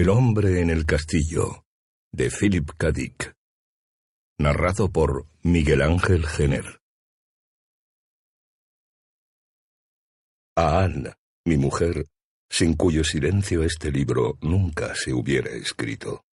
[0.00, 1.66] El hombre en el castillo,
[2.10, 2.90] de Philip K.
[4.38, 6.80] Narrado por Miguel Ángel Jenner.
[10.56, 11.12] A Anne,
[11.44, 12.06] mi mujer,
[12.48, 16.24] sin cuyo silencio este libro nunca se hubiera escrito.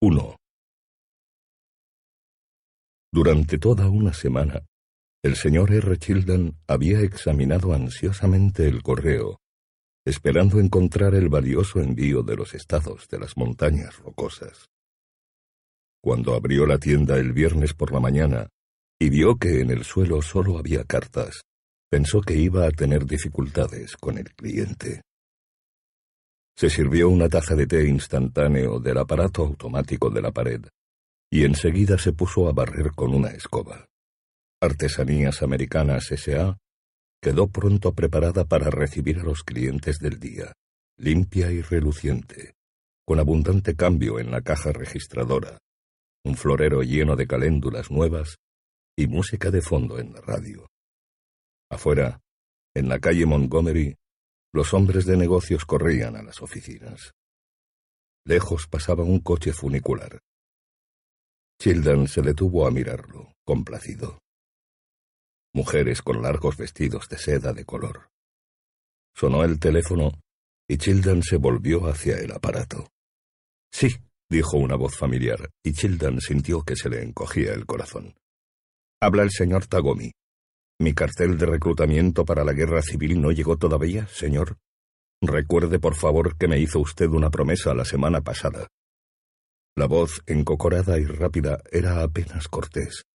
[0.00, 0.36] 1.
[3.12, 4.64] Durante toda una semana,
[5.24, 5.98] el señor R.
[5.98, 9.40] Childan había examinado ansiosamente el correo
[10.08, 14.70] esperando encontrar el valioso envío de los estados de las montañas rocosas.
[16.02, 18.48] Cuando abrió la tienda el viernes por la mañana
[18.98, 21.42] y vio que en el suelo solo había cartas,
[21.90, 25.02] pensó que iba a tener dificultades con el cliente.
[26.56, 30.64] Se sirvió una taza de té instantáneo del aparato automático de la pared
[31.30, 33.86] y enseguida se puso a barrer con una escoba.
[34.60, 36.56] Artesanías Americanas S.A
[37.20, 40.52] quedó pronto preparada para recibir a los clientes del día,
[40.96, 42.54] limpia y reluciente,
[43.04, 45.58] con abundante cambio en la caja registradora,
[46.24, 48.36] un florero lleno de caléndulas nuevas
[48.96, 50.66] y música de fondo en la radio.
[51.70, 52.20] Afuera,
[52.74, 53.96] en la calle Montgomery,
[54.52, 57.12] los hombres de negocios corrían a las oficinas.
[58.24, 60.20] Lejos pasaba un coche funicular.
[61.60, 64.18] Childan se detuvo a mirarlo, complacido
[65.58, 68.10] mujeres con largos vestidos de seda de color.
[69.12, 70.12] Sonó el teléfono
[70.68, 72.86] y Childan se volvió hacia el aparato.
[73.72, 73.88] Sí,
[74.30, 78.14] dijo una voz familiar, y Childan sintió que se le encogía el corazón.
[79.00, 80.12] Habla el señor Tagomi.
[80.78, 84.58] Mi cartel de reclutamiento para la guerra civil no llegó todavía, señor.
[85.20, 88.68] Recuerde, por favor, que me hizo usted una promesa la semana pasada.
[89.74, 93.08] La voz, encocorada y rápida, era apenas cortés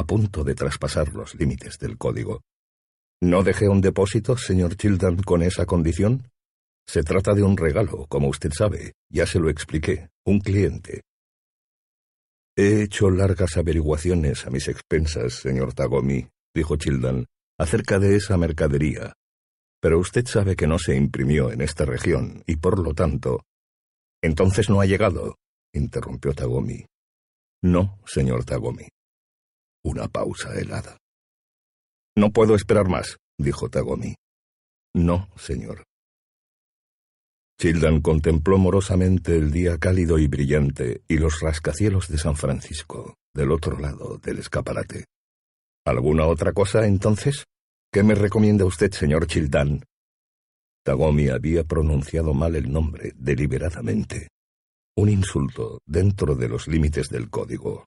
[0.00, 2.40] a punto de traspasar los límites del código.
[3.20, 6.30] ¿No dejé un depósito, señor Childan, con esa condición?
[6.86, 8.94] Se trata de un regalo, como usted sabe.
[9.10, 10.08] Ya se lo expliqué.
[10.24, 11.02] Un cliente.
[12.56, 17.26] He hecho largas averiguaciones a mis expensas, señor Tagomi, dijo Childan,
[17.58, 19.12] acerca de esa mercadería.
[19.82, 23.44] Pero usted sabe que no se imprimió en esta región, y por lo tanto...
[24.22, 25.36] Entonces no ha llegado,
[25.74, 26.86] interrumpió Tagomi.
[27.62, 28.88] No, señor Tagomi.
[29.82, 30.98] Una pausa helada.
[32.16, 34.14] No puedo esperar más, dijo Tagomi.
[34.94, 35.84] No, señor.
[37.58, 43.52] Childan contempló morosamente el día cálido y brillante y los rascacielos de San Francisco, del
[43.52, 45.04] otro lado del escaparate.
[45.84, 47.44] ¿Alguna otra cosa, entonces?
[47.92, 49.84] ¿Qué me recomienda usted, señor Childan?
[50.84, 54.28] Tagomi había pronunciado mal el nombre deliberadamente.
[54.96, 57.86] Un insulto dentro de los límites del código,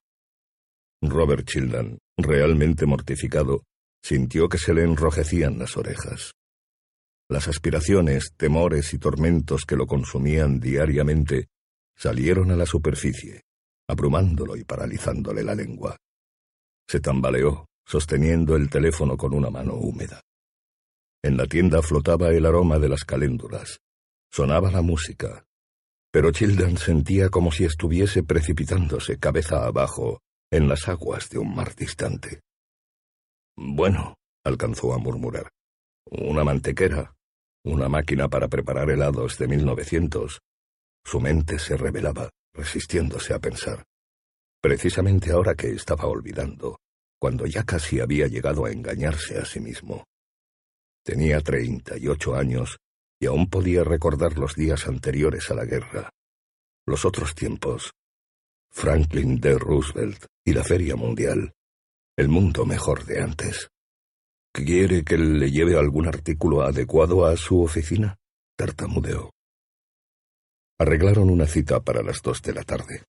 [1.10, 3.64] Robert Childan, realmente mortificado,
[4.02, 6.34] sintió que se le enrojecían las orejas.
[7.30, 11.48] Las aspiraciones, temores y tormentos que lo consumían diariamente
[11.96, 13.42] salieron a la superficie,
[13.88, 15.98] abrumándolo y paralizándole la lengua.
[16.88, 20.22] Se tambaleó, sosteniendo el teléfono con una mano húmeda.
[21.24, 23.80] En la tienda flotaba el aroma de las caléndulas.
[24.32, 25.46] Sonaba la música.
[26.12, 30.20] Pero Childan sentía como si estuviese precipitándose cabeza abajo
[30.54, 32.42] en las aguas de un mar distante.
[33.58, 34.14] Bueno,
[34.46, 35.50] alcanzó a murmurar.
[36.06, 37.16] Una mantequera,
[37.66, 40.42] una máquina para preparar helados de 1900.
[41.04, 43.84] Su mente se revelaba, resistiéndose a pensar.
[44.62, 46.78] Precisamente ahora que estaba olvidando,
[47.20, 50.04] cuando ya casi había llegado a engañarse a sí mismo.
[51.04, 52.78] Tenía treinta y ocho años
[53.20, 56.12] y aún podía recordar los días anteriores a la guerra.
[56.86, 57.92] Los otros tiempos,
[58.76, 59.58] Franklin D.
[59.60, 61.54] Roosevelt y la Feria Mundial.
[62.18, 63.70] El mundo mejor de antes.
[64.52, 68.18] ¿Quiere que le lleve algún artículo adecuado a su oficina?
[68.58, 69.32] tartamudeó.
[70.80, 73.04] Arreglaron una cita para las dos de la tarde.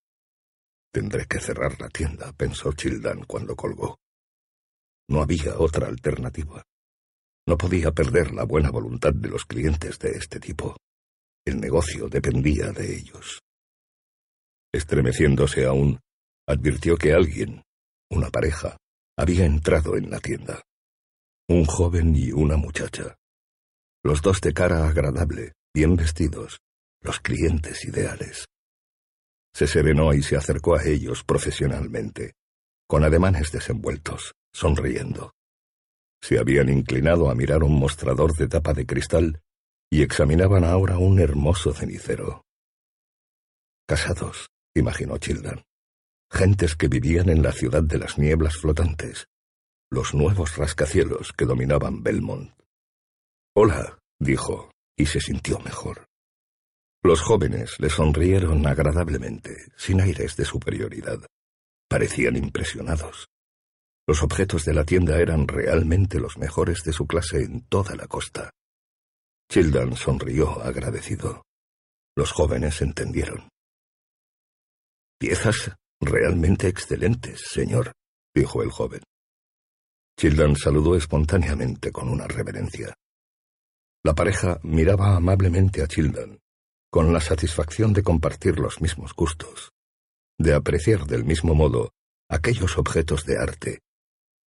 [0.93, 3.99] Tendré que cerrar la tienda, pensó Childan cuando colgó.
[5.09, 6.63] No había otra alternativa.
[7.47, 10.77] No podía perder la buena voluntad de los clientes de este tipo.
[11.45, 13.41] El negocio dependía de ellos.
[14.75, 16.01] Estremeciéndose aún,
[16.49, 17.63] advirtió que alguien,
[18.11, 18.77] una pareja,
[19.17, 20.63] había entrado en la tienda.
[21.49, 23.15] Un joven y una muchacha.
[24.03, 26.59] Los dos de cara agradable, bien vestidos,
[27.03, 28.47] los clientes ideales.
[29.55, 32.33] Se serenó y se acercó a ellos profesionalmente,
[32.89, 35.35] con ademanes desenvueltos, sonriendo.
[36.21, 39.41] Se habían inclinado a mirar un mostrador de tapa de cristal
[39.89, 42.43] y examinaban ahora un hermoso cenicero.
[43.87, 45.63] Casados, imaginó Childan.
[46.31, 49.29] Gentes que vivían en la ciudad de las nieblas flotantes,
[49.91, 52.53] los nuevos rascacielos que dominaban Belmont.
[53.55, 56.07] Hola, dijo, y se sintió mejor.
[57.05, 61.21] Los jóvenes le sonrieron agradablemente, sin aires de superioridad.
[61.89, 63.29] Parecían impresionados.
[64.07, 68.07] Los objetos de la tienda eran realmente los mejores de su clase en toda la
[68.07, 68.51] costa.
[69.51, 71.45] Childan sonrió agradecido.
[72.17, 73.49] Los jóvenes entendieron.
[75.27, 75.73] Piezas
[76.03, 77.93] realmente excelentes, señor,
[78.37, 79.01] dijo el joven.
[80.21, 82.93] Childan saludó espontáneamente con una reverencia.
[84.05, 86.41] La pareja miraba amablemente a Childan,
[86.91, 89.71] con la satisfacción de compartir los mismos gustos,
[90.39, 91.93] de apreciar del mismo modo
[92.29, 93.81] aquellos objetos de arte,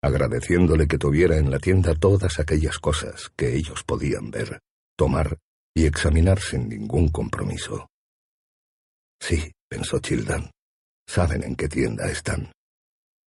[0.03, 4.59] agradeciéndole que tuviera en la tienda todas aquellas cosas que ellos podían ver,
[4.95, 5.39] tomar
[5.75, 7.87] y examinar sin ningún compromiso.
[9.19, 10.51] Sí, pensó Childan,
[11.07, 12.51] saben en qué tienda están.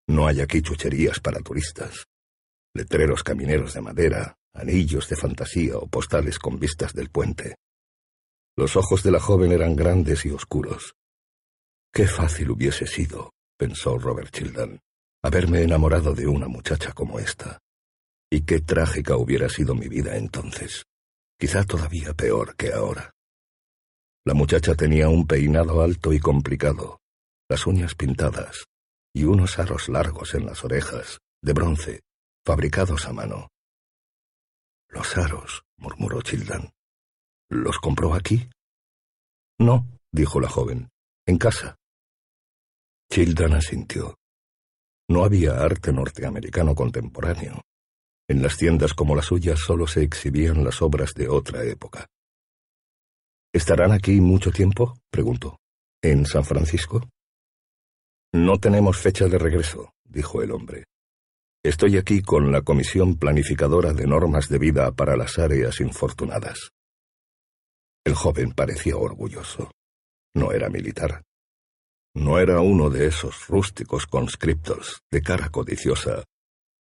[0.08, 2.08] No hay aquí chucherías para turistas
[2.78, 7.56] letreros camineros de madera, anillos de fantasía o postales con vistas del puente.
[8.56, 10.94] Los ojos de la joven eran grandes y oscuros.
[11.92, 14.80] Qué fácil hubiese sido, pensó Robert Childan,
[15.24, 17.58] haberme enamorado de una muchacha como esta.
[18.32, 20.86] Y qué trágica hubiera sido mi vida entonces,
[21.40, 23.12] quizá todavía peor que ahora.
[24.24, 27.00] La muchacha tenía un peinado alto y complicado,
[27.50, 28.66] las uñas pintadas
[29.14, 32.02] y unos aros largos en las orejas, de bronce,
[32.46, 33.50] fabricados a mano.
[34.90, 36.70] Los aros, murmuró Childan.
[37.50, 38.50] ¿Los compró aquí?
[39.60, 40.90] No, dijo la joven,
[41.26, 41.78] en casa.
[43.12, 44.16] Childan asintió.
[45.10, 47.62] No había arte norteamericano contemporáneo.
[48.30, 52.08] En las tiendas como la suya solo se exhibían las obras de otra época.
[53.54, 55.00] ¿Estarán aquí mucho tiempo?
[55.10, 55.58] preguntó.
[56.04, 57.08] ¿En San Francisco?
[58.34, 60.84] No tenemos fecha de regreso, dijo el hombre.
[61.64, 66.72] Estoy aquí con la Comisión Planificadora de Normas de Vida para las Áreas Infortunadas.
[68.06, 69.72] El joven parecía orgulloso.
[70.36, 71.24] No era militar.
[72.16, 76.24] No era uno de esos rústicos conscriptos de cara codiciosa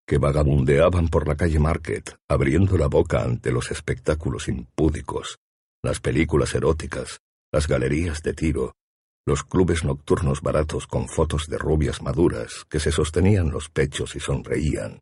[0.06, 5.38] que vagabundeaban por la calle Market, abriendo la boca ante los espectáculos impúdicos,
[5.82, 7.18] las películas eróticas,
[7.52, 8.74] las galerías de tiro,
[9.26, 14.20] los clubes nocturnos baratos con fotos de rubias maduras que se sostenían los pechos y
[14.20, 15.00] sonreían,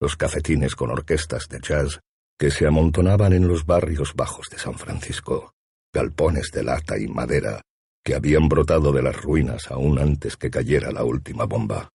[0.00, 2.00] los cafetines con orquestas de jazz
[2.36, 5.54] que se amontonaban en los barrios bajos de San Francisco,
[5.92, 7.62] galpones de lata y madera
[8.04, 11.88] que habían brotado de las ruinas aún antes que cayera la última bomba.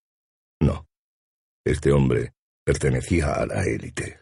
[0.62, 0.86] No,
[1.66, 2.32] este hombre
[2.64, 4.22] pertenecía a la élite,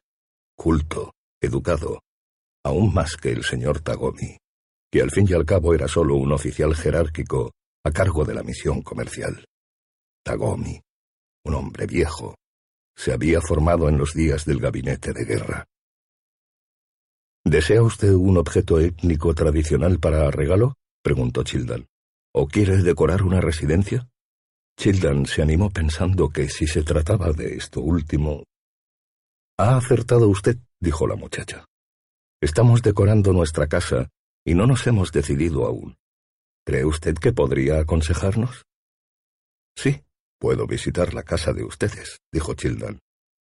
[0.55, 2.01] culto, educado,
[2.65, 4.37] aún más que el señor Tagomi
[4.91, 7.51] que al fin y al cabo era solo un oficial jerárquico
[7.83, 9.45] a cargo de la misión comercial.
[10.23, 10.81] Tagomi,
[11.45, 12.35] un hombre viejo,
[12.95, 15.65] se había formado en los días del gabinete de guerra.
[17.45, 20.73] ¿Desea usted un objeto étnico tradicional para regalo?
[21.01, 21.87] preguntó Childan.
[22.33, 24.09] ¿O quiere decorar una residencia?
[24.77, 28.43] Childan se animó pensando que si se trataba de esto último.
[29.57, 31.65] Ha acertado usted, dijo la muchacha.
[32.41, 34.09] Estamos decorando nuestra casa
[34.47, 35.97] y no nos hemos decidido aún.
[36.65, 38.63] ¿Cree usted que podría aconsejarnos?
[39.75, 40.05] Sí,
[40.39, 42.99] puedo visitar la casa de ustedes, dijo Childan,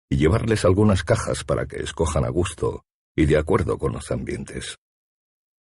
[0.09, 2.85] y llevarles algunas cajas para que escojan a gusto
[3.15, 4.77] y de acuerdo con los ambientes.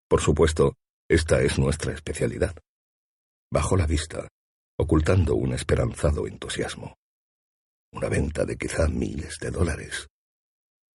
[0.10, 0.74] Por supuesto,
[1.08, 2.56] esta es nuestra especialidad.
[3.54, 4.28] Bajó la vista,
[4.80, 6.96] ocultando un esperanzado entusiasmo.
[7.94, 10.08] Una venta de quizá miles de dólares.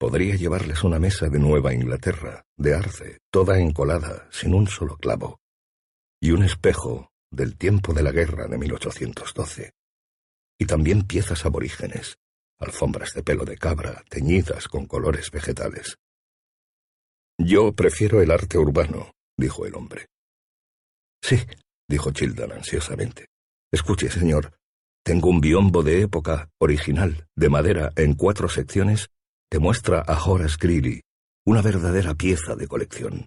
[0.02, 5.38] Podría llevarles una mesa de Nueva Inglaterra, de arce, toda encolada, sin un solo clavo,
[6.21, 9.71] y un espejo del tiempo de la guerra de 1812.
[10.59, 12.16] Y también piezas aborígenes,
[12.59, 15.99] alfombras de pelo de cabra, teñidas con colores vegetales.
[17.38, 20.06] Yo prefiero el arte urbano, dijo el hombre.
[21.23, 21.38] Sí,
[21.88, 23.28] dijo Childan ansiosamente.
[23.71, 24.52] Escuche, señor,
[25.04, 29.09] tengo un biombo de época, original, de madera, en cuatro secciones,
[29.52, 31.02] que muestra a Horace Greeley,
[31.44, 33.26] una verdadera pieza de colección.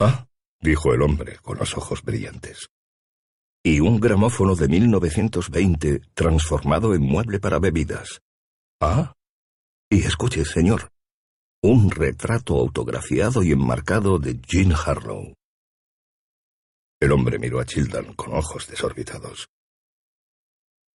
[0.00, 0.26] Ah,
[0.62, 2.70] dijo el hombre con los ojos brillantes.
[3.62, 8.22] Y un gramófono de 1920 transformado en mueble para bebidas.
[8.80, 9.12] Ah,
[9.90, 10.90] y escuche, señor,
[11.62, 15.34] un retrato autografiado y enmarcado de Jean Harlow.
[16.98, 19.50] El hombre miró a Childan con ojos desorbitados.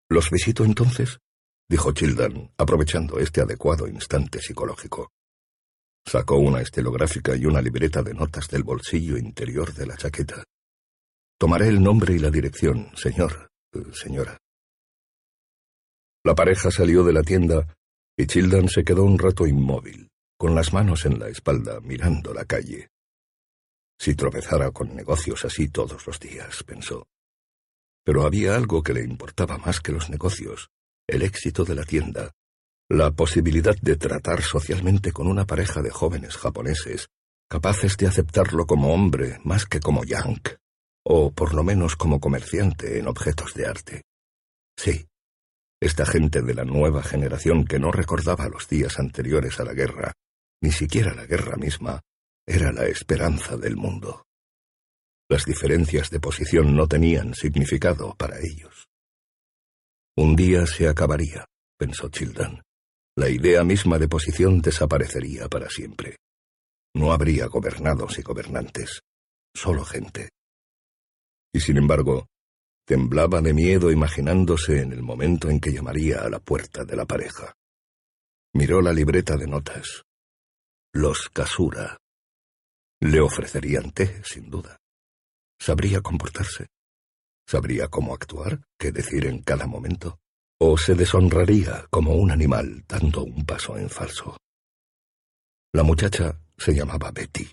[0.08, 1.18] ¿Los visito entonces?
[1.68, 5.10] Dijo Childan, aprovechando este adecuado instante psicológico.
[6.04, 10.44] Sacó una estilográfica y una libreta de notas del bolsillo interior de la chaqueta.
[11.38, 14.38] Tomaré el nombre y la dirección, señor, eh, señora.
[16.24, 17.74] La pareja salió de la tienda
[18.16, 22.44] y Childan se quedó un rato inmóvil, con las manos en la espalda, mirando la
[22.44, 22.88] calle.
[23.98, 27.06] Si tropezara con negocios así todos los días, pensó.
[28.04, 30.70] Pero había algo que le importaba más que los negocios,
[31.12, 32.32] el éxito de la tienda,
[32.88, 37.08] la posibilidad de tratar socialmente con una pareja de jóvenes japoneses,
[37.50, 40.56] capaces de aceptarlo como hombre más que como yank,
[41.04, 44.02] o por lo menos como comerciante en objetos de arte.
[44.74, 45.06] Sí,
[45.82, 50.14] esta gente de la nueva generación que no recordaba los días anteriores a la guerra,
[50.62, 52.00] ni siquiera la guerra misma,
[52.46, 54.24] era la esperanza del mundo.
[55.28, 58.81] Las diferencias de posición no tenían significado para ellos.
[60.14, 61.46] Un día se acabaría,
[61.78, 62.60] pensó Childan.
[63.16, 66.16] La idea misma de posición desaparecería para siempre.
[66.94, 69.00] No habría gobernados y gobernantes,
[69.54, 70.28] solo gente.
[71.54, 72.26] Y sin embargo,
[72.86, 77.06] temblaba de miedo imaginándose en el momento en que llamaría a la puerta de la
[77.06, 77.54] pareja.
[78.54, 80.02] Miró la libreta de notas.
[80.92, 81.96] Los Kasura.
[83.00, 84.76] Le ofrecerían té, sin duda.
[85.58, 86.66] Sabría comportarse.
[87.46, 90.18] Sabría cómo actuar, qué decir en cada momento
[90.64, 94.36] o se deshonraría como un animal dando un paso en falso.
[95.74, 97.50] La muchacha se llamaba Betty.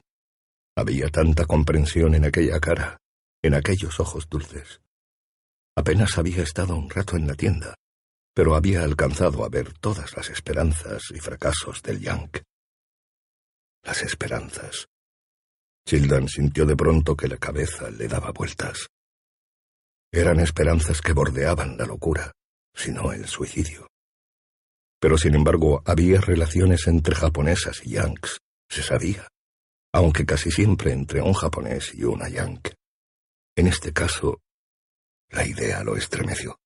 [0.77, 2.99] Había tanta comprensión en aquella cara,
[3.41, 4.81] en aquellos ojos dulces.
[5.75, 7.73] Apenas había estado un rato en la tienda,
[8.35, 12.43] pero había alcanzado a ver todas las esperanzas y fracasos del Yank.
[13.83, 14.87] Las esperanzas.
[15.83, 18.87] Childan sintió de pronto que la cabeza le daba vueltas.
[20.11, 22.31] Eran esperanzas que bordeaban la locura,
[22.73, 23.87] sino el suicidio.
[24.99, 29.27] Pero sin embargo había relaciones entre japonesas y yanks, se sabía,
[29.93, 32.69] aunque casi siempre entre un japonés y una yank.
[33.55, 34.41] En este caso,
[35.29, 36.57] la idea lo estremeció.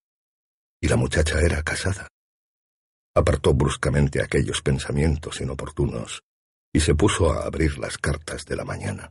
[0.81, 2.07] Y la muchacha era casada.
[3.15, 6.23] Apartó bruscamente aquellos pensamientos inoportunos
[6.73, 9.09] y se puso a abrir las cartas de la mañana.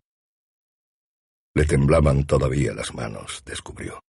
[1.54, 4.00] Le temblaban todavía las manos, descubrió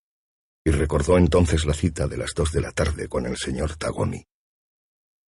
[0.66, 4.26] y recordó entonces la cita de las dos de la tarde con el señor Tagomi.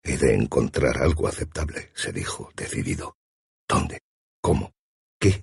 [0.03, 3.17] He de encontrar algo aceptable, se dijo, decidido.
[3.67, 4.01] ¿Dónde?
[4.41, 4.71] ¿Cómo?
[5.19, 5.41] ¿Qué?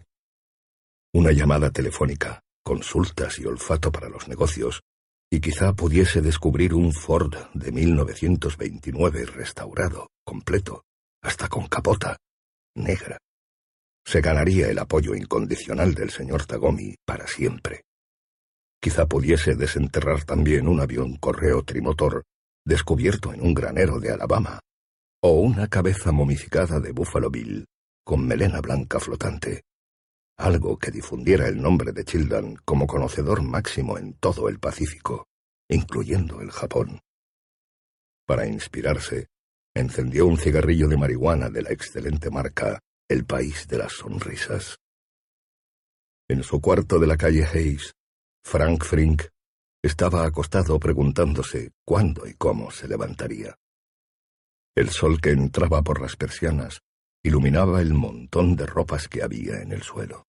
[1.13, 4.83] Una llamada telefónica, consultas y olfato para los negocios,
[5.31, 10.85] y quizá pudiese descubrir un Ford de 1929 restaurado, completo,
[11.23, 12.19] hasta con capota,
[12.77, 13.19] negra.
[14.05, 17.83] Se ganaría el apoyo incondicional del señor Tagomi para siempre.
[18.83, 22.25] Quizá pudiese desenterrar también un avión correo trimotor
[22.67, 24.59] descubierto en un granero de Alabama,
[25.23, 27.65] o una cabeza momificada de Buffalo Bill
[28.05, 29.63] con melena blanca flotante,
[30.37, 35.27] algo que difundiera el nombre de Childan como conocedor máximo en todo el Pacífico,
[35.69, 36.99] incluyendo el Japón.
[38.27, 39.29] Para inspirarse,
[39.75, 44.77] encendió un cigarrillo de marihuana de la excelente marca El País de las Sonrisas.
[46.29, 47.93] En su cuarto de la calle Hayes,
[48.45, 49.23] Frank Frink
[49.83, 53.57] estaba acostado preguntándose cuándo y cómo se levantaría.
[54.77, 56.81] El sol que entraba por las persianas
[57.23, 60.27] iluminaba el montón de ropas que había en el suelo.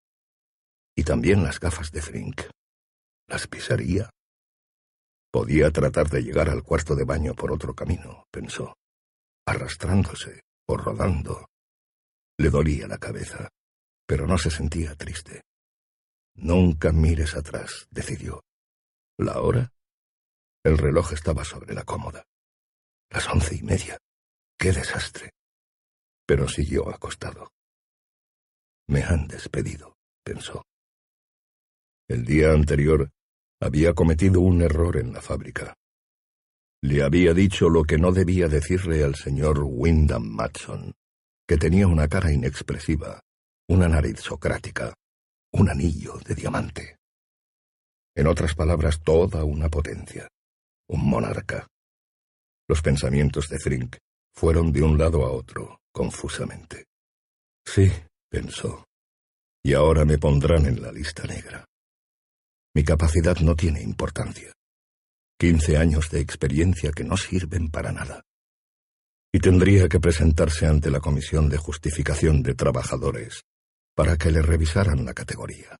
[0.96, 2.42] Y también las gafas de Frink.
[3.28, 4.10] ¿Las pisaría?
[5.32, 8.76] Podía tratar de llegar al cuarto de baño por otro camino, pensó,
[9.48, 11.48] arrastrándose o rodando.
[12.38, 13.50] Le dolía la cabeza,
[14.06, 15.42] pero no se sentía triste.
[16.36, 18.44] Nunca mires atrás, decidió.
[19.18, 19.72] ¿La hora?
[20.64, 22.24] El reloj estaba sobre la cómoda.
[23.10, 23.98] Las once y media.
[24.58, 25.32] ¡Qué desastre!
[26.26, 27.52] Pero siguió acostado.
[28.88, 30.64] Me han despedido, pensó.
[32.08, 33.10] El día anterior
[33.62, 35.76] había cometido un error en la fábrica.
[36.82, 40.94] Le había dicho lo que no debía decirle al señor Wyndham Matson,
[41.48, 43.22] que tenía una cara inexpresiva,
[43.70, 44.94] una nariz socrática,
[45.54, 46.98] un anillo de diamante.
[48.16, 50.28] En otras palabras, toda una potencia,
[50.90, 51.68] un monarca.
[52.68, 53.98] Los pensamientos de Frink
[54.34, 56.86] fueron de un lado a otro, confusamente.
[57.66, 57.92] Sí,
[58.30, 58.86] pensó,
[59.64, 61.66] y ahora me pondrán en la lista negra.
[62.76, 64.52] Mi capacidad no tiene importancia.
[65.38, 68.24] Quince años de experiencia que no sirven para nada.
[69.32, 73.44] Y tendría que presentarse ante la Comisión de Justificación de Trabajadores
[73.96, 75.78] para que le revisaran la categoría.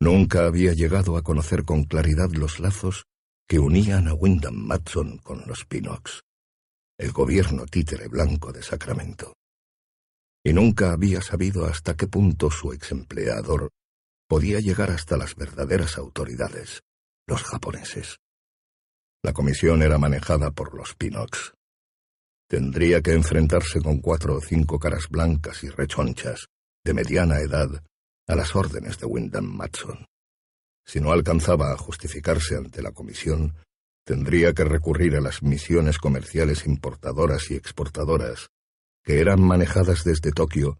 [0.00, 3.04] Nunca había llegado a conocer con claridad los lazos
[3.46, 6.22] que unían a Wyndham Matson con los Pinox,
[6.98, 9.34] el gobierno títere blanco de Sacramento.
[10.44, 13.70] Y nunca había sabido hasta qué punto su ex empleador
[14.26, 16.80] podía llegar hasta las verdaderas autoridades,
[17.26, 18.16] los japoneses.
[19.22, 21.52] La comisión era manejada por los Pinox.
[22.50, 26.48] Tendría que enfrentarse con cuatro o cinco caras blancas y rechonchas,
[26.84, 27.84] de mediana edad,
[28.26, 30.04] a las órdenes de Wyndham Matson.
[30.84, 33.54] Si no alcanzaba a justificarse ante la comisión,
[34.04, 38.48] tendría que recurrir a las misiones comerciales importadoras y exportadoras,
[39.04, 40.78] que eran manejadas desde Tokio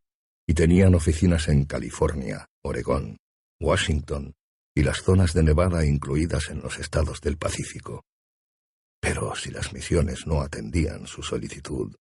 [0.49, 3.19] y tenían oficinas en California, Oregón,
[3.61, 4.35] Washington
[4.75, 8.03] y las zonas de Nevada incluidas en los estados del Pacífico.
[9.12, 11.97] Pero si las misiones no atendían su solicitud,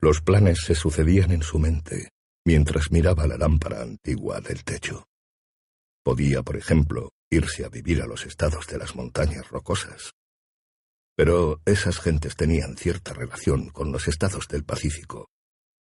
[0.00, 2.08] los planes se sucedían en su mente
[2.44, 5.04] mientras miraba la lámpara antigua del techo.
[6.02, 10.14] Podía, por ejemplo, irse a vivir a los estados de las montañas rocosas.
[11.14, 15.28] Pero esas gentes tenían cierta relación con los estados del Pacífico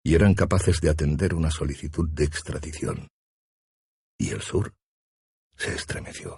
[0.03, 3.08] y eran capaces de atender una solicitud de extradición.
[4.20, 4.75] ¿Y el sur?
[5.58, 6.38] Se estremeció.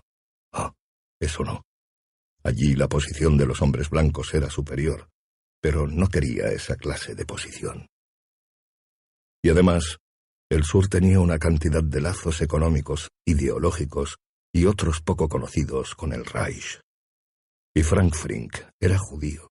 [0.53, 0.73] Ah,
[1.19, 1.65] eso no.
[2.45, 5.09] Allí la posición de los hombres blancos era superior,
[5.59, 7.87] pero no quería esa clase de posición.
[9.43, 9.97] Y además,
[10.51, 14.17] el sur tenía una cantidad de lazos económicos, ideológicos
[14.53, 16.81] y otros poco conocidos con el Reich.
[17.75, 19.49] Y Frank Frink era judío.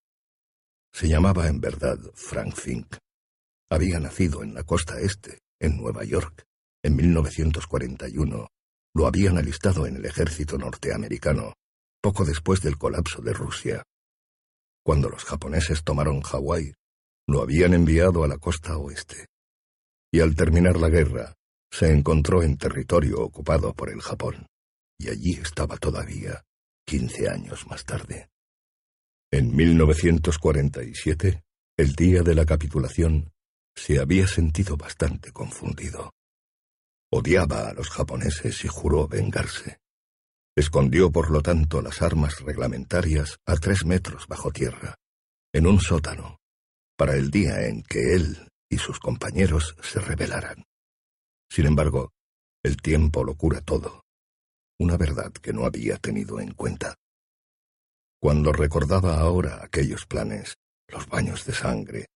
[0.92, 2.94] Se llamaba en verdad Frank Fink.
[3.72, 6.44] Había nacido en la costa este, en Nueva York,
[6.80, 8.46] en 1941.
[8.94, 11.54] Lo habían alistado en el ejército norteamericano,
[12.04, 13.82] poco después del colapso de Rusia.
[14.84, 16.74] Cuando los japoneses tomaron Hawái,
[17.26, 19.28] lo habían enviado a la costa oeste
[20.12, 21.34] y al terminar la guerra
[21.72, 24.46] se encontró en territorio ocupado por el Japón,
[24.96, 26.44] y allí estaba todavía,
[26.86, 28.28] quince años más tarde.
[29.32, 31.42] En 1947,
[31.78, 33.32] el día de la capitulación,
[33.74, 36.12] se había sentido bastante confundido.
[37.10, 39.78] Odiaba a los japoneses y juró vengarse.
[40.56, 44.94] Escondió, por lo tanto, las armas reglamentarias a tres metros bajo tierra,
[45.52, 46.38] en un sótano,
[46.96, 50.64] para el día en que él y sus compañeros se rebelaran.
[51.50, 52.12] Sin embargo,
[52.62, 54.04] el tiempo lo cura todo,
[54.78, 56.94] una verdad que no había tenido en cuenta.
[58.20, 60.54] Cuando recordaba ahora aquellos planes,
[60.88, 62.06] los baños de sangre,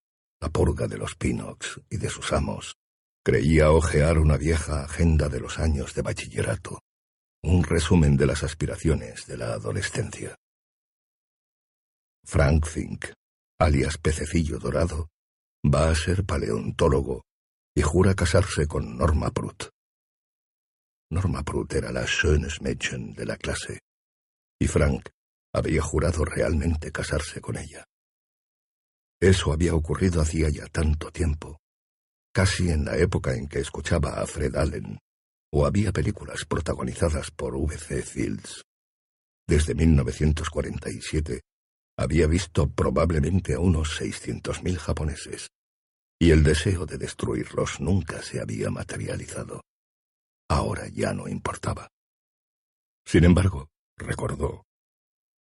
[0.40, 2.76] la purga de los Pinox y de sus amos,
[3.24, 6.80] creía ojear una vieja agenda de los años de bachillerato,
[7.42, 10.34] un resumen de las aspiraciones de la adolescencia.
[12.24, 13.06] Frank Fink,
[13.58, 15.08] alias Pececillo Dorado,
[15.66, 17.24] Va a ser paleontólogo
[17.74, 19.70] y jura casarse con Norma Prut.
[21.10, 23.80] Norma Prut era la schönes Mädchen de la clase,
[24.60, 25.08] y Frank
[25.52, 27.84] había jurado realmente casarse con ella.
[29.20, 31.58] Eso había ocurrido hacía ya tanto tiempo,
[32.32, 34.98] casi en la época en que escuchaba a Fred Allen,
[35.52, 38.02] o había películas protagonizadas por V.C.
[38.02, 38.64] Fields.
[39.46, 41.40] Desde 1947
[41.96, 45.48] había visto probablemente a unos 600.000 japoneses,
[46.20, 49.62] y el deseo de destruirlos nunca se había materializado.
[50.48, 51.88] Ahora ya no importaba.
[53.06, 54.64] Sin embargo, recordó,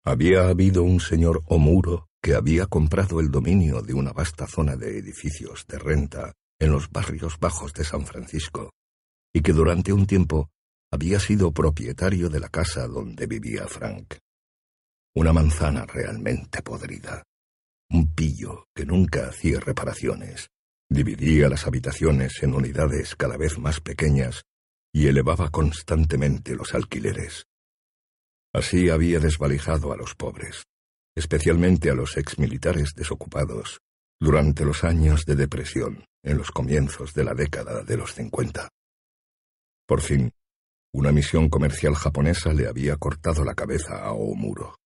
[0.04, 4.98] había habido un señor Omuro que había comprado el dominio de una vasta zona de
[4.98, 8.70] edificios de renta en los barrios bajos de San Francisco,
[9.32, 10.50] y que durante un tiempo
[10.90, 14.14] había sido propietario de la casa donde vivía Frank.
[15.14, 17.22] Una manzana realmente podrida.
[17.90, 20.48] Un pillo que nunca hacía reparaciones.
[20.90, 24.44] Dividía las habitaciones en unidades cada vez más pequeñas
[24.92, 27.46] y elevaba constantemente los alquileres.
[28.54, 30.64] Así había desvalijado a los pobres,
[31.14, 33.80] especialmente a los exmilitares desocupados,
[34.20, 38.68] durante los años de depresión, en los comienzos de la década de los cincuenta.
[39.88, 40.34] Por fin,
[40.92, 44.76] una misión comercial japonesa le había cortado la cabeza a Omuro.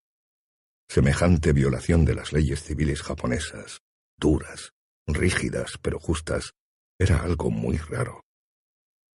[0.88, 3.80] Semejante violación de las leyes civiles japonesas,
[4.16, 4.70] duras,
[5.08, 6.52] rígidas pero justas,
[7.00, 8.20] era algo muy raro.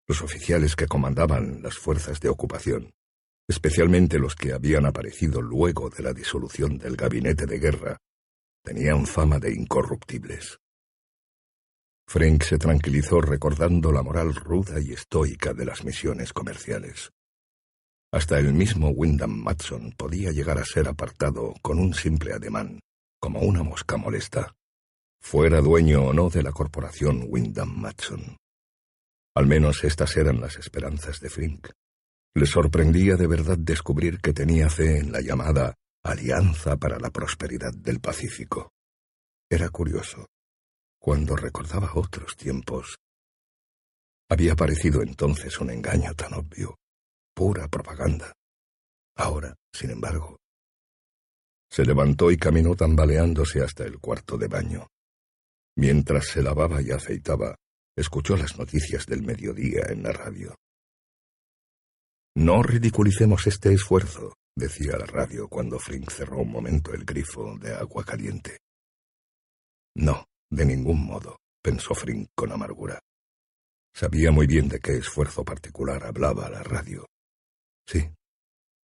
[0.10, 2.92] Los oficiales que comandaban las fuerzas de ocupación,
[3.48, 7.98] especialmente los que habían aparecido luego de la disolución del gabinete de guerra,
[8.62, 10.60] tenían fama de incorruptibles.
[12.10, 17.12] Frank se tranquilizó recordando la moral ruda y estoica de las misiones comerciales.
[18.14, 22.80] Hasta el mismo Wyndham Matson podía llegar a ser apartado con un simple ademán,
[23.20, 24.56] como una mosca molesta,
[25.22, 28.38] fuera dueño o no de la corporación Wyndham Matson.
[29.36, 31.68] Al menos estas eran las esperanzas de Frink.
[32.36, 37.74] Le sorprendía de verdad descubrir que tenía fe en la llamada Alianza para la Prosperidad
[37.74, 38.72] del Pacífico.
[39.50, 40.28] Era curioso.
[41.08, 42.98] Cuando recordaba otros tiempos,
[44.30, 46.76] había parecido entonces un engaño tan obvio
[47.34, 48.34] pura propaganda.
[49.16, 50.36] Ahora, sin embargo,
[51.72, 54.88] se levantó y caminó tambaleándose hasta el cuarto de baño.
[55.78, 57.56] Mientras se lavaba y afeitaba,
[57.96, 60.56] escuchó las noticias del mediodía en la radio.
[62.36, 67.74] No ridiculicemos este esfuerzo, decía la radio cuando Flink cerró un momento el grifo de
[67.76, 68.58] agua caliente.
[69.96, 73.00] No, de ningún modo, pensó Frink con amargura.
[73.94, 77.08] Sabía muy bien de qué esfuerzo particular hablaba la radio.
[77.88, 78.10] Sí.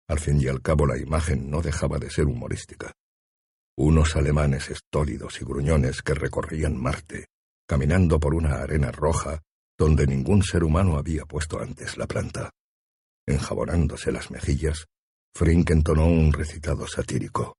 [0.07, 2.93] Al fin y al cabo la imagen no dejaba de ser humorística.
[3.77, 7.27] Unos alemanes estólidos y gruñones que recorrían Marte,
[7.67, 9.41] caminando por una arena roja
[9.77, 12.51] donde ningún ser humano había puesto antes la planta.
[13.25, 14.85] Enjabonándose las mejillas,
[15.35, 17.55] Frink entonó un recitado satírico.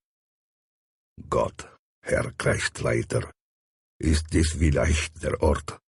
[1.16, 1.66] Gott,
[2.02, 3.32] Herr Christleiter,
[4.02, 5.78] ist dies vielleicht der Ort,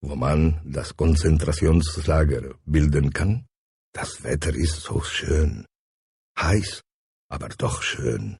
[0.00, 3.46] wo man das Konzentrationslager bilden kann?
[3.92, 5.66] Das Wetter ist so schön.
[6.38, 6.82] Heiß,
[7.28, 8.38] aber doch schön.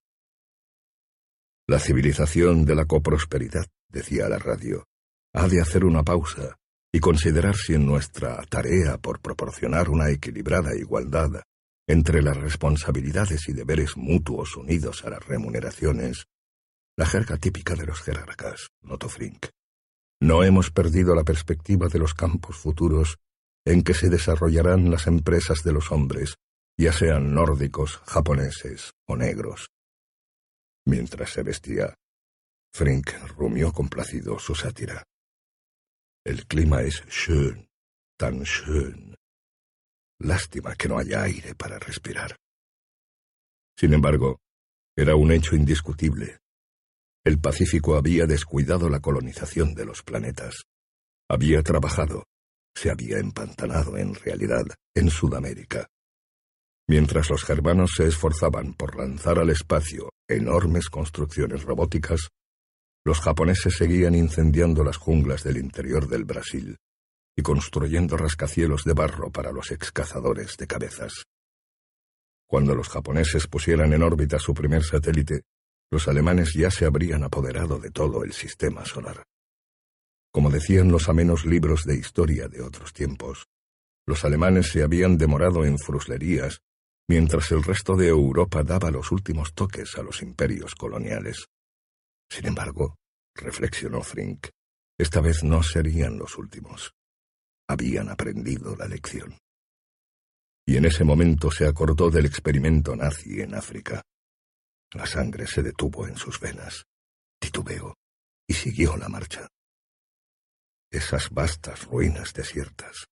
[1.66, 4.84] La civilización de la coprosperidad, decía la radio,
[5.34, 6.56] ha de hacer una pausa
[6.92, 11.42] y considerar si en nuestra tarea por proporcionar una equilibrada igualdad
[11.88, 16.26] entre las responsabilidades y deberes mutuos unidos a las remuneraciones,
[16.96, 19.46] la jerga típica de los jerarcas, notó Frink.
[20.20, 23.18] No hemos perdido la perspectiva de los campos futuros
[23.66, 26.36] en que se desarrollarán las empresas de los hombres,
[26.78, 29.68] ya sean nórdicos, japoneses o negros.
[30.86, 31.94] Mientras se vestía,
[32.72, 35.02] Frink rumió complacido su sátira.
[36.24, 37.68] El clima es schön,
[38.18, 39.14] tan schön.
[40.20, 42.36] Lástima que no haya aire para respirar.
[43.76, 44.38] Sin embargo,
[44.96, 46.38] era un hecho indiscutible.
[47.26, 50.64] El Pacífico había descuidado la colonización de los planetas.
[51.26, 52.24] Había trabajado,
[52.76, 55.88] se había empantanado en realidad en Sudamérica.
[56.86, 62.28] Mientras los germanos se esforzaban por lanzar al espacio enormes construcciones robóticas,
[63.06, 66.76] los japoneses seguían incendiando las junglas del interior del Brasil
[67.34, 71.24] y construyendo rascacielos de barro para los excazadores de cabezas.
[72.46, 75.40] Cuando los japoneses pusieran en órbita su primer satélite,
[75.90, 79.24] los alemanes ya se habrían apoderado de todo el sistema solar.
[80.32, 83.46] Como decían los amenos libros de historia de otros tiempos,
[84.06, 86.60] los alemanes se habían demorado en fruslerías,
[87.08, 91.46] mientras el resto de Europa daba los últimos toques a los imperios coloniales.
[92.30, 92.96] Sin embargo,
[93.34, 94.48] reflexionó Frink,
[94.98, 96.94] esta vez no serían los últimos.
[97.68, 99.36] Habían aprendido la lección.
[100.66, 104.02] Y en ese momento se acordó del experimento nazi en África.
[104.94, 106.84] La sangre se detuvo en sus venas.
[107.38, 107.94] Titubeó
[108.48, 109.48] y siguió la marcha
[110.94, 113.06] esas vastas ruinas desiertas.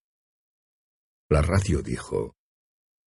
[1.28, 2.34] La radio dijo,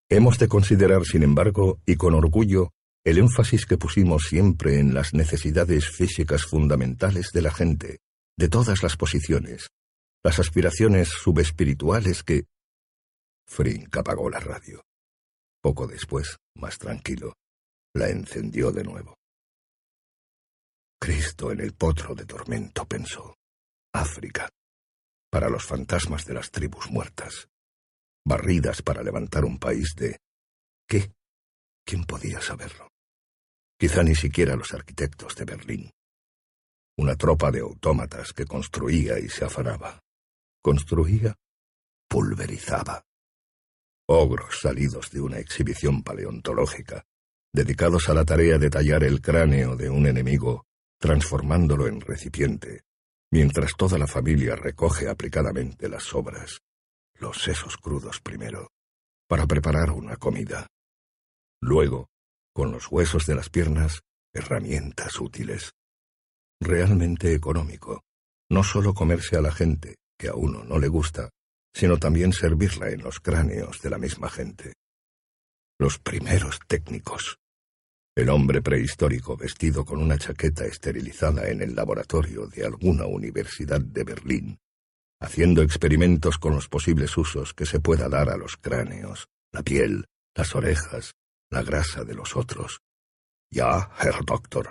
[0.09, 2.71] Hemos de considerar, sin embargo, y con orgullo,
[3.05, 7.99] el énfasis que pusimos siempre en las necesidades físicas fundamentales de la gente,
[8.39, 9.69] de todas las posiciones,
[10.25, 12.45] las aspiraciones subespirituales que...
[13.47, 14.83] Frink apagó la radio.
[15.61, 17.35] Poco después, más tranquilo,
[17.95, 19.15] la encendió de nuevo.
[21.01, 23.35] Cristo en el potro de tormento, pensó.
[23.93, 24.49] África
[25.33, 27.49] para los fantasmas de las tribus muertas,
[28.23, 30.19] barridas para levantar un país de...
[30.87, 31.11] ¿Qué?
[31.87, 32.91] ¿Quién podía saberlo?
[33.79, 35.91] Quizá ni siquiera los arquitectos de Berlín.
[36.99, 40.01] Una tropa de autómatas que construía y se afanaba.
[40.63, 41.35] Construía,
[42.11, 43.03] pulverizaba.
[44.07, 47.07] Ogros salidos de una exhibición paleontológica,
[47.53, 50.65] dedicados a la tarea de tallar el cráneo de un enemigo,
[50.99, 52.83] transformándolo en recipiente,
[53.31, 56.61] mientras toda la familia recoge aplicadamente las sobras,
[57.15, 58.71] los sesos crudos primero,
[59.29, 60.67] para preparar una comida.
[61.61, 62.09] Luego,
[62.53, 64.01] con los huesos de las piernas,
[64.33, 65.73] herramientas útiles.
[66.61, 68.03] Realmente económico,
[68.51, 71.31] no solo comerse a la gente, que a uno no le gusta,
[71.75, 74.75] sino también servirla en los cráneos de la misma gente.
[75.79, 77.39] Los primeros técnicos.
[78.15, 84.05] El hombre prehistórico vestido con una chaqueta esterilizada en el laboratorio de alguna universidad de
[84.05, 84.59] Berlín,
[85.19, 90.05] haciendo experimentos con los posibles usos que se pueda dar a los cráneos, la piel,
[90.35, 91.15] las orejas,
[91.51, 92.81] la grasa de los otros.
[93.51, 94.71] Ya, Herr Doctor.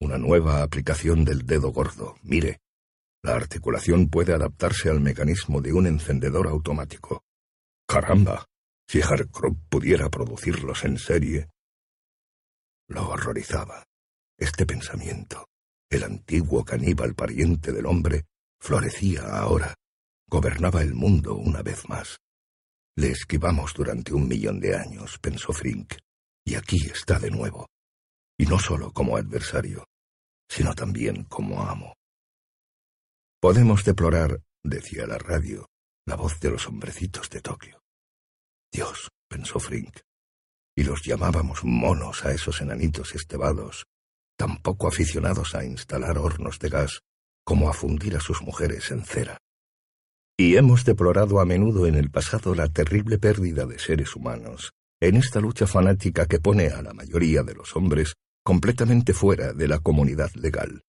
[0.00, 2.16] Una nueva aplicación del dedo gordo.
[2.22, 2.58] Mire,
[3.22, 7.22] la articulación puede adaptarse al mecanismo de un encendedor automático.
[7.86, 8.44] Caramba,
[8.86, 11.48] si Harkrupp pudiera producirlos en serie.
[12.88, 13.84] Lo horrorizaba.
[14.38, 15.48] Este pensamiento,
[15.90, 18.26] el antiguo caníbal pariente del hombre,
[18.60, 19.74] florecía ahora,
[20.26, 22.18] gobernaba el mundo una vez más.
[22.96, 25.94] Le esquivamos durante un millón de años, pensó Frink,
[26.44, 27.68] y aquí está de nuevo.
[28.38, 29.84] Y no solo como adversario,
[30.48, 31.94] sino también como amo.
[33.40, 35.66] Podemos deplorar, decía la radio,
[36.06, 37.80] la voz de los hombrecitos de Tokio.
[38.72, 39.98] Dios, pensó Frink,
[40.78, 43.88] y los llamábamos monos a esos enanitos estebados,
[44.38, 47.00] tan poco aficionados a instalar hornos de gas
[47.44, 49.38] como a fundir a sus mujeres en cera.
[50.38, 55.16] Y hemos deplorado a menudo en el pasado la terrible pérdida de seres humanos, en
[55.16, 58.14] esta lucha fanática que pone a la mayoría de los hombres
[58.44, 60.82] completamente fuera de la comunidad legal.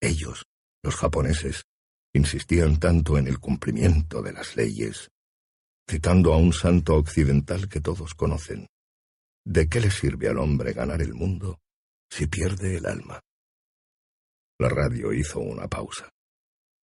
[0.00, 0.46] Ellos,
[0.82, 1.62] los japoneses,
[2.12, 5.12] insistían tanto en el cumplimiento de las leyes,
[5.88, 8.66] citando a un santo occidental que todos conocen.
[9.46, 11.60] ¿De qué le sirve al hombre ganar el mundo
[12.10, 13.20] si pierde el alma?
[14.58, 16.10] La radio hizo una pausa.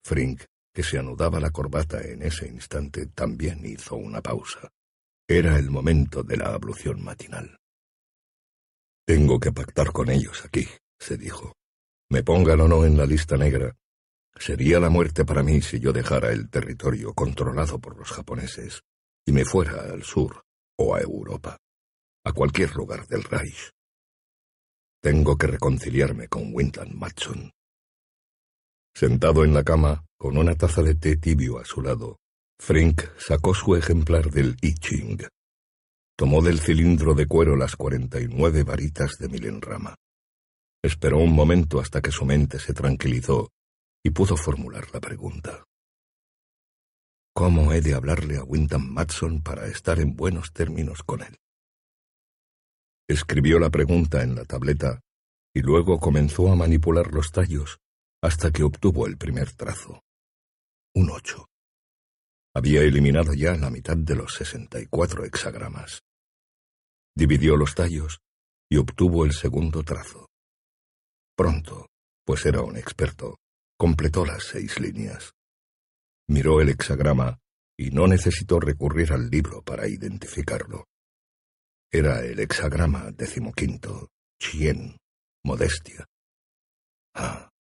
[0.06, 4.72] Frink, que se anudaba la corbata en ese instante, también hizo una pausa.
[5.28, 7.58] Era el momento de la ablución matinal.
[9.06, 10.66] Tengo que pactar con ellos aquí,
[10.98, 11.58] se dijo.
[12.12, 13.76] Me pongan o no en la lista negra.
[14.38, 18.84] Sería la muerte para mí si yo dejara el territorio controlado por los japoneses
[19.26, 20.46] y me fuera al sur
[20.78, 21.58] o a Europa,
[22.26, 23.70] a cualquier lugar del Reich.
[25.02, 27.52] Tengo que reconciliarme con Winton Matson.
[28.96, 32.18] Sentado en la cama, con una taza de té tibio a su lado,
[32.60, 35.28] Frink sacó su ejemplar del I Ching.
[36.16, 39.96] Tomó del cilindro de cuero las cuarenta y nueve varitas de milenrama.
[40.82, 43.50] Esperó un momento hasta que su mente se tranquilizó
[44.02, 45.66] y pudo formular la pregunta.
[47.36, 51.36] ¿Cómo he de hablarle a Wyndham Matson para estar en buenos términos con él?
[53.08, 55.02] Escribió la pregunta en la tableta
[55.54, 57.80] y luego comenzó a manipular los tallos
[58.22, 60.02] hasta que obtuvo el primer trazo.
[60.96, 61.48] Un ocho.
[62.56, 66.04] Había eliminado ya la mitad de los sesenta y cuatro hexagramas.
[67.14, 68.20] Dividió los tallos
[68.70, 70.30] y obtuvo el segundo trazo.
[71.36, 71.88] Pronto,
[72.26, 73.38] pues era un experto,
[73.78, 75.34] completó las seis líneas.
[76.30, 77.40] Miró el hexagrama
[77.78, 80.86] y no necesitó recurrir al libro para identificarlo.
[81.96, 84.10] Era el hexagrama decimoquinto,
[84.42, 84.98] chien,
[85.44, 86.08] modestia.
[87.14, 87.52] Ah,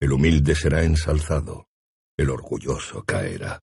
[0.00, 1.66] el humilde será ensalzado,
[2.16, 3.60] el orgulloso caerá.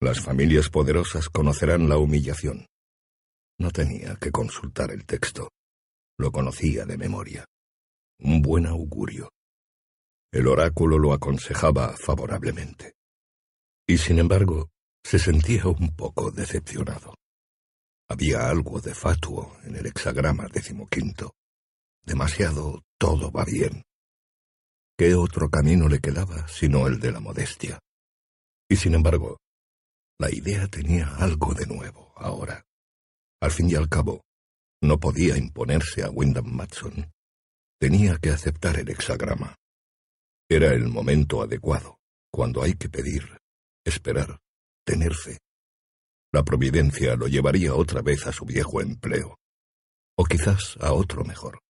[0.00, 2.64] Las familias poderosas conocerán la humillación.
[3.58, 5.50] No tenía que consultar el texto.
[6.18, 7.44] Lo conocía de memoria.
[8.20, 9.28] Un buen augurio.
[10.32, 12.94] El oráculo lo aconsejaba favorablemente.
[13.86, 14.70] Y sin embargo,
[15.04, 17.14] se sentía un poco decepcionado.
[18.08, 21.34] Había algo de fatuo en el hexagrama decimoquinto.
[22.04, 23.82] Demasiado todo va bien.
[24.96, 27.80] ¿Qué otro camino le quedaba sino el de la modestia?
[28.68, 29.38] Y sin embargo,
[30.18, 32.64] la idea tenía algo de nuevo ahora.
[33.40, 34.22] Al fin y al cabo,
[34.80, 37.12] no podía imponerse a Wyndham Matson.
[37.78, 39.56] Tenía que aceptar el hexagrama.
[40.48, 41.98] Era el momento adecuado,
[42.30, 43.36] cuando hay que pedir,
[43.84, 44.38] esperar,
[44.84, 45.38] tener fe.
[46.36, 49.38] La providencia lo llevaría otra vez a su viejo empleo,
[50.18, 51.62] o quizás a otro mejor.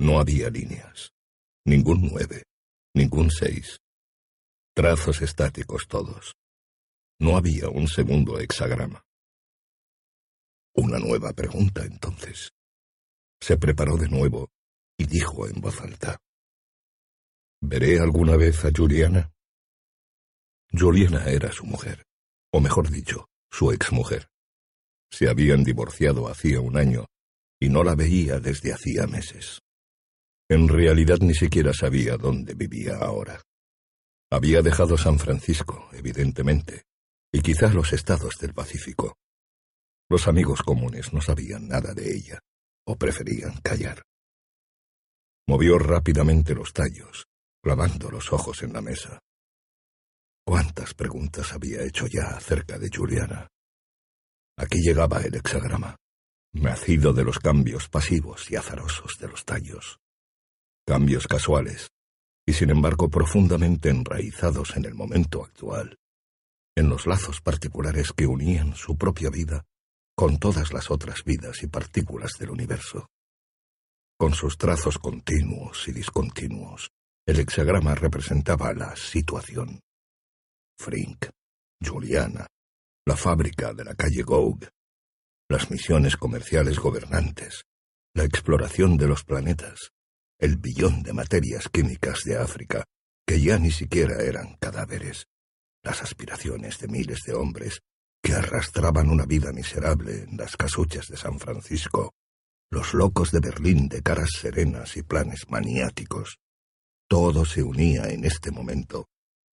[0.00, 1.12] No había líneas
[1.64, 2.42] ningún nueve,
[2.96, 3.78] ningún seis.
[4.74, 6.34] Trazos estáticos todos.
[7.20, 9.04] No había un segundo hexagrama.
[10.74, 12.50] Una nueva pregunta entonces.
[13.40, 14.50] Se preparó de nuevo
[14.98, 16.18] y dijo en voz alta.
[17.60, 19.30] ¿Veré alguna vez a Juliana?
[20.72, 22.07] Juliana era su mujer,
[22.52, 24.28] o mejor dicho, su exmujer.
[25.10, 27.06] Se habían divorciado hacía un año
[27.60, 29.60] y no la veía desde hacía meses.
[30.48, 33.42] En realidad ni siquiera sabía dónde vivía ahora.
[34.30, 36.84] Había dejado San Francisco, evidentemente,
[37.32, 39.16] y quizás los estados del Pacífico.
[40.08, 42.40] Los amigos comunes no sabían nada de ella,
[42.86, 44.02] o preferían callar.
[45.46, 47.26] Movió rápidamente los tallos,
[47.62, 49.18] clavando los ojos en la mesa.
[50.48, 53.48] ¿Cuántas preguntas había hecho ya acerca de Juliana?
[54.56, 55.96] Aquí llegaba el hexagrama,
[56.54, 59.98] nacido de los cambios pasivos y azarosos de los tallos.
[60.86, 61.88] Cambios casuales,
[62.46, 65.98] y sin embargo profundamente enraizados en el momento actual,
[66.74, 69.66] en los lazos particulares que unían su propia vida
[70.16, 73.10] con todas las otras vidas y partículas del universo.
[74.18, 76.88] Con sus trazos continuos y discontinuos,
[77.26, 79.82] el hexagrama representaba la situación.
[80.78, 81.26] Frink,
[81.84, 82.46] Juliana,
[83.04, 84.64] la fábrica de la calle Goug,
[85.48, 87.64] las misiones comerciales gobernantes,
[88.14, 89.90] la exploración de los planetas,
[90.38, 92.84] el billón de materias químicas de África,
[93.26, 95.26] que ya ni siquiera eran cadáveres,
[95.82, 97.80] las aspiraciones de miles de hombres
[98.22, 102.12] que arrastraban una vida miserable en las casuchas de San Francisco,
[102.70, 106.38] los locos de Berlín de caras serenas y planes maniáticos.
[107.08, 109.08] Todo se unía en este momento,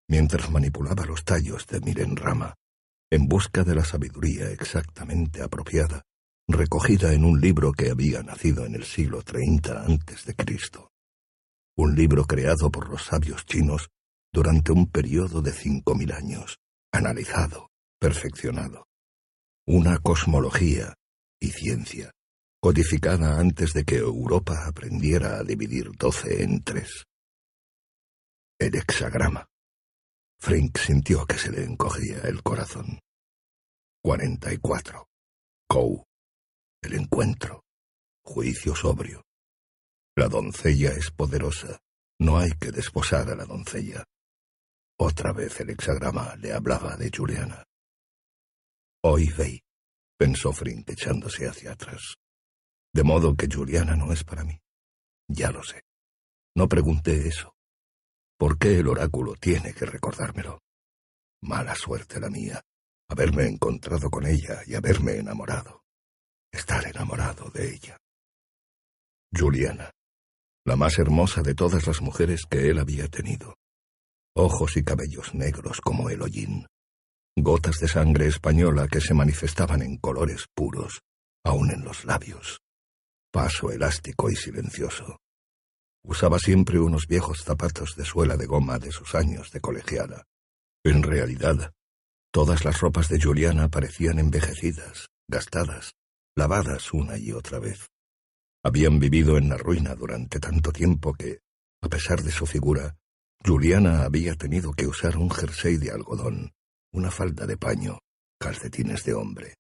[0.07, 2.55] mientras manipulaba los tallos de Mirenrama,
[3.11, 6.03] en busca de la sabiduría exactamente apropiada
[6.47, 10.91] recogida en un libro que había nacido en el siglo 30 antes de Cristo.
[11.75, 13.89] Un libro creado por los sabios chinos
[14.31, 16.57] durante un periodo de cinco mil años,
[16.91, 18.87] analizado, perfeccionado.
[19.65, 20.93] Una cosmología
[21.39, 22.11] y ciencia,
[22.61, 27.05] codificada antes de que Europa aprendiera a dividir doce en tres.
[28.59, 29.47] El hexagrama.
[30.45, 32.99] Frink sintió que se le encogía el corazón.
[33.99, 35.07] Cuarenta y cuatro.
[35.67, 36.05] Kou
[36.83, 37.63] el encuentro,
[38.23, 39.23] juicio sobrio.
[40.15, 41.79] La doncella es poderosa,
[42.19, 44.03] no hay que desposar a la doncella.
[44.99, 47.63] Otra vez el hexagrama le hablaba de Juliana.
[49.03, 49.63] Hoy veí,
[50.15, 52.17] pensó Frink echándose hacia atrás.
[52.93, 54.59] De modo que Juliana no es para mí.
[55.27, 55.81] Ya lo sé.
[56.55, 57.54] No pregunté eso.
[58.37, 60.59] ¿Por qué el oráculo tiene que recordármelo?
[61.41, 62.61] Mala suerte la mía,
[63.09, 65.85] haberme encontrado con ella y haberme enamorado
[66.55, 67.97] estar enamorado de ella.
[69.31, 69.91] Juliana,
[70.65, 73.55] la más hermosa de todas las mujeres que él había tenido.
[74.35, 76.67] Ojos y cabellos negros como el hollín.
[77.37, 81.01] Gotas de sangre española que se manifestaban en colores puros,
[81.43, 82.61] aun en los labios.
[83.31, 85.17] Paso elástico y silencioso.
[86.07, 90.25] Usaba siempre unos viejos zapatos de suela de goma de sus años de colegiala.
[90.83, 91.73] En realidad,
[92.31, 95.93] todas las ropas de Juliana parecían envejecidas, gastadas,
[96.35, 97.87] lavadas una y otra vez.
[98.63, 101.39] Habían vivido en la ruina durante tanto tiempo que,
[101.81, 102.95] a pesar de su figura,
[103.43, 106.51] Juliana había tenido que usar un jersey de algodón,
[106.93, 107.99] una falda de paño,
[108.39, 109.55] calcetines de hombre,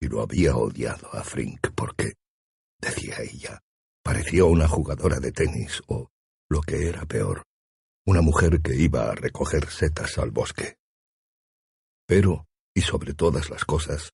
[0.00, 2.14] y lo había odiado a Frink porque,
[2.80, 3.60] decía ella,
[4.06, 6.12] parecía una jugadora de tenis o,
[6.48, 7.42] lo que era peor,
[8.06, 10.76] una mujer que iba a recoger setas al bosque.
[12.06, 14.12] Pero, y sobre todas las cosas,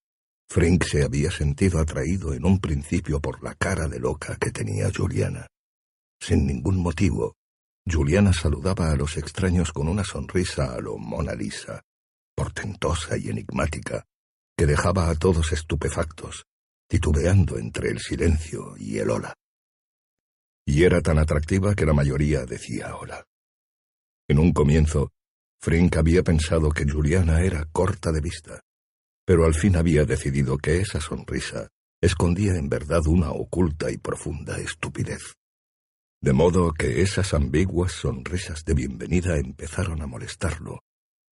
[0.49, 4.91] Frank se había sentido atraído en un principio por la cara de loca que tenía
[4.91, 5.47] Juliana.
[6.19, 7.35] Sin ningún motivo,
[7.87, 11.83] Juliana saludaba a los extraños con una sonrisa a lo Mona Lisa,
[12.35, 14.07] portentosa y enigmática,
[14.57, 16.47] que dejaba a todos estupefactos,
[16.89, 19.35] titubeando entre el silencio y el hola.
[20.67, 23.25] Y era tan atractiva que la mayoría decía hola.
[24.29, 25.11] En un comienzo,
[25.61, 28.61] Frank había pensado que Juliana era corta de vista,
[29.25, 31.69] pero al fin había decidido que esa sonrisa
[32.01, 35.35] escondía en verdad una oculta y profunda estupidez.
[36.21, 40.81] De modo que esas ambiguas sonrisas de bienvenida empezaron a molestarlo,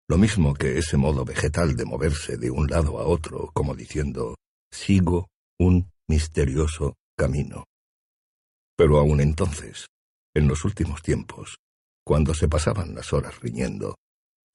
[0.09, 4.37] lo mismo que ese modo vegetal de moverse de un lado a otro, como diciendo,
[4.73, 7.67] sigo un misterioso camino.
[8.81, 9.89] Pero aún entonces,
[10.35, 11.59] en los últimos tiempos,
[12.03, 13.97] cuando se pasaban las horas riñendo,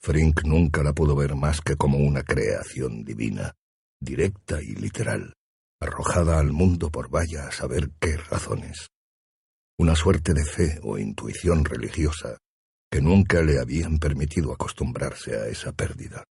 [0.02, 3.54] Frink nunca la pudo ver más que como una creación divina,
[4.02, 5.36] directa y literal,
[5.80, 8.88] arrojada al mundo por vaya a saber qué razones.
[9.78, 12.40] Una suerte de fe o intuición religiosa
[12.90, 16.24] que nunca le habían permitido acostumbrarse a esa pérdida.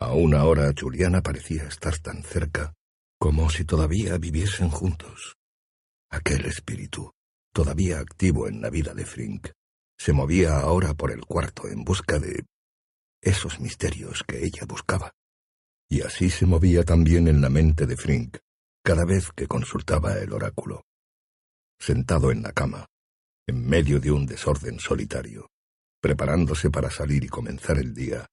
[0.00, 2.74] Aún ahora Juliana parecía estar tan cerca
[3.16, 5.38] como si todavía viviesen juntos.
[6.10, 7.12] Aquel espíritu,
[7.52, 9.48] todavía activo en la vida de Frink,
[9.98, 12.46] se movía ahora por el cuarto en busca de
[13.20, 15.12] esos misterios que ella buscaba.
[15.90, 18.38] Y así se movía también en la mente de Frink
[18.84, 20.86] cada vez que consultaba el oráculo.
[21.78, 22.86] Sentado en la cama,
[23.46, 25.50] en medio de un desorden solitario,
[26.00, 28.26] preparándose para salir y comenzar el día,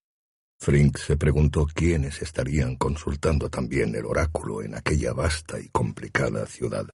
[0.60, 6.88] Frink se preguntó quiénes estarían consultando también el oráculo en aquella vasta y complicada ciudad.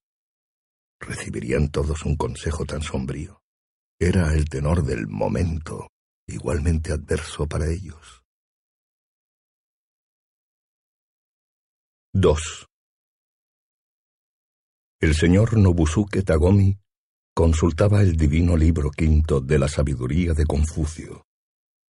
[1.01, 3.41] ¿Recibirían todos un consejo tan sombrío?
[3.99, 5.89] Era el tenor del momento,
[6.27, 8.23] igualmente adverso para ellos.
[12.13, 12.67] 2.
[15.01, 16.77] El señor Nobusuke Tagomi
[17.33, 21.23] consultaba el divino libro quinto de la sabiduría de Confucio,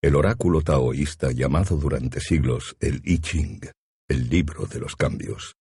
[0.03, 3.61] el oráculo taoísta llamado durante siglos el I Ching,
[4.09, 5.55] el libro de los cambios.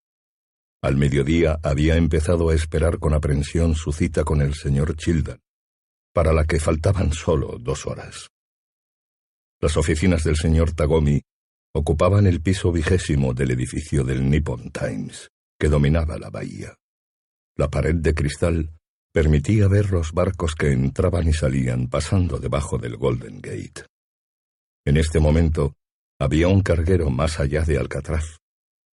[0.82, 5.40] Al mediodía había empezado a esperar con aprensión su cita con el señor Childan,
[6.14, 8.30] para la que faltaban solo dos horas.
[9.60, 11.20] Las oficinas del señor Tagomi
[11.74, 15.28] ocupaban el piso vigésimo del edificio del Nippon Times,
[15.58, 16.74] que dominaba la bahía.
[17.56, 18.72] La pared de cristal
[19.12, 23.84] permitía ver los barcos que entraban y salían pasando debajo del Golden Gate.
[24.86, 25.74] En este momento
[26.18, 28.39] había un carguero más allá de Alcatraz,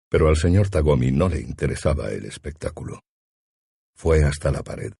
[0.08, 3.02] pero al señor Tagomi no le interesaba el espectáculo.
[3.94, 4.92] Fue hasta la pared,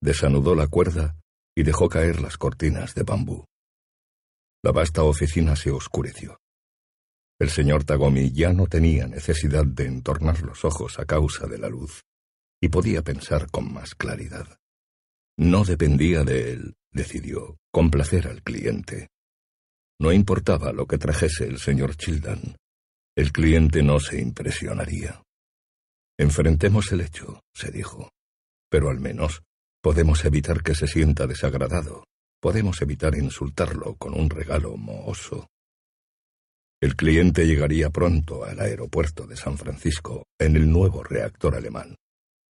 [0.00, 1.16] desanudó la cuerda
[1.54, 3.46] y dejó caer las cortinas de bambú.
[4.62, 6.40] La vasta oficina se oscureció.
[7.38, 11.68] El señor Tagomi ya no tenía necesidad de entornar los ojos a causa de la
[11.68, 12.04] luz,
[12.62, 14.58] y podía pensar con más claridad.
[15.36, 19.08] No dependía de él, decidió, complacer al cliente.
[20.00, 22.56] No importaba lo que trajese el señor Childan,
[23.16, 25.22] el cliente no se impresionaría.
[26.18, 28.10] Enfrentemos el hecho, se dijo,
[28.68, 29.42] pero al menos
[29.80, 32.04] podemos evitar que se sienta desagradado,
[32.40, 35.46] podemos evitar insultarlo con un regalo mohoso.
[36.80, 41.94] El cliente llegaría pronto al aeropuerto de San Francisco en el nuevo reactor alemán,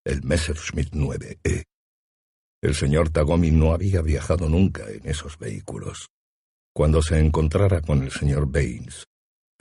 [0.05, 1.65] el Messerschmitt 9E.
[2.63, 6.09] El señor Tagomi no había viajado nunca en esos vehículos.
[6.75, 9.05] Cuando se encontrara con el señor Baines,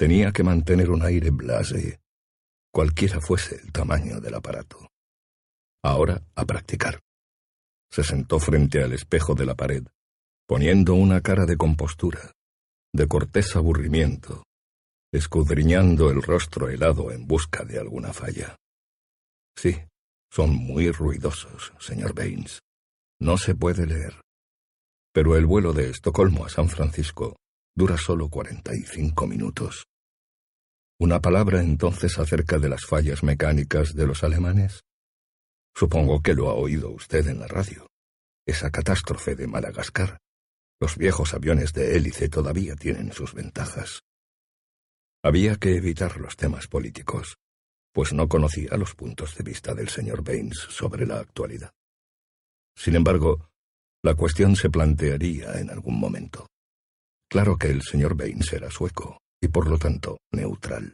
[0.03, 2.01] Tenía que mantener un aire blase,
[2.73, 4.89] cualquiera fuese el tamaño del aparato.
[5.81, 6.99] Ahora a practicar.
[7.89, 9.85] Se sentó frente al espejo de la pared,
[10.45, 12.33] poniendo una cara de compostura,
[12.93, 14.43] de cortés aburrimiento,
[15.13, 18.57] escudriñando el rostro helado en busca de alguna falla.
[19.55, 19.77] Sí,
[20.29, 22.59] son muy ruidosos, señor Baines.
[23.21, 24.19] No se puede leer.
[25.13, 27.37] Pero el vuelo de Estocolmo a San Francisco
[27.73, 29.85] dura solo 45 minutos.
[31.03, 34.85] ¿Una palabra entonces acerca de las fallas mecánicas de los alemanes?
[35.75, 37.87] Supongo que lo ha oído usted en la radio.
[38.47, 40.19] Esa catástrofe de Madagascar.
[40.79, 44.03] Los viejos aviones de hélice todavía tienen sus ventajas.
[45.21, 47.35] Había que evitar los temas políticos,
[47.91, 51.73] pues no conocía los puntos de vista del señor Baines sobre la actualidad.
[52.77, 53.49] Sin embargo,
[54.03, 56.47] la cuestión se plantearía en algún momento.
[57.29, 60.93] Claro que el señor Baines era sueco, y por lo tanto neutral.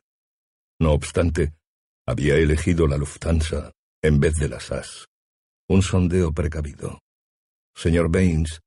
[0.82, 1.54] No obstante,
[2.08, 3.72] había elegido la Lufthansa
[4.02, 5.06] en vez de la SAS.
[5.70, 7.00] Un sondeo precavido.
[7.76, 8.62] Señor Baines,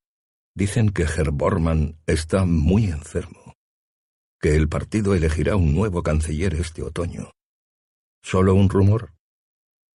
[0.54, 3.54] dicen que Herr Bormann está muy enfermo,
[4.40, 7.32] que el partido elegirá un nuevo canciller este otoño.
[8.22, 9.14] ¿Solo un rumor?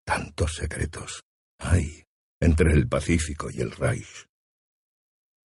[0.06, 1.22] Tantos secretos.
[1.60, 2.04] Hay
[2.42, 4.26] entre el Pacífico y el Reich.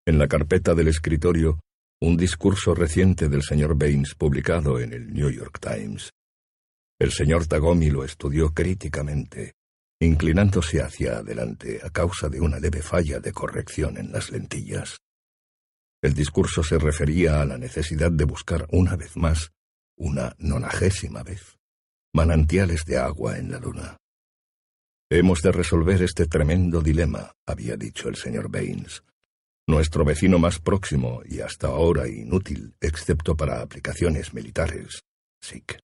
[0.04, 1.60] En la carpeta del escritorio
[2.02, 6.10] un discurso reciente del señor Baines publicado en el New York Times.
[6.98, 9.52] El señor Tagomi lo estudió críticamente,
[10.00, 14.98] inclinándose hacia adelante a causa de una leve falla de corrección en las lentillas.
[16.02, 19.52] El discurso se refería a la necesidad de buscar una vez más,
[19.96, 21.56] una nonagésima vez,
[22.12, 23.96] manantiales de agua en la luna.
[25.08, 29.04] Hemos de resolver este tremendo dilema, había dicho el señor Baines,
[29.66, 35.02] nuestro vecino más próximo y hasta ahora inútil, excepto para aplicaciones militares,
[35.40, 35.78] SIC,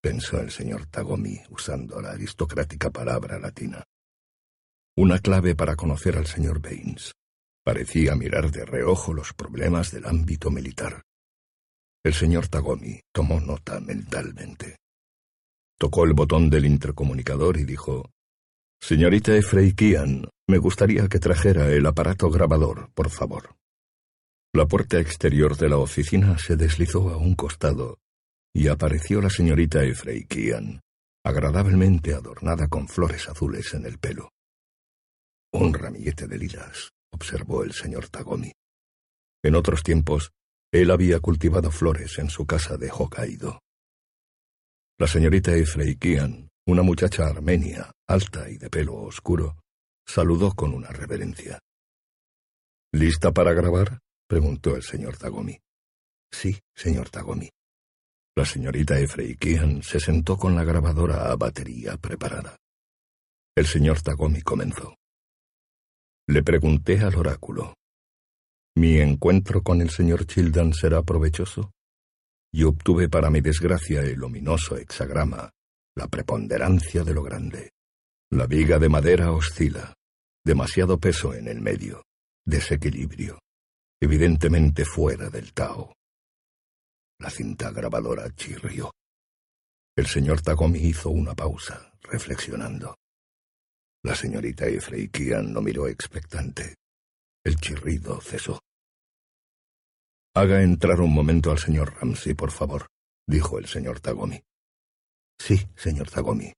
[0.00, 3.84] pensó el señor Tagomi usando la aristocrática palabra latina.
[4.96, 7.12] Una clave para conocer al señor Baines.
[7.64, 11.02] Parecía mirar de reojo los problemas del ámbito militar.
[12.02, 14.76] El señor Tagomi tomó nota mentalmente.
[15.78, 18.10] Tocó el botón del intercomunicador y dijo,
[18.82, 23.54] Señorita Efreikian, me gustaría que trajera el aparato grabador, por favor.
[24.54, 27.98] La puerta exterior de la oficina se deslizó a un costado
[28.54, 30.80] y apareció la señorita Efreikian,
[31.24, 34.30] agradablemente adornada con flores azules en el pelo.
[35.52, 38.50] Un ramillete de lilas, observó el señor Tagomi.
[39.44, 40.32] En otros tiempos,
[40.72, 43.60] él había cultivado flores en su casa de Hokkaido.
[44.98, 49.56] La señorita Efreikian una muchacha armenia, alta y de pelo oscuro,
[50.04, 51.60] saludó con una reverencia.
[52.92, 54.00] ¿Lista para grabar?
[54.26, 55.58] preguntó el señor Tagomi.
[56.30, 57.48] Sí, señor Tagomi.
[58.36, 62.56] La señorita Efreikian se sentó con la grabadora a batería preparada.
[63.56, 64.96] El señor Tagomi comenzó.
[66.28, 67.74] Le pregunté al oráculo.
[68.76, 71.72] ¿Mi encuentro con el señor Childan será provechoso?
[72.52, 75.50] Y obtuve para mi desgracia el ominoso hexagrama,
[75.96, 77.70] la preponderancia de lo grande.
[78.32, 79.92] La viga de madera oscila,
[80.44, 82.04] demasiado peso en el medio,
[82.46, 83.40] desequilibrio,
[84.00, 85.92] evidentemente fuera del Tao.
[87.18, 88.92] La cinta grabadora chirrió.
[89.96, 92.94] El señor Tagomi hizo una pausa, reflexionando.
[94.04, 96.76] La señorita Efreikian lo miró expectante.
[97.44, 98.60] El chirrido cesó.
[100.36, 102.86] Haga entrar un momento al señor Ramsey, por favor,
[103.26, 104.40] dijo el señor Tagomi.
[105.36, 106.52] Sí, señor Tagomi.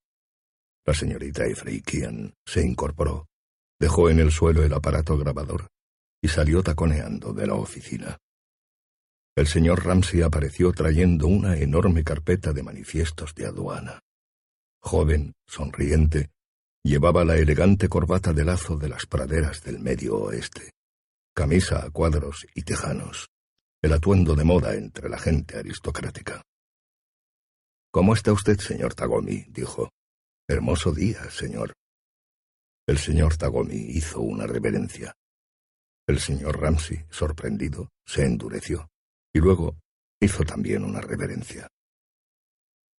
[0.85, 3.29] La señorita Efreikian se incorporó,
[3.79, 5.69] dejó en el suelo el aparato grabador
[6.21, 8.19] y salió taconeando de la oficina.
[9.37, 14.01] El señor Ramsey apareció trayendo una enorme carpeta de manifiestos de aduana.
[14.81, 16.31] Joven, sonriente,
[16.83, 20.73] llevaba la elegante corbata de lazo de las praderas del medio oeste,
[21.35, 23.31] camisa a cuadros y tejanos,
[23.83, 26.43] el atuendo de moda entre la gente aristocrática.
[27.91, 29.47] ¿Cómo está usted, señor Tagomi?
[29.49, 29.91] dijo.
[30.49, 31.73] Hermoso día, señor.
[32.89, 35.15] El señor Tagomi hizo una reverencia.
[36.09, 38.89] El señor Ramsey, sorprendido, se endureció,
[39.33, 39.79] y luego
[40.21, 41.69] hizo también una reverencia.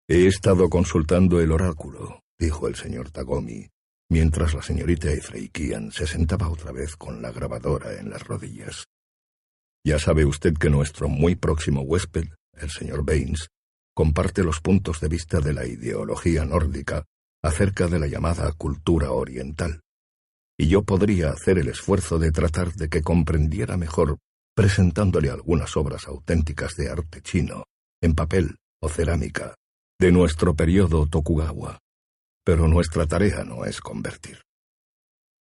[0.07, 3.69] He estado consultando el oráculo, dijo el señor Tagomi,
[4.09, 8.85] mientras la señorita Efreikian se sentaba otra vez con la grabadora en las rodillas.
[9.85, 13.49] Ya sabe usted que nuestro muy próximo huésped, el señor Baines,
[13.93, 17.03] comparte los puntos de vista de la ideología nórdica
[17.43, 19.81] acerca de la llamada cultura oriental,
[20.57, 24.17] y yo podría hacer el esfuerzo de tratar de que comprendiera mejor
[24.55, 27.65] presentándole algunas obras auténticas de arte chino,
[28.01, 29.55] en papel o cerámica,
[29.99, 31.79] de nuestro periodo Tokugawa.
[32.45, 34.41] Pero nuestra tarea no es convertir.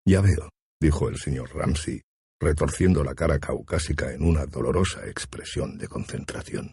[0.07, 0.49] Ya veo,
[0.81, 2.01] dijo el señor Ramsey,
[2.41, 6.73] retorciendo la cara caucásica en una dolorosa expresión de concentración.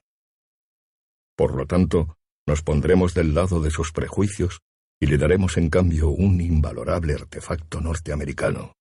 [1.35, 2.17] Por lo tanto,
[2.47, 4.59] nos pondremos del lado de sus prejuicios
[4.99, 8.73] y le daremos en cambio un invalorable artefacto norteamericano.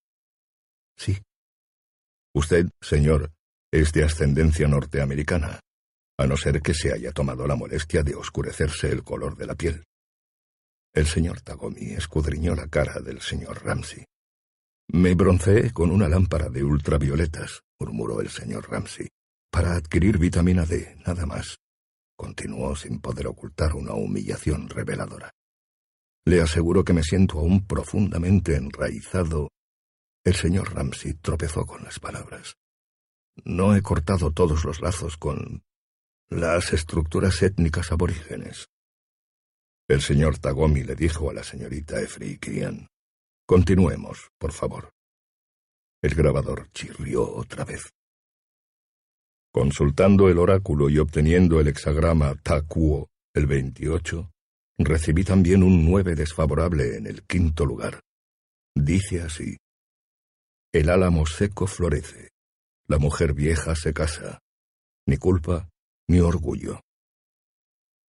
[0.96, 1.16] Sí.
[2.34, 3.30] Usted, señor,
[3.70, 5.60] es de ascendencia norteamericana,
[6.18, 9.54] a no ser que se haya tomado la molestia de oscurecerse el color de la
[9.54, 9.84] piel.
[10.92, 14.04] El señor Tagomi escudriñó la cara del señor Ramsey.
[14.90, 19.08] Me bronceé con una lámpara de ultravioletas, murmuró el señor Ramsey,
[19.50, 21.58] para adquirir vitamina D, nada más.
[22.16, 25.30] Continuó sin poder ocultar una humillación reveladora.
[26.28, 29.48] Le aseguro que me siento aún profundamente enraizado.
[30.22, 32.58] El señor Ramsey tropezó con las palabras.
[33.46, 35.62] No he cortado todos los lazos con
[36.28, 38.68] las estructuras étnicas aborígenes.
[39.88, 42.88] El señor Tagomi le dijo a la señorita Efrikian,
[43.46, 44.90] continuemos, por favor.
[46.02, 47.88] El grabador chirrió otra vez.
[49.50, 54.30] Consultando el oráculo y obteniendo el hexagrama Takuo, el 28,
[54.78, 58.00] Recibí también un nueve desfavorable en el quinto lugar.
[58.76, 59.56] Dice así.
[60.72, 62.30] El álamo seco florece.
[62.86, 64.38] La mujer vieja se casa.
[65.06, 65.68] Ni culpa,
[66.08, 66.80] ni orgullo.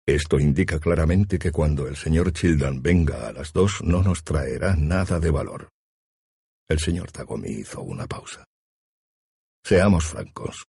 [0.06, 4.76] Esto indica claramente que cuando el señor Childan venga a las dos no nos traerá
[4.76, 5.70] nada de valor.
[6.68, 8.44] El señor Tagomi hizo una pausa.
[9.64, 10.66] Seamos francos.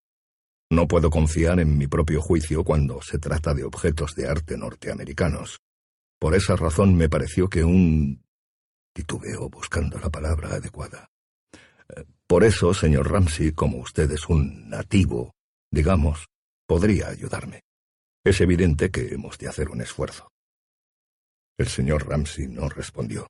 [0.71, 5.59] No puedo confiar en mi propio juicio cuando se trata de objetos de arte norteamericanos.
[6.21, 8.23] Por esa razón me pareció que un...
[8.95, 11.09] titubeo buscando la palabra adecuada.
[11.89, 15.33] Eh, por eso, señor Ramsey, como usted es un nativo,
[15.73, 16.27] digamos,
[16.67, 17.63] podría ayudarme.
[18.23, 20.29] Es evidente que hemos de hacer un esfuerzo.
[21.59, 23.27] El señor Ramsey no respondió,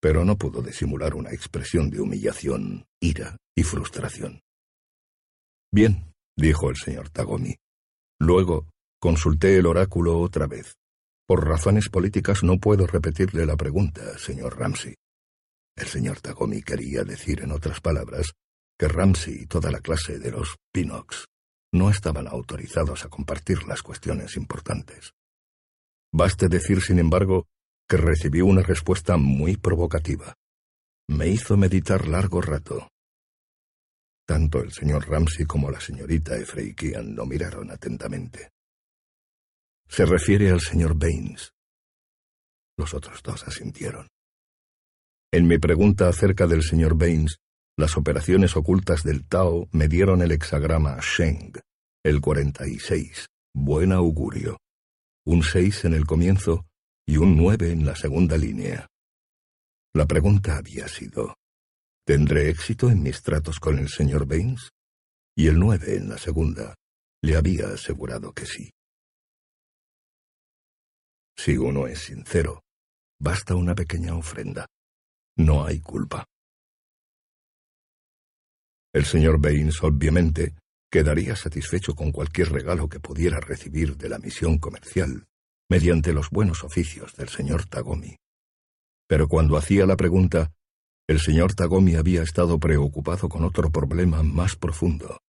[0.00, 4.42] pero no pudo disimular una expresión de humillación, ira y frustración.
[5.72, 7.56] Bien, dijo el señor Tagomi.
[8.20, 8.68] Luego
[9.00, 10.74] consulté el oráculo otra vez.
[11.28, 14.94] Por razones políticas no puedo repetirle la pregunta, señor Ramsey.
[15.76, 18.32] El señor Tagomi quería decir, en otras palabras,
[18.78, 21.26] que Ramsey y toda la clase de los Pinox
[21.74, 25.12] no estaban autorizados a compartir las cuestiones importantes.
[26.14, 27.46] Baste decir, sin embargo,
[27.86, 30.32] que recibí una respuesta muy provocativa.
[31.10, 32.88] Me hizo meditar largo rato.
[34.26, 38.48] Tanto el señor Ramsey como la señorita Efreikian lo miraron atentamente.
[39.88, 41.52] Se refiere al señor Baines.
[42.76, 44.08] Los otros dos asintieron.
[45.32, 47.38] En mi pregunta acerca del señor Baines,
[47.76, 51.52] las operaciones ocultas del Tao me dieron el hexagrama Sheng,
[52.04, 54.58] el 46, buen augurio,
[55.26, 56.66] un 6 en el comienzo
[57.06, 58.86] y un 9 en la segunda línea.
[59.94, 61.34] La pregunta había sido,
[62.08, 64.70] ¿Tendré éxito en mis tratos con el señor Baines?
[65.36, 66.74] Y el nueve en la segunda
[67.22, 68.70] le había asegurado que sí.
[71.38, 72.64] Si uno es sincero,
[73.20, 74.66] basta una pequeña ofrenda.
[75.36, 76.24] No hay culpa.
[78.92, 80.56] El señor Baines, obviamente,
[80.90, 85.28] quedaría satisfecho con cualquier regalo que pudiera recibir de la misión comercial,
[85.70, 88.16] mediante los buenos oficios del señor Tagomi.
[89.06, 90.50] Pero cuando hacía la pregunta,
[91.06, 95.20] el señor Tagomi había estado preocupado con otro problema más profundo,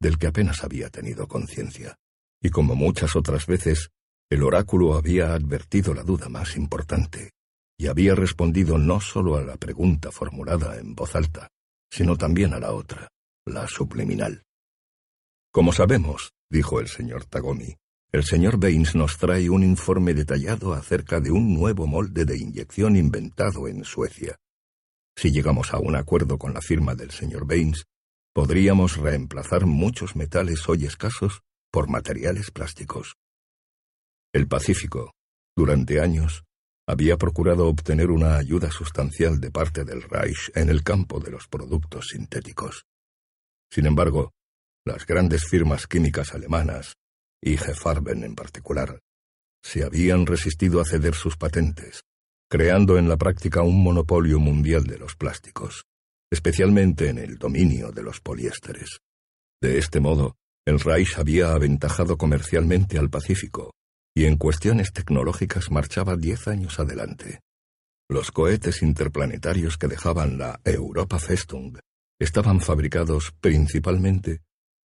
[0.00, 1.96] del que apenas había tenido conciencia,
[2.40, 3.90] y como muchas otras veces,
[4.30, 7.30] el oráculo había advertido la duda más importante,
[7.78, 11.48] y había respondido no sólo a la pregunta formulada en voz alta,
[11.90, 13.08] sino también a la otra,
[13.46, 14.42] la subliminal.
[15.52, 17.76] Como sabemos, dijo el señor Tagomi,
[18.12, 22.96] el señor Baines nos trae un informe detallado acerca de un nuevo molde de inyección
[22.96, 24.36] inventado en Suecia.
[25.16, 27.84] Si llegamos a un acuerdo con la firma del señor Baines,
[28.32, 33.16] podríamos reemplazar muchos metales hoy escasos por materiales plásticos.
[34.36, 35.14] El Pacífico,
[35.56, 36.44] durante años,
[36.86, 41.48] había procurado obtener una ayuda sustancial de parte del Reich en el campo de los
[41.48, 42.84] productos sintéticos.
[43.72, 44.32] Sin embargo,
[44.84, 46.96] las grandes firmas químicas alemanas,
[47.42, 49.00] IG Farben en particular,
[49.64, 52.02] se habían resistido a ceder sus patentes,
[52.50, 55.86] creando en la práctica un monopolio mundial de los plásticos,
[56.30, 58.98] especialmente en el dominio de los poliésteres.
[59.62, 63.72] De este modo, el Reich había aventajado comercialmente al Pacífico,
[64.16, 67.40] y en cuestiones tecnológicas marchaba diez años adelante.
[68.08, 71.76] Los cohetes interplanetarios que dejaban la Europa Festung
[72.18, 74.40] estaban fabricados principalmente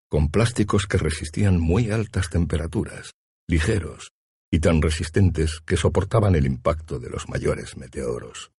[0.10, 3.12] con plásticos que resistían muy altas temperaturas,
[3.48, 4.10] ligeros
[4.52, 8.52] y tan resistentes que soportaban el impacto de los mayores meteoros.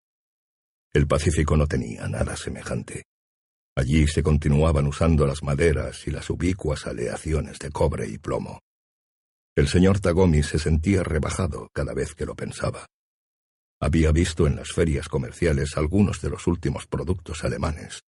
[0.93, 3.03] El Pacífico no tenía nada semejante.
[3.75, 8.61] Allí se continuaban usando las maderas y las ubicuas aleaciones de cobre y plomo.
[9.61, 12.87] El señor Tagomi se sentía rebajado cada vez que lo pensaba.
[13.79, 18.01] Había visto en las ferias comerciales algunos de los últimos productos alemanes.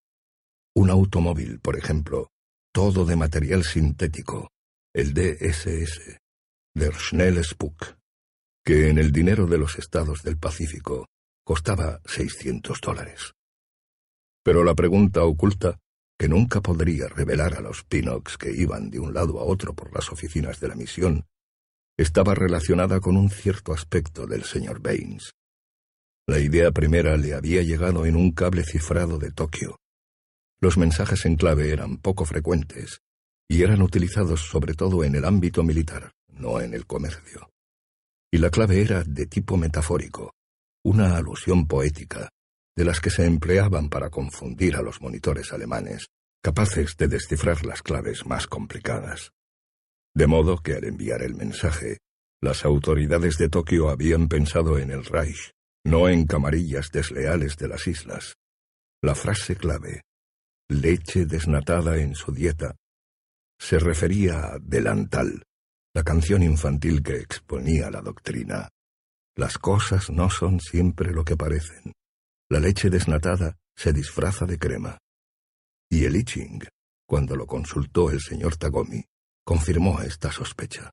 [0.75, 2.31] Un automóvil, por ejemplo,
[2.73, 4.49] todo de material sintético,
[4.95, 6.21] el DSS,
[6.75, 7.99] der Schnellspuck,
[8.65, 11.05] que en el dinero de los estados del Pacífico
[11.45, 13.35] costaba 600 dólares.
[14.43, 15.79] Pero la pregunta oculta,
[16.19, 19.93] que nunca podría revelar a los Pinox que iban de un lado a otro por
[19.93, 21.27] las oficinas de la misión,
[21.99, 25.33] estaba relacionada con un cierto aspecto del señor Baines.
[26.27, 29.77] La idea primera le había llegado en un cable cifrado de Tokio.
[30.61, 33.01] Los mensajes en clave eran poco frecuentes
[33.49, 37.51] y eran utilizados sobre todo en el ámbito militar, no en el comercio.
[38.33, 40.33] Y la clave era de tipo metafórico,
[40.85, 42.31] una alusión poética,
[42.77, 46.07] de las que se empleaban para confundir a los monitores alemanes,
[46.43, 49.33] capaces de descifrar las claves más complicadas.
[50.15, 51.99] De modo que al enviar el mensaje,
[52.43, 55.53] las autoridades de Tokio habían pensado en el Reich,
[55.85, 58.35] no en camarillas desleales de las islas.
[59.03, 60.03] La frase clave,
[60.69, 62.77] leche desnatada en su dieta,
[63.59, 65.45] se refería a Delantal,
[65.95, 68.69] la canción infantil que exponía la doctrina.
[69.37, 71.93] Las cosas no son siempre lo que parecen.
[72.51, 74.99] La leche desnatada se disfraza de crema.
[75.89, 76.61] Y el I Ching,
[77.07, 79.05] cuando lo consultó el señor Tagomi,
[79.45, 80.91] confirmó esta sospecha.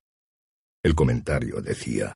[0.82, 2.14] El comentario decía,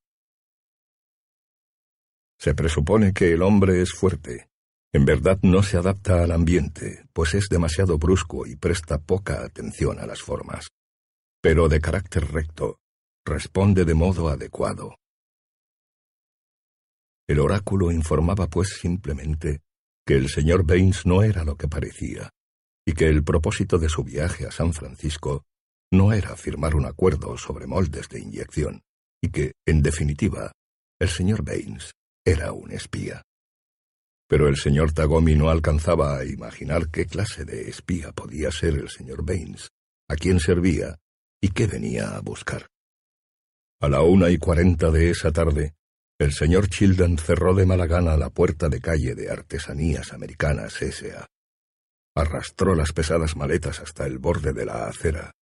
[2.38, 4.48] Se presupone que el hombre es fuerte.
[4.92, 9.98] En verdad no se adapta al ambiente, pues es demasiado brusco y presta poca atención
[9.98, 10.68] a las formas.
[11.42, 12.78] Pero de carácter recto,
[13.24, 14.96] responde de modo adecuado.
[17.26, 19.62] El oráculo informaba pues simplemente
[20.06, 22.30] que el señor Baines no era lo que parecía,
[22.86, 25.44] y que el propósito de su viaje a San Francisco
[25.94, 28.82] no era firmar un acuerdo sobre moldes de inyección,
[29.22, 30.52] y que, en definitiva,
[31.00, 31.92] el señor Baines
[32.24, 33.22] era un espía.
[34.28, 38.88] Pero el señor Tagomi no alcanzaba a imaginar qué clase de espía podía ser el
[38.88, 39.70] señor Baines,
[40.08, 40.98] a quién servía
[41.40, 42.68] y qué venía a buscar.
[43.80, 45.74] A la una y cuarenta de esa tarde,
[46.18, 51.26] el señor Childan cerró de mala gana la puerta de calle de Artesanías Americanas S.A.
[52.14, 55.34] Arrastró las pesadas maletas hasta el borde de la acera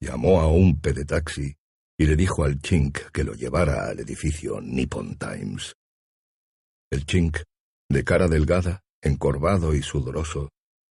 [0.00, 1.54] llamó a un pedetaxi
[1.98, 5.74] y le dijo al chink que lo llevara al edificio Nippon Times.
[6.90, 7.38] El chink,
[7.90, 10.48] de cara delgada, encorvado y sudoroso,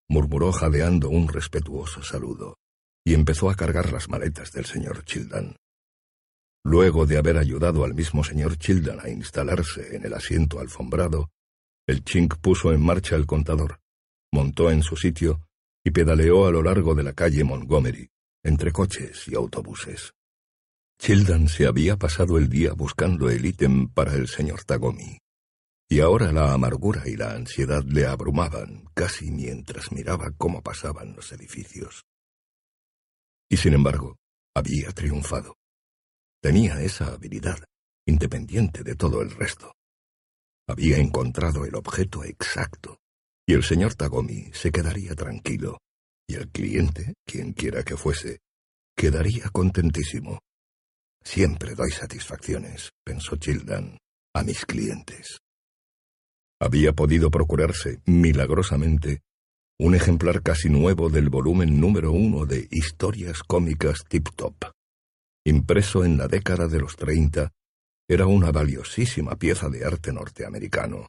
[0.08, 2.56] murmuró jadeando un respetuoso saludo
[3.04, 5.56] y empezó a cargar las maletas del señor Childan.
[6.64, 11.30] Luego de haber ayudado al mismo señor Childan a instalarse en el asiento alfombrado,
[11.88, 13.80] el chink puso en marcha el contador,
[14.32, 15.42] montó en su sitio
[15.84, 18.10] y pedaleó a lo largo de la calle Montgomery,
[18.42, 20.12] entre coches y autobuses.
[20.98, 25.18] Childan se había pasado el día buscando el ítem para el señor Tagomi,
[25.88, 31.32] y ahora la amargura y la ansiedad le abrumaban casi mientras miraba cómo pasaban los
[31.32, 32.04] edificios.
[33.50, 34.16] Y sin embargo,
[34.54, 35.56] había triunfado.
[36.40, 37.58] Tenía esa habilidad,
[38.06, 39.72] independiente de todo el resto.
[40.68, 42.98] Había encontrado el objeto exacto,
[43.46, 45.78] y el señor Tagomi se quedaría tranquilo,
[46.30, 48.38] y el cliente, quien quiera que fuese,
[48.96, 50.38] quedaría contentísimo.
[51.24, 53.98] Siempre doy satisfacciones, pensó Childan,
[54.34, 55.38] a mis clientes.
[56.60, 59.22] Había podido procurarse, milagrosamente,
[59.80, 64.54] un ejemplar casi nuevo del volumen número uno de Historias cómicas Tip Top.
[65.44, 67.50] Impreso en la década de los treinta,
[68.08, 71.08] era una valiosísima pieza de arte norteamericano,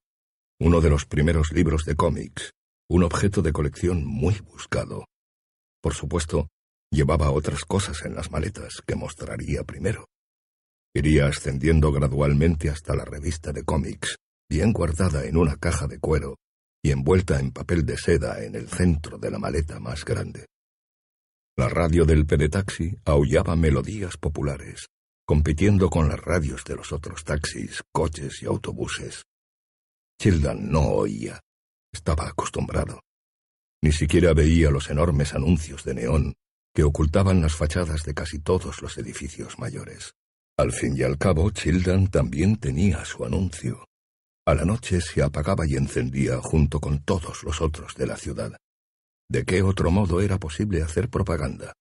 [0.59, 2.53] uno de los primeros libros de cómics,
[2.89, 5.05] un objeto de colección muy buscado.
[5.81, 6.49] Por supuesto,
[6.91, 10.07] llevaba otras cosas en las maletas que mostraría primero.
[10.93, 14.17] Iría ascendiendo gradualmente hasta la revista de cómics,
[14.49, 16.37] bien guardada en una caja de cuero
[16.83, 20.47] y envuelta en papel de seda en el centro de la maleta más grande.
[21.57, 24.87] La radio del pedetaxi aullaba melodías populares,
[25.25, 29.23] compitiendo con las radios de los otros taxis, coches y autobuses.
[30.19, 31.39] Childan no oía.
[31.93, 33.01] Estaba acostumbrado.
[33.83, 36.35] Ni siquiera veía los enormes anuncios de neón
[36.73, 40.13] que ocultaban las fachadas de casi todos los edificios mayores.
[40.57, 43.85] Al fin y al cabo, Childan también tenía su anuncio.
[44.45, 48.55] A la noche se apagaba y encendía junto con todos los otros de la ciudad.
[49.29, 51.73] ¿De qué otro modo era posible hacer propaganda?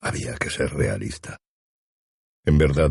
[0.00, 1.38] Había que ser realista.
[2.44, 2.90] En verdad,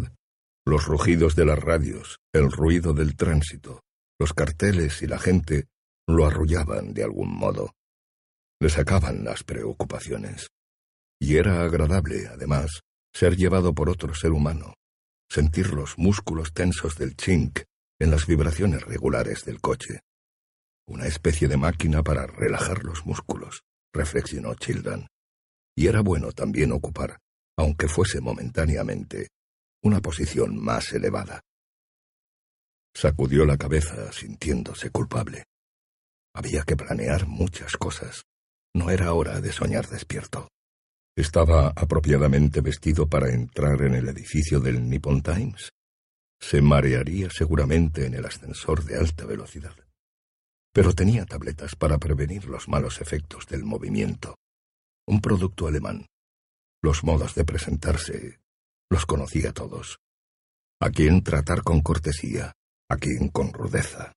[0.66, 3.82] los rugidos de las radios, el ruido del tránsito,
[4.20, 5.66] los carteles y la gente
[6.08, 7.72] lo arrullaban de algún modo.
[8.62, 10.52] Le sacaban las preocupaciones.
[11.20, 12.82] Y era agradable, además,
[13.12, 14.76] ser llevado por otro ser humano,
[15.32, 17.62] sentir los músculos tensos del chink
[18.00, 20.02] en las vibraciones regulares del coche.
[20.88, 25.08] Una especie de máquina para relajar los músculos, reflexionó Childan.
[25.76, 27.18] Y era bueno también ocupar,
[27.58, 29.30] aunque fuese momentáneamente,
[29.82, 31.42] una posición más elevada.
[32.94, 35.46] Sacudió la cabeza sintiéndose culpable.
[36.36, 38.24] Había que planear muchas cosas.
[38.74, 40.48] No era hora de soñar despierto.
[41.16, 45.72] ¿Estaba apropiadamente vestido para entrar en el edificio del Nippon Times?
[46.40, 49.76] Se marearía seguramente en el ascensor de alta velocidad.
[50.74, 54.36] Pero tenía tabletas para prevenir los malos efectos del movimiento.
[55.06, 56.06] Un producto alemán.
[56.82, 58.40] Los modos de presentarse
[58.90, 60.00] los conocía todos.
[60.80, 62.54] A quien tratar con cortesía,
[62.90, 64.14] a quien con rudeza.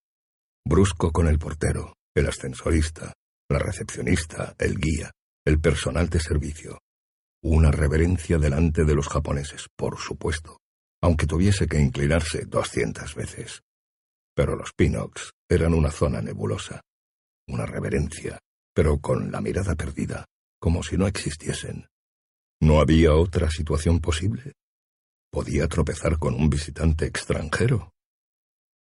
[0.64, 3.12] Brusco con el portero, el ascensorista,
[3.48, 5.10] la recepcionista, el guía,
[5.44, 6.80] el personal de servicio.
[7.42, 10.58] Una reverencia delante de los japoneses, por supuesto
[11.04, 13.60] aunque tuviese que inclinarse doscientas veces.
[14.34, 16.80] Pero los Pinox eran una zona nebulosa,
[17.46, 18.38] una reverencia,
[18.74, 20.24] pero con la mirada perdida,
[20.58, 21.88] como si no existiesen.
[22.58, 24.54] ¿No había otra situación posible?
[25.30, 27.92] ¿Podía tropezar con un visitante extranjero?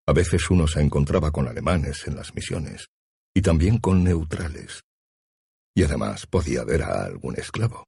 [0.06, 2.86] A veces uno se encontraba con alemanes en las misiones,
[3.34, 4.82] y también con neutrales.
[5.76, 7.84] Y además podía ver a algún esclavo.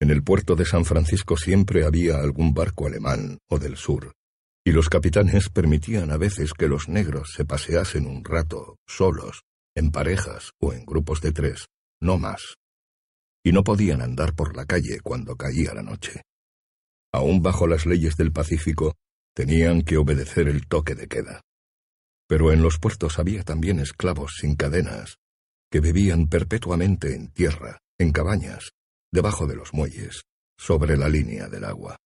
[0.00, 4.12] En el puerto de San Francisco siempre había algún barco alemán o del sur,
[4.64, 9.42] y los capitanes permitían a veces que los negros se paseasen un rato, solos,
[9.74, 11.66] en parejas o en grupos de tres,
[12.00, 12.56] no más.
[13.44, 16.22] Y no podían andar por la calle cuando caía la noche.
[17.12, 18.94] Aún bajo las leyes del Pacífico,
[19.34, 21.40] tenían que obedecer el toque de queda.
[22.32, 25.18] Pero en los puertos había también esclavos sin cadenas,
[25.70, 28.70] que vivían perpetuamente en tierra, en cabañas,
[29.12, 30.22] debajo de los muelles,
[30.56, 31.98] sobre la línea del agua.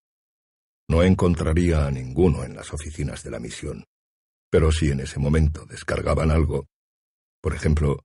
[0.89, 3.85] No encontraría a ninguno en las oficinas de la misión,
[4.51, 6.66] pero si en ese momento descargaban algo,
[7.41, 8.01] por ejemplo,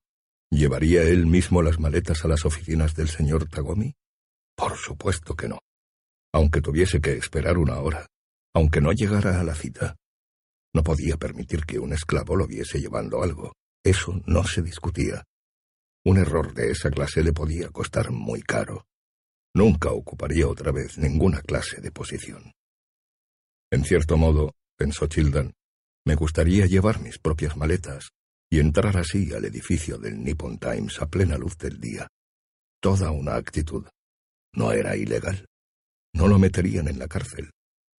[0.51, 3.95] ¿llevaría él mismo las maletas a las oficinas del señor Tagomi?
[4.55, 5.57] Por supuesto que no.
[6.33, 8.05] Aunque tuviese que esperar una hora,
[8.53, 9.95] aunque no llegara a la cita,
[10.73, 13.53] no podía permitir que un esclavo lo viese llevando algo.
[13.83, 15.23] Eso no se discutía.
[16.05, 18.85] Un error de esa clase le podía costar muy caro.
[19.53, 22.53] Nunca ocuparía otra vez ninguna clase de posición.
[23.71, 25.53] En cierto modo, pensó Childan,
[26.05, 28.09] me gustaría llevar mis propias maletas
[28.49, 32.07] y entrar así al edificio del Nippon Times a plena luz del día.
[32.81, 33.85] Toda una actitud.
[34.53, 35.45] No era ilegal.
[36.13, 37.51] No lo meterían en la cárcel.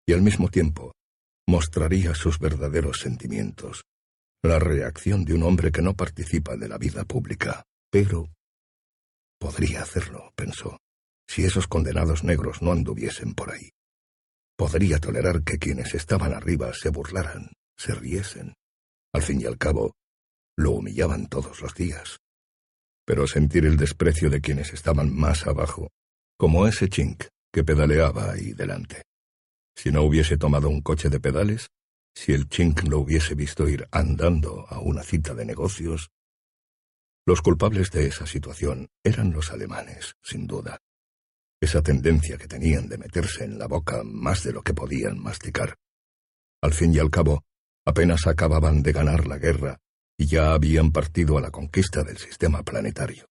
[0.08, 0.94] Y al mismo tiempo,
[1.48, 3.84] mostraría sus verdaderos sentimientos.
[4.44, 7.64] la reacción de un hombre que no participa de la vida pública.
[7.92, 8.28] Pero
[9.40, 10.80] podría hacerlo, pensó,
[11.28, 13.70] si esos condenados negros no anduviesen por ahí.
[14.58, 18.56] Podría tolerar que quienes estaban arriba se burlaran, se riesen.
[19.14, 19.94] Al fin y al cabo,
[20.58, 22.20] lo humillaban todos los días.
[23.06, 25.90] Pero sentir el desprecio de quienes estaban más abajo,
[26.38, 29.04] como ese chink que pedaleaba ahí delante.
[29.76, 31.70] Si no hubiese tomado un coche de pedales,
[32.14, 36.12] si el chink lo hubiese visto ir andando a una cita de negocios,
[37.26, 40.80] los culpables de esa situación eran los alemanes, sin duda.
[41.62, 45.78] Esa tendencia que tenían de meterse en la boca más de lo que podían masticar.
[46.62, 47.44] Al fin y al cabo,
[47.86, 49.80] apenas acababan de ganar la guerra
[50.18, 53.28] y ya habían partido a la conquista del sistema planetario.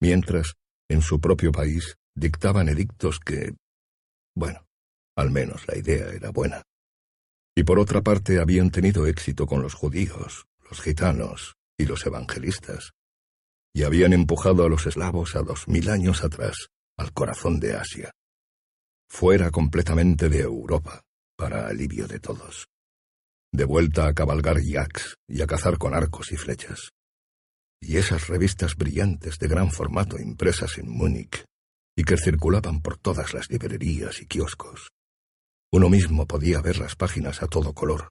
[0.00, 0.54] Mientras,
[0.88, 3.54] en su propio país, dictaban edictos que...
[4.34, 4.66] Bueno,
[5.20, 6.62] al menos la idea era buena.
[7.54, 12.92] Y por otra parte habían tenido éxito con los judíos, los gitanos y los evangelistas,
[13.74, 18.10] y habían empujado a los eslavos a dos mil años atrás, al corazón de Asia,
[19.08, 21.02] fuera completamente de Europa,
[21.36, 22.70] para alivio de todos
[23.52, 26.90] de vuelta a cabalgar yaks y a cazar con arcos y flechas.
[27.80, 31.44] Y esas revistas brillantes de gran formato impresas en Múnich
[31.96, 34.90] y que circulaban por todas las librerías y kioscos.
[35.72, 38.10] Uno mismo podía ver las páginas a todo color,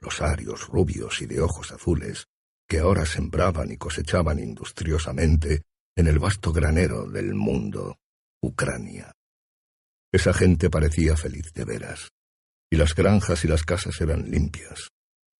[0.00, 2.26] los arios rubios y de ojos azules
[2.68, 5.62] que ahora sembraban y cosechaban industriosamente
[5.96, 7.98] en el vasto granero del mundo,
[8.42, 9.12] Ucrania.
[10.12, 12.12] Esa gente parecía feliz de veras
[12.72, 14.88] y las granjas y las casas eran limpias.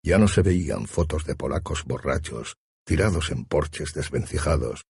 [0.05, 4.83] Ya no se veían fotos de polacos borrachos, tirados en porches desvencijados,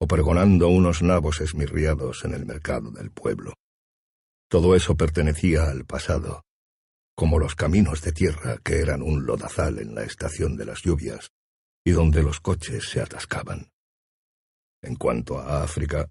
[0.00, 3.54] o pregonando unos nabos esmirriados en el mercado del pueblo.
[4.48, 6.44] Todo eso pertenecía al pasado,
[7.14, 11.30] como los caminos de tierra que eran un lodazal en la estación de las lluvias,
[11.84, 13.70] y donde los coches se atascaban.
[14.82, 16.10] En cuanto a África,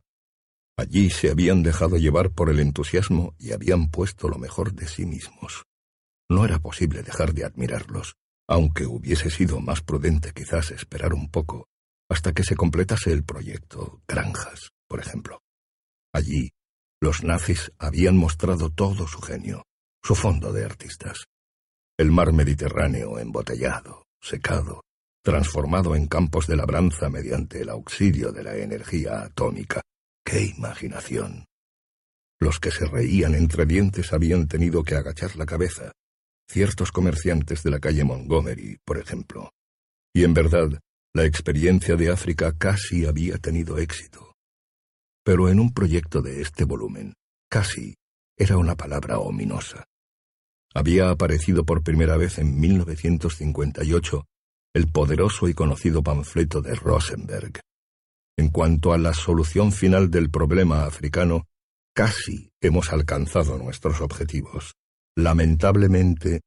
[0.78, 5.06] allí se habían dejado llevar por el entusiasmo y habían puesto lo mejor de sí
[5.06, 5.66] mismos.
[6.30, 8.16] No era posible dejar de admirarlos,
[8.48, 11.68] aunque hubiese sido más prudente quizás esperar un poco
[12.10, 15.42] hasta que se completase el proyecto Granjas, por ejemplo.
[16.14, 16.52] Allí,
[17.02, 19.64] los nazis habían mostrado todo su genio,
[20.04, 21.26] su fondo de artistas.
[21.98, 24.82] El mar Mediterráneo embotellado, secado,
[25.24, 29.82] transformado en campos de labranza mediante el auxilio de la energía atómica.
[30.26, 31.46] ¡Qué imaginación!
[32.40, 35.92] Los que se reían entre dientes habían tenido que agachar la cabeza
[36.50, 39.52] ciertos comerciantes de la calle Montgomery, por ejemplo.
[40.14, 40.80] Y en verdad,
[41.14, 44.27] la experiencia de África casi había tenido éxito.
[45.28, 47.14] Pero en un proyecto de este volumen,
[47.50, 47.96] casi
[48.38, 49.84] era una palabra ominosa.
[50.74, 54.24] Había aparecido por primera vez en 1958
[54.74, 57.60] el poderoso y conocido panfleto de Rosenberg.
[58.38, 61.44] En cuanto a la solución final del problema africano,
[61.94, 64.76] casi hemos alcanzado nuestros objetivos.
[65.18, 66.40] Lamentablemente,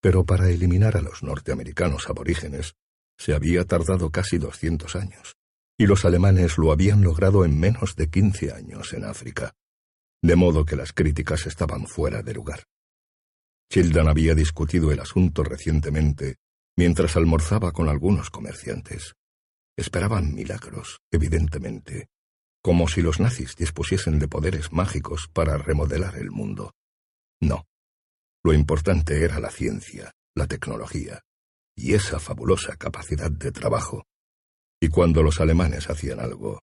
[0.00, 2.72] pero para eliminar a los norteamericanos aborígenes
[3.18, 5.37] se había tardado casi 200 años,
[5.78, 9.54] y los alemanes lo habían logrado en menos de 15 años en África,
[10.20, 12.64] de modo que las críticas estaban fuera de lugar.
[13.70, 16.36] Childan había discutido el asunto recientemente
[16.76, 19.14] mientras almorzaba con algunos comerciantes.
[19.76, 22.08] Esperaban milagros, evidentemente,
[22.62, 26.72] como si los nazis dispusiesen de poderes mágicos para remodelar el mundo.
[27.40, 27.66] No.
[28.44, 31.22] Lo importante era la ciencia, la tecnología
[31.76, 34.04] y esa fabulosa capacidad de trabajo.
[34.80, 36.60] Y cuando los alemanes hacían algo,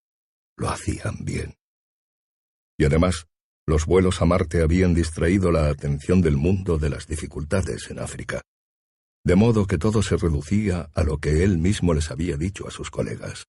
[0.57, 1.55] lo hacían bien.
[2.78, 3.28] Y además,
[3.68, 8.41] los vuelos a Marte habían distraído la atención del mundo de las dificultades en África,
[9.24, 12.72] de modo que todo se reducía a lo que él mismo les había dicho a
[12.72, 13.47] sus colegas.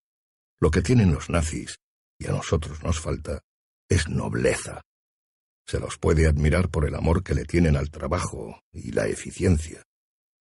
[0.59, 1.77] Lo que tienen los nazis,
[2.19, 3.43] y a nosotros nos falta,
[3.89, 4.81] es nobleza.
[5.67, 9.83] Se los puede admirar por el amor que le tienen al trabajo y la eficiencia,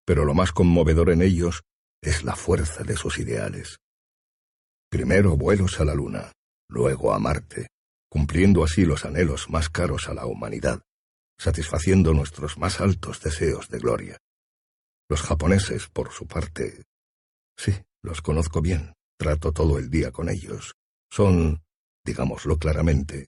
[0.05, 1.63] pero lo más conmovedor en ellos
[2.01, 3.79] es la fuerza de sus ideales.
[4.95, 6.31] Primero vuelos a la Luna,
[6.69, 7.67] luego a Marte,
[8.09, 10.83] cumpliendo así los anhelos más caros a la humanidad,
[11.37, 14.17] satisfaciendo nuestros más altos deseos de gloria.
[15.09, 16.85] Los japoneses, por su parte,
[17.57, 20.75] sí, los conozco bien, trato todo el día con ellos,
[21.11, 21.61] son,
[22.05, 23.27] digámoslo claramente,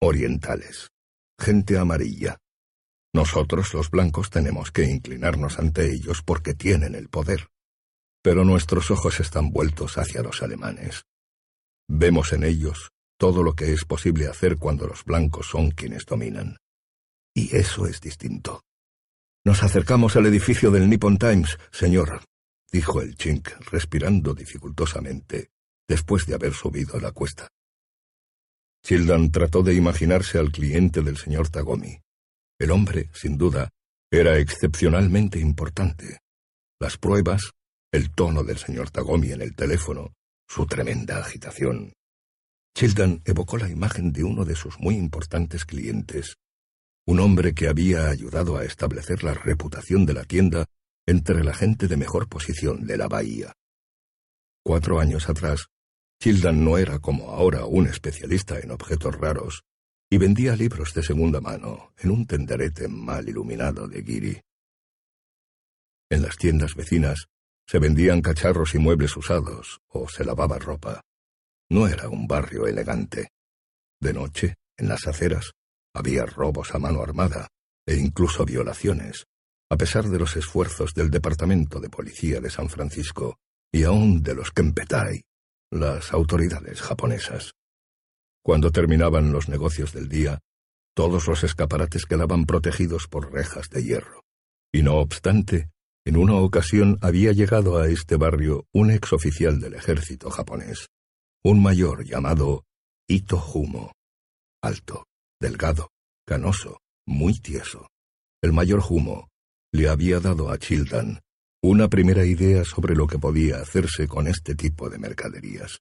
[0.00, 0.92] orientales
[1.36, 2.38] gente amarilla.
[3.12, 7.48] Nosotros los blancos tenemos que inclinarnos ante ellos porque tienen el poder.
[8.22, 11.04] Pero nuestros ojos están vueltos hacia los alemanes.
[11.88, 16.56] Vemos en ellos todo lo que es posible hacer cuando los blancos son quienes dominan.
[17.34, 18.62] Y eso es distinto.
[19.44, 22.24] Nos acercamos al edificio del Nippon Times, señor,
[22.70, 25.50] dijo el chink, respirando dificultosamente,
[25.88, 27.48] después de haber subido la cuesta.
[28.84, 32.00] Childan trató de imaginarse al cliente del señor Tagomi.
[32.58, 33.70] El hombre, sin duda,
[34.10, 36.18] era excepcionalmente importante.
[36.80, 37.52] Las pruebas,
[37.92, 40.14] el tono del señor Tagomi en el teléfono,
[40.48, 41.92] su tremenda agitación.
[42.74, 46.36] Childan evocó la imagen de uno de sus muy importantes clientes,
[47.06, 50.64] un hombre que había ayudado a establecer la reputación de la tienda
[51.06, 53.52] entre la gente de mejor posición de la bahía.
[54.64, 55.66] Cuatro años atrás,
[56.18, 59.64] Childan no era como ahora un especialista en objetos raros,
[60.08, 64.40] y vendía libros de segunda mano en un tenderete mal iluminado de Giri.
[66.10, 67.28] En las tiendas vecinas
[67.66, 71.00] se vendían cacharros y muebles usados, o se lavaba ropa.
[71.70, 73.28] No era un barrio elegante.
[74.00, 75.52] De noche, en las aceras,
[75.94, 77.48] había robos a mano armada
[77.86, 79.26] e incluso violaciones,
[79.70, 83.38] a pesar de los esfuerzos del Departamento de Policía de San Francisco
[83.72, 85.22] y aún de los Kempetai,
[85.70, 87.52] las autoridades japonesas.
[88.44, 90.40] Cuando terminaban los negocios del día,
[90.94, 94.24] todos los escaparates quedaban protegidos por rejas de hierro.
[94.72, 95.70] Y no obstante,
[96.04, 100.88] en una ocasión había llegado a este barrio un exoficial del ejército japonés,
[101.44, 102.64] un mayor llamado
[103.08, 103.92] Ito Humo,
[104.62, 105.06] alto,
[105.40, 105.90] delgado,
[106.26, 107.88] canoso, muy tieso.
[108.42, 109.28] El mayor Humo
[109.72, 111.20] le había dado a Childan
[111.62, 115.78] una primera idea sobre lo que podía hacerse con este tipo de mercaderías.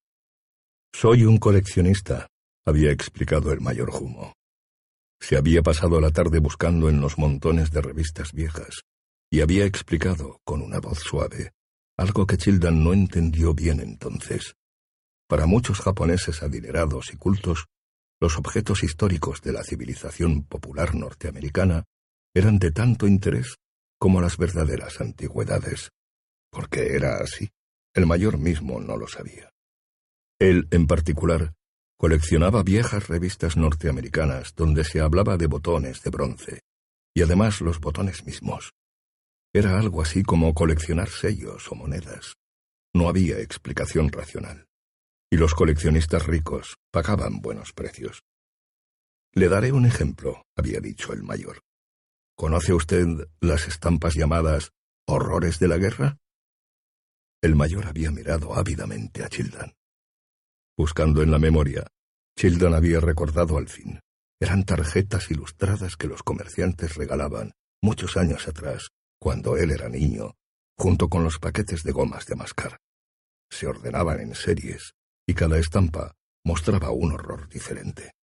[0.94, 2.28] Soy un coleccionista,
[2.66, 4.34] había explicado el mayor Humo.
[5.20, 8.82] Se había pasado la tarde buscando en los montones de revistas viejas,
[9.32, 11.54] y había explicado, con una voz suave,
[11.98, 14.56] algo que Childan no entendió bien entonces.
[15.28, 17.68] Para muchos japoneses adinerados y cultos,
[18.20, 21.86] los objetos históricos de la civilización popular norteamericana
[22.36, 23.56] eran de tanto interés
[23.98, 25.92] como las verdaderas antigüedades,
[26.52, 27.50] porque era así.
[27.94, 29.52] El mayor mismo no lo sabía.
[30.40, 31.54] Él, en particular,
[31.98, 36.62] coleccionaba viejas revistas norteamericanas donde se hablaba de botones de bronce,
[37.14, 38.74] y además los botones mismos.
[39.54, 42.36] Era algo así como coleccionar sellos o monedas.
[42.94, 44.68] No había explicación racional
[45.32, 48.24] y los coleccionistas ricos pagaban buenos precios.
[49.34, 51.62] Le daré un ejemplo, había dicho el mayor.
[52.36, 53.08] ¿Conoce usted
[53.40, 54.72] las estampas llamadas
[55.08, 56.18] horrores de la guerra?
[57.42, 59.74] El mayor había mirado ávidamente a Childan.
[60.78, 61.88] Buscando en la memoria,
[62.38, 64.02] Childan había recordado al fin.
[64.40, 68.90] Eran tarjetas ilustradas que los comerciantes regalaban muchos años atrás,
[69.22, 70.36] cuando él era niño,
[70.76, 72.80] junto con los paquetes de gomas de mascar.
[73.52, 74.96] Se ordenaban en series,
[75.28, 78.14] y cada estampa mostraba un horror diferente.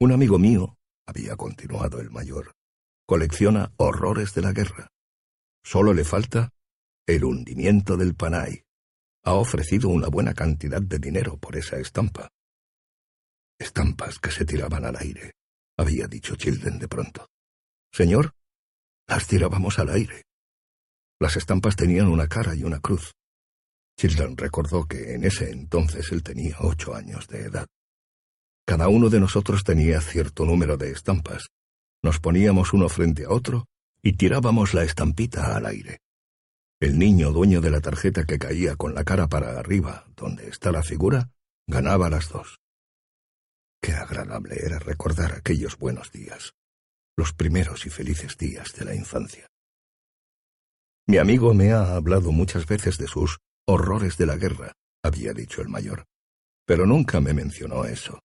[0.00, 2.54] Un amigo mío, había continuado el mayor,
[3.06, 4.88] colecciona horrores de la guerra.
[5.62, 6.54] Solo le falta
[7.06, 8.62] el hundimiento del Panay.
[9.24, 12.30] Ha ofrecido una buena cantidad de dinero por esa estampa.
[13.58, 15.32] Estampas que se tiraban al aire,
[15.76, 17.26] había dicho Childen de pronto.
[17.92, 18.32] Señor,
[19.08, 20.22] las tirábamos al aire.
[21.20, 23.12] Las estampas tenían una cara y una cruz.
[23.98, 27.66] Childan recordó que en ese entonces él tenía ocho años de edad.
[28.66, 31.46] Cada uno de nosotros tenía cierto número de estampas.
[32.02, 33.66] Nos poníamos uno frente a otro
[34.02, 36.00] y tirábamos la estampita al aire.
[36.80, 40.72] El niño dueño de la tarjeta que caía con la cara para arriba, donde está
[40.72, 41.30] la figura,
[41.66, 42.58] ganaba las dos.
[43.80, 46.52] Qué agradable era recordar aquellos buenos días,
[47.16, 49.46] los primeros y felices días de la infancia.
[51.08, 55.62] Mi amigo me ha hablado muchas veces de sus horrores de la guerra, había dicho
[55.62, 56.04] el mayor.
[56.66, 58.20] Pero nunca me mencionó eso.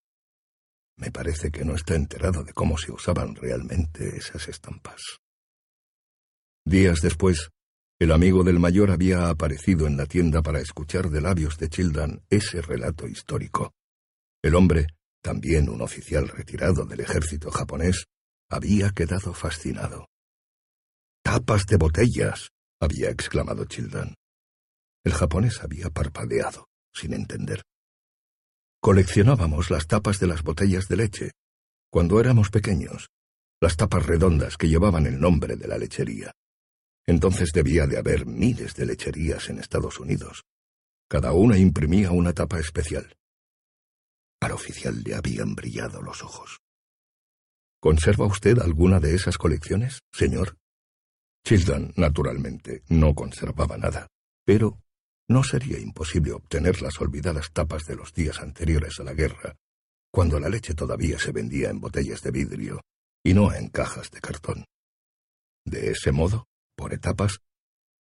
[0.98, 5.02] Me parece que no está enterado de cómo se usaban realmente esas estampas.
[6.66, 7.50] Días después,
[8.00, 12.24] el amigo del mayor había aparecido en la tienda para escuchar de labios de Childan
[12.30, 13.74] ese relato histórico.
[14.44, 14.88] El hombre,
[15.22, 18.06] también un oficial retirado del ejército japonés,
[18.52, 20.08] había quedado fascinado.
[21.24, 22.50] ¡Tapas de botellas!
[22.82, 24.16] había exclamado Childan.
[25.06, 27.64] El japonés había parpadeado, sin entender.
[28.82, 31.32] Coleccionábamos las tapas de las botellas de leche.
[31.92, 33.10] Cuando éramos pequeños,
[33.62, 36.32] las tapas redondas que llevaban el nombre de la lechería.
[37.06, 40.44] Entonces debía de haber miles de lecherías en Estados Unidos.
[41.08, 43.16] Cada una imprimía una tapa especial.
[44.42, 46.60] Al oficial le habían brillado los ojos.
[47.82, 50.56] ¿Conserva usted alguna de esas colecciones, señor?
[51.44, 54.08] Childan, naturalmente, no conservaba nada,
[54.46, 54.80] pero
[55.28, 59.56] no sería imposible obtener las olvidadas tapas de los días anteriores a la guerra,
[60.12, 62.82] cuando la leche todavía se vendía en botellas de vidrio
[63.24, 64.66] y no en cajas de cartón.
[65.66, 67.40] De ese modo, por etapas,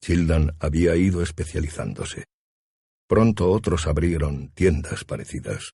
[0.04, 2.26] Childan había ido especializándose.
[3.08, 5.74] Pronto otros abrieron tiendas parecidas,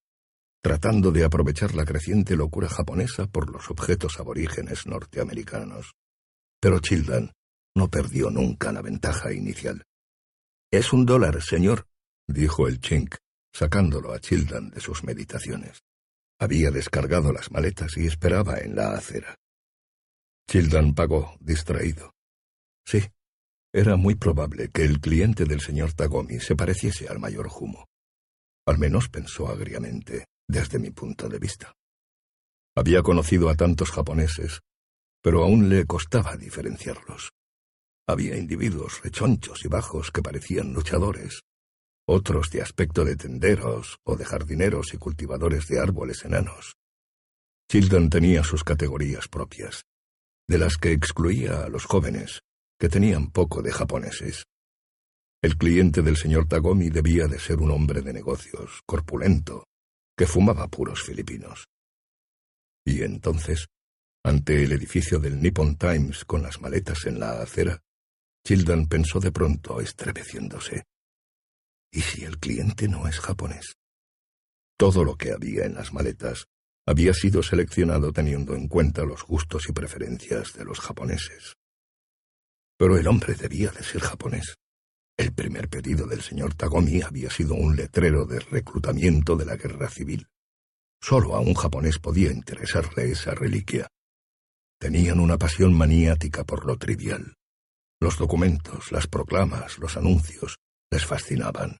[0.62, 5.94] tratando de aprovechar la creciente locura japonesa por los objetos aborígenes norteamericanos.
[6.60, 7.32] Pero Childan
[7.76, 9.84] no perdió nunca la ventaja inicial.
[10.72, 11.88] Es un dólar, señor,
[12.28, 13.16] dijo el chink,
[13.54, 15.82] sacándolo a Childan de sus meditaciones.
[16.40, 19.36] Había descargado las maletas y esperaba en la acera.
[20.50, 22.14] Childan pagó, distraído.
[22.86, 23.04] Sí,
[23.74, 27.86] era muy probable que el cliente del señor Tagomi se pareciese al mayor Humo.
[28.66, 31.74] Al menos pensó agriamente, desde mi punto de vista.
[32.76, 34.62] Había conocido a tantos japoneses,
[35.22, 37.32] pero aún le costaba diferenciarlos.
[38.08, 41.42] Había individuos rechonchos y bajos que parecían luchadores,
[42.08, 46.76] otros de aspecto de tenderos o de jardineros y cultivadores de árboles enanos.
[47.70, 49.84] Chilton tenía sus categorías propias,
[50.48, 52.40] de las que excluía a los jóvenes,
[52.80, 54.46] que tenían poco de japoneses.
[55.42, 59.66] El cliente del señor Tagomi debía de ser un hombre de negocios, corpulento,
[60.18, 61.68] que fumaba puros filipinos.
[62.84, 63.68] Y entonces,
[64.24, 67.82] ante el edificio del Nippon Times con las maletas en la acera,
[68.44, 70.86] Childan pensó de pronto, estremeciéndose.
[71.92, 73.76] ¿Y si el cliente no es japonés?
[74.78, 76.46] Todo lo que había en las maletas
[76.86, 81.56] había sido seleccionado teniendo en cuenta los gustos y preferencias de los japoneses.
[82.78, 84.56] Pero el hombre debía de ser japonés.
[85.18, 89.90] El primer pedido del señor Tagomi había sido un letrero de reclutamiento de la guerra
[89.90, 90.28] civil.
[91.02, 93.88] Solo a un japonés podía interesarle esa reliquia.
[94.80, 97.34] Tenían una pasión maniática por lo trivial.
[98.00, 100.58] Los documentos, las proclamas, los anuncios,
[100.92, 101.78] les fascinaban.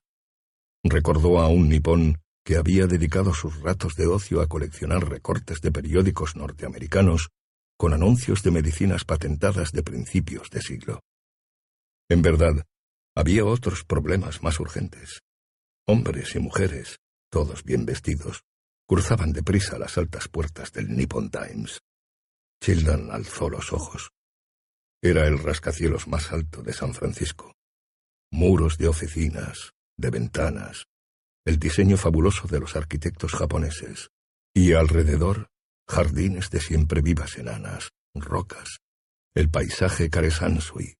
[0.82, 5.70] Recordó a un nipón que había dedicado sus ratos de ocio a coleccionar recortes de
[5.70, 7.28] periódicos norteamericanos
[7.76, 11.00] con anuncios de medicinas patentadas de principios de siglo.
[12.08, 12.64] En verdad,
[13.18, 15.24] había otros problemas más urgentes.
[15.88, 17.00] Hombres y mujeres,
[17.32, 18.44] todos bien vestidos,
[18.86, 21.80] cruzaban deprisa las altas puertas del Nippon Times.
[22.62, 24.10] Childan alzó los ojos.
[25.02, 27.56] Era el rascacielos más alto de San Francisco.
[28.30, 30.86] Muros de oficinas, de ventanas,
[31.44, 34.10] el diseño fabuloso de los arquitectos japoneses,
[34.54, 35.48] y alrededor
[35.88, 38.78] jardines de siempre vivas enanas, rocas,
[39.34, 40.97] el paisaje Karesansui,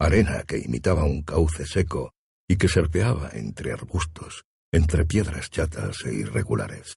[0.00, 2.12] arena que imitaba un cauce seco
[2.48, 6.96] y que serpeaba entre arbustos, entre piedras chatas e irregulares.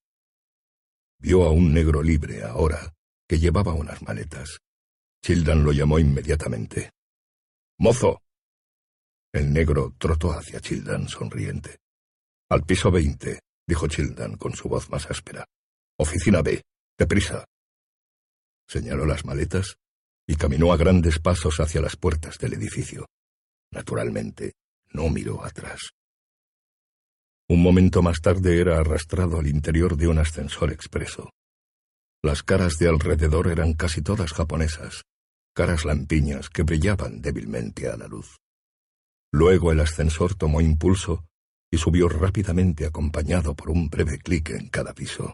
[1.20, 2.94] Vio a un negro libre ahora
[3.28, 4.60] que llevaba unas maletas
[5.24, 6.92] Childan lo llamó inmediatamente.
[7.80, 8.22] ¡Mozo!
[9.32, 11.78] El negro trotó hacia Childan sonriente.
[12.50, 15.46] Al piso veinte, dijo Childan con su voz más áspera.
[15.98, 16.62] Oficina B,
[17.00, 17.46] deprisa.
[18.68, 19.78] Señaló las maletas
[20.28, 23.06] y caminó a grandes pasos hacia las puertas del edificio.
[23.72, 24.54] Naturalmente,
[24.92, 25.92] no miró atrás.
[27.50, 31.30] Un momento más tarde era arrastrado al interior de un ascensor expreso.
[32.24, 35.04] Las caras de alrededor eran casi todas japonesas,
[35.54, 38.38] caras lampiñas que brillaban débilmente a la luz.
[39.34, 41.26] Luego el ascensor tomó impulso
[41.70, 45.34] y subió rápidamente acompañado por un breve clic en cada piso.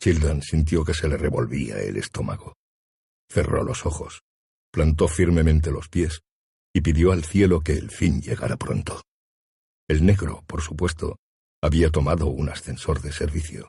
[0.00, 2.54] Childan sintió que se le revolvía el estómago.
[3.30, 4.22] Cerró los ojos,
[4.70, 6.22] plantó firmemente los pies
[6.72, 9.02] y pidió al cielo que el fin llegara pronto.
[9.88, 11.16] El negro, por supuesto,
[11.62, 13.68] había tomado un ascensor de servicio.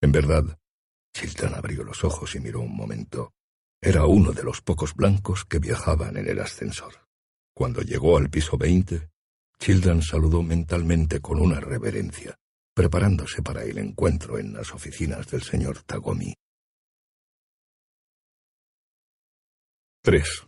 [0.00, 0.58] En verdad,
[1.14, 3.32] Childan abrió los ojos y miró un momento.
[3.80, 7.06] Era uno de los pocos blancos que viajaban en el ascensor.
[7.54, 9.10] Cuando llegó al piso veinte,
[9.58, 12.36] Childan saludó mentalmente con una reverencia,
[12.74, 16.34] preparándose para el encuentro en las oficinas del señor Tagomi.
[20.08, 20.47] 3.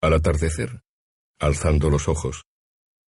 [0.00, 0.80] Al atardecer,
[1.38, 2.44] alzando los ojos,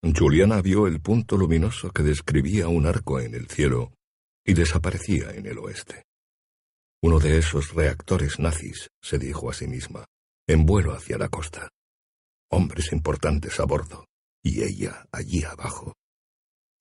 [0.01, 3.93] Juliana vio el punto luminoso que describía un arco en el cielo
[4.43, 6.05] y desaparecía en el oeste.
[7.03, 10.05] Uno de esos reactores nazis, se dijo a sí misma,
[10.47, 11.69] en vuelo hacia la costa.
[12.49, 14.05] Hombres importantes a bordo,
[14.41, 15.93] y ella allí abajo.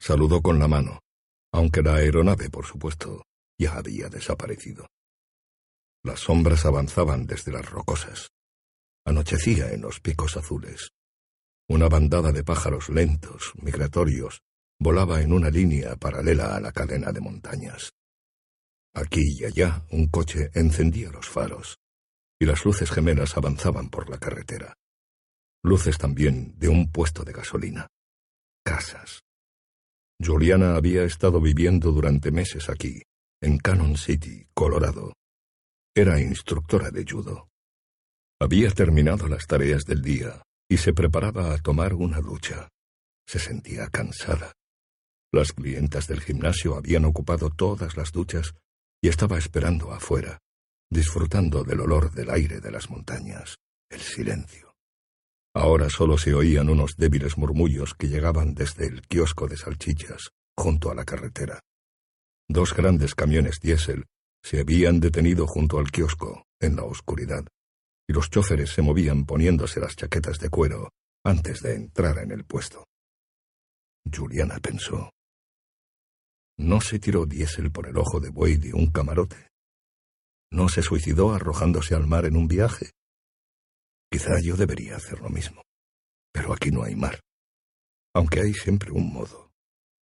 [0.00, 1.00] Saludó con la mano,
[1.52, 3.24] aunque la aeronave, por supuesto,
[3.58, 4.86] ya había desaparecido.
[6.02, 8.28] Las sombras avanzaban desde las rocosas.
[9.06, 10.90] Anochecía en los picos azules.
[11.68, 14.42] Una bandada de pájaros lentos, migratorios,
[14.80, 17.92] volaba en una línea paralela a la cadena de montañas.
[18.94, 21.78] Aquí y allá un coche encendía los faros,
[22.40, 24.74] y las luces gemelas avanzaban por la carretera.
[25.62, 27.86] Luces también de un puesto de gasolina.
[28.64, 29.20] Casas.
[30.20, 33.02] Juliana había estado viviendo durante meses aquí,
[33.40, 35.12] en Cannon City, Colorado.
[35.94, 37.48] Era instructora de judo.
[38.38, 42.68] Había terminado las tareas del día y se preparaba a tomar una ducha.
[43.26, 44.52] Se sentía cansada.
[45.32, 48.54] Las clientas del gimnasio habían ocupado todas las duchas
[49.02, 50.38] y estaba esperando afuera,
[50.90, 53.56] disfrutando del olor del aire de las montañas,
[53.90, 54.74] el silencio.
[55.54, 60.90] Ahora solo se oían unos débiles murmullos que llegaban desde el kiosco de salchichas, junto
[60.90, 61.60] a la carretera.
[62.48, 64.04] Dos grandes camiones diésel
[64.42, 67.46] se habían detenido junto al kiosco, en la oscuridad,
[68.08, 70.90] y los choferes se movían poniéndose las chaquetas de cuero
[71.24, 72.84] antes de entrar en el puesto.
[74.10, 75.10] Juliana pensó.
[76.58, 79.48] ¿No se tiró diésel por el ojo de buey de un camarote?
[80.50, 82.92] ¿No se suicidó arrojándose al mar en un viaje?
[84.10, 85.62] Quizá yo debería hacer lo mismo.
[86.32, 87.20] Pero aquí no hay mar.
[88.14, 89.50] Aunque hay siempre un modo,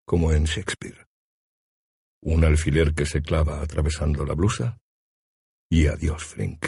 [0.06, 1.06] como en Shakespeare.
[2.22, 4.78] Un alfiler que se clava atravesando la blusa.
[5.70, 6.66] Y adiós, Flink.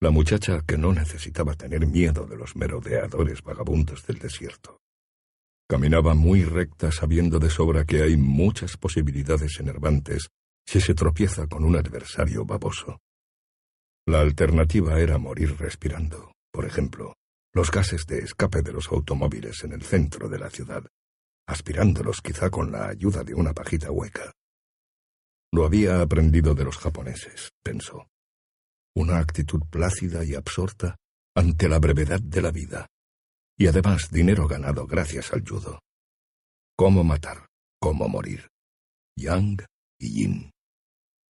[0.00, 4.78] La muchacha que no necesitaba tener miedo de los merodeadores vagabundos del desierto.
[5.68, 10.28] Caminaba muy recta sabiendo de sobra que hay muchas posibilidades enervantes
[10.66, 12.98] si se tropieza con un adversario baboso.
[14.06, 17.14] La alternativa era morir respirando, por ejemplo,
[17.54, 20.84] los gases de escape de los automóviles en el centro de la ciudad,
[21.46, 24.32] aspirándolos quizá con la ayuda de una pajita hueca.
[25.52, 28.08] Lo había aprendido de los japoneses, pensó.
[28.96, 30.96] Una actitud plácida y absorta
[31.36, 32.86] ante la brevedad de la vida,
[33.58, 35.80] y además dinero ganado gracias al judo.
[36.76, 37.46] Cómo matar,
[37.80, 38.48] cómo morir.
[39.16, 39.64] Yang
[39.98, 40.50] y Yin.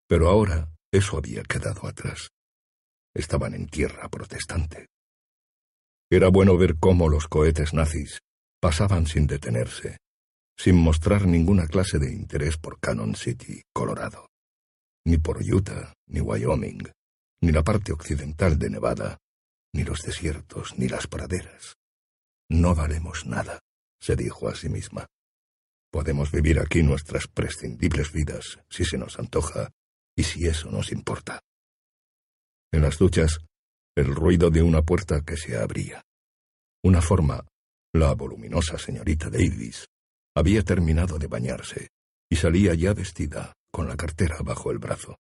[0.09, 2.31] Pero ahora eso había quedado atrás
[3.15, 4.89] estaban en tierra protestante.
[6.11, 8.21] Era bueno ver cómo los cohetes nazis
[8.61, 9.99] pasaban sin detenerse,
[10.59, 14.29] sin mostrar ninguna clase de interés por Cannon City, Colorado,
[15.05, 16.91] ni por Utah, ni Wyoming,
[17.45, 19.19] ni la parte occidental de Nevada,
[19.75, 21.77] ni los desiertos, ni las praderas.
[22.49, 23.61] No valemos nada,
[24.01, 25.07] se dijo a sí misma.
[25.93, 29.71] Podemos vivir aquí nuestras prescindibles vidas, si se nos antoja,
[30.17, 31.41] y si eso nos importa.
[32.73, 33.39] En las duchas,
[33.95, 36.03] el ruido de una puerta que se abría.
[36.83, 37.47] Una forma,
[37.93, 39.87] la voluminosa señorita Davis,
[40.35, 41.89] había terminado de bañarse
[42.31, 45.17] y salía ya vestida, con la cartera bajo el brazo.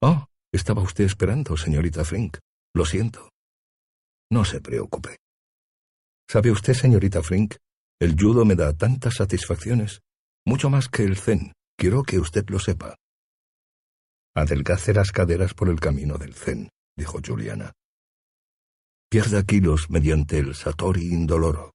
[0.00, 2.38] Oh, estaba usted esperando, señorita Frink.
[2.74, 3.30] Lo siento.
[4.30, 5.18] No se preocupe.
[6.30, 7.56] ¿Sabe usted, señorita Frink?
[8.00, 10.02] El judo me da tantas satisfacciones,
[10.46, 11.52] mucho más que el zen.
[11.76, 12.96] Quiero que usted lo sepa.
[14.34, 17.72] Adelgace las caderas por el camino del zen, dijo Juliana.
[19.10, 21.72] Pierda kilos mediante el Satori indoloro.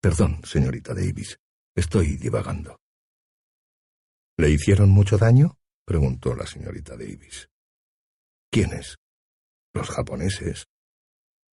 [0.00, 1.38] Perdón, señorita Davis,
[1.74, 2.78] estoy divagando.
[4.38, 5.58] ¿Le hicieron mucho daño?
[5.84, 7.48] preguntó la señorita Davis.
[8.50, 8.96] ¿Quiénes?
[9.74, 10.66] Los japoneses.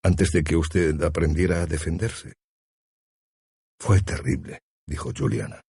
[0.03, 2.33] Antes de que usted aprendiera a defenderse.
[3.79, 5.61] Fue terrible, dijo Juliana.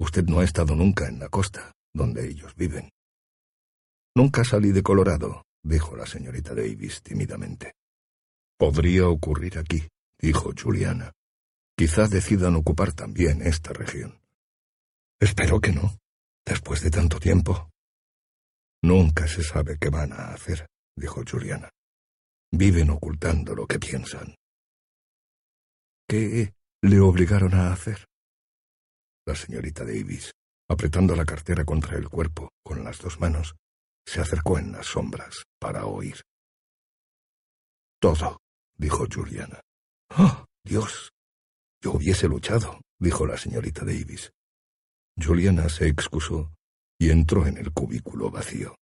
[0.00, 2.90] Usted no ha estado nunca en la costa, donde ellos viven.
[4.16, 7.74] Nunca salí de Colorado, dijo la señorita Davis tímidamente.
[8.58, 9.86] Podría ocurrir aquí,
[10.20, 11.12] dijo Juliana.
[11.76, 14.20] Quizá decidan ocupar también esta región.
[15.20, 15.96] Espero que no,
[16.44, 17.70] después de tanto tiempo.
[18.82, 21.70] Nunca se sabe qué van a hacer, dijo Juliana.
[22.52, 24.34] Viven ocultando lo que piensan.
[26.08, 28.06] ¿Qué le obligaron a hacer?
[29.26, 30.32] La señorita Davis,
[30.70, 33.56] apretando la cartera contra el cuerpo con las dos manos,
[34.06, 36.22] se acercó en las sombras para oír.
[38.00, 38.38] Todo,
[38.76, 39.60] dijo Juliana.
[40.16, 41.10] ¡Oh, Dios!
[41.82, 44.30] Yo hubiese luchado, dijo la señorita Davis.
[45.20, 46.52] Juliana se excusó
[46.98, 48.74] y entró en el cubículo vacío.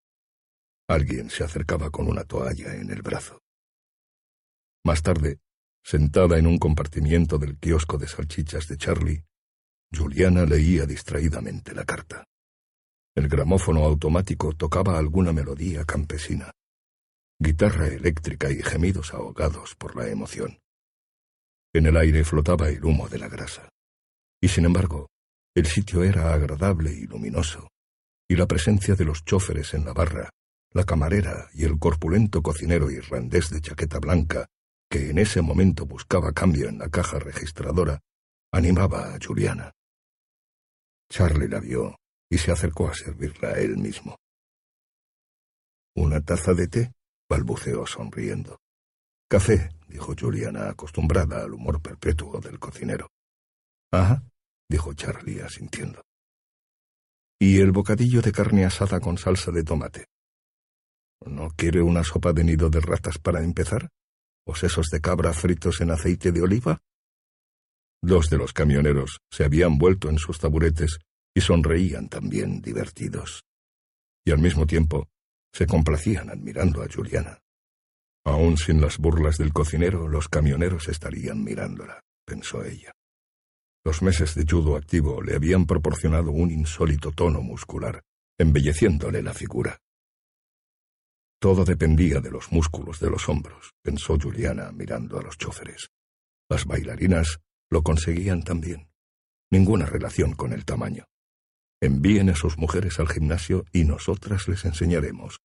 [0.88, 3.40] Alguien se acercaba con una toalla en el brazo.
[4.84, 5.40] Más tarde,
[5.84, 9.24] sentada en un compartimiento del kiosco de salchichas de Charlie,
[9.92, 12.24] Juliana leía distraídamente la carta.
[13.14, 16.52] El gramófono automático tocaba alguna melodía campesina,
[17.38, 20.58] guitarra eléctrica y gemidos ahogados por la emoción.
[21.74, 23.68] En el aire flotaba el humo de la grasa.
[24.40, 25.08] Y sin embargo,
[25.54, 27.68] el sitio era agradable y luminoso,
[28.28, 30.30] y la presencia de los chóferes en la barra,
[30.72, 34.46] la camarera y el corpulento cocinero irlandés de chaqueta blanca,
[34.90, 38.00] que en ese momento buscaba cambio en la caja registradora,
[38.52, 39.72] animaba a Juliana.
[41.08, 41.96] Charlie la vio
[42.28, 44.16] y se acercó a servirla a él mismo.
[45.94, 46.92] ¿Una taza de té?
[47.28, 48.58] balbuceó sonriendo.
[49.28, 53.08] Café, dijo Juliana, acostumbrada al humor perpetuo del cocinero.
[53.90, 54.22] Ajá,
[54.68, 56.02] dijo Charlie asintiendo.
[57.38, 60.06] ¿Y el bocadillo de carne asada con salsa de tomate?
[61.26, 63.90] ¿No quiere una sopa de nido de ratas para empezar?
[64.46, 66.80] ¿O sesos de cabra fritos en aceite de oliva?
[68.02, 70.98] Dos de los camioneros se habían vuelto en sus taburetes
[71.34, 73.44] y sonreían también divertidos.
[74.24, 75.08] Y al mismo tiempo
[75.52, 77.38] se complacían admirando a Juliana.
[78.24, 82.92] Aún sin las burlas del cocinero, los camioneros estarían mirándola, pensó ella.
[83.86, 88.02] Los meses de judo activo le habían proporcionado un insólito tono muscular,
[88.36, 89.78] embelleciéndole la figura.
[91.38, 95.88] Todo dependía de los músculos de los hombros, pensó Juliana mirando a los choferes.
[96.50, 97.38] Las bailarinas
[97.70, 98.88] lo conseguían también.
[99.52, 101.04] Ninguna relación con el tamaño.
[101.80, 105.38] Envíen a sus mujeres al gimnasio y nosotras les enseñaremos,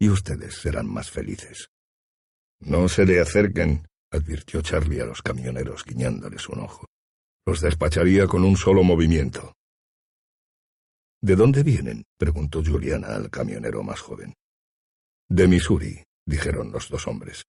[0.00, 1.68] y ustedes serán más felices.
[2.58, 6.88] No se le acerquen, advirtió Charlie a los camioneros guiñándoles un ojo.
[7.46, 9.54] Los despacharía con un solo movimiento.
[11.20, 12.04] ¿De dónde vienen?
[12.18, 14.34] preguntó Juliana al camionero más joven.
[15.28, 17.44] De Missouri, dijeron los dos hombres.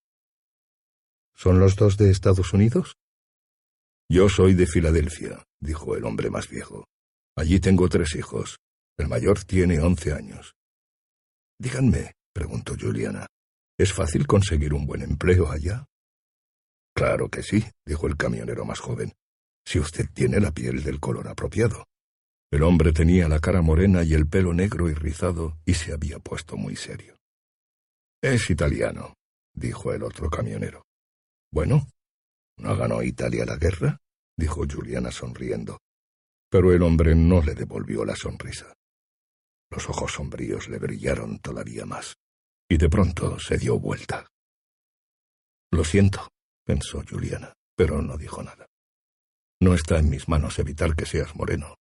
[1.33, 2.95] ¿Son los dos de Estados Unidos?
[4.09, 6.85] Yo soy de Filadelfia, dijo el hombre más viejo.
[7.35, 8.57] Allí tengo tres hijos.
[8.97, 10.55] El mayor tiene once años.
[11.59, 13.27] Díganme, preguntó Juliana,
[13.77, 15.85] ¿es fácil conseguir un buen empleo allá?
[16.95, 19.13] Claro que sí, dijo el camionero más joven,
[19.65, 21.85] si usted tiene la piel del color apropiado.
[22.51, 26.19] El hombre tenía la cara morena y el pelo negro y rizado y se había
[26.19, 27.17] puesto muy serio.
[28.21, 29.15] Es italiano,
[29.53, 30.85] dijo el otro camionero.
[31.51, 31.87] Bueno,
[32.57, 33.97] ¿no ganó Italia la guerra?
[34.37, 35.79] dijo Juliana sonriendo.
[36.49, 38.73] Pero el hombre no le devolvió la sonrisa.
[39.71, 42.15] Los ojos sombríos le brillaron todavía más,
[42.69, 44.27] y de pronto se dio vuelta.
[45.71, 46.29] Lo siento,
[46.63, 48.67] pensó Juliana, pero no dijo nada.
[49.61, 51.75] No está en mis manos evitar que seas moreno.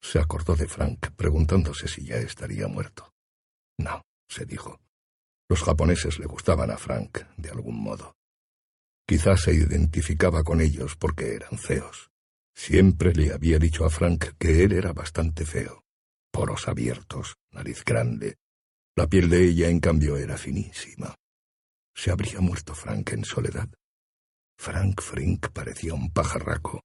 [0.00, 3.12] Se acordó de Frank, preguntándose si ya estaría muerto.
[3.78, 4.80] No, se dijo.
[5.48, 8.16] Los japoneses le gustaban a Frank, de algún modo.
[9.06, 12.10] Quizás se identificaba con ellos porque eran feos.
[12.54, 15.84] Siempre le había dicho a Frank que él era bastante feo.
[16.30, 18.36] Poros abiertos, nariz grande.
[18.96, 21.14] La piel de ella, en cambio, era finísima.
[21.94, 23.68] ¿Se habría muerto Frank en soledad?
[24.58, 26.82] Frank Frink parecía un pajarraco,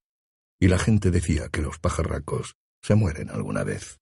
[0.60, 3.99] y la gente decía que los pajarracos se mueren alguna vez.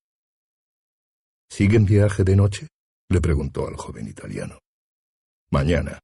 [1.50, 2.68] ¿Sigue en viaje de noche?
[3.08, 4.58] le preguntó al joven italiano.
[5.50, 6.00] Mañana.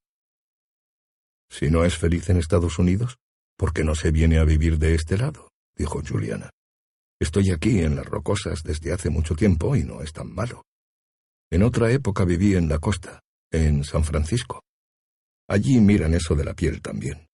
[1.51, 3.17] Si no es feliz en Estados Unidos,
[3.57, 5.51] ¿por qué no se viene a vivir de este lado?
[5.77, 6.51] dijo Juliana.
[7.21, 10.63] Estoy aquí en las rocosas desde hace mucho tiempo y no es tan malo.
[11.51, 13.21] En otra época viví en la costa,
[13.51, 14.63] en San Francisco.
[15.49, 17.27] Allí miran eso de la piel también.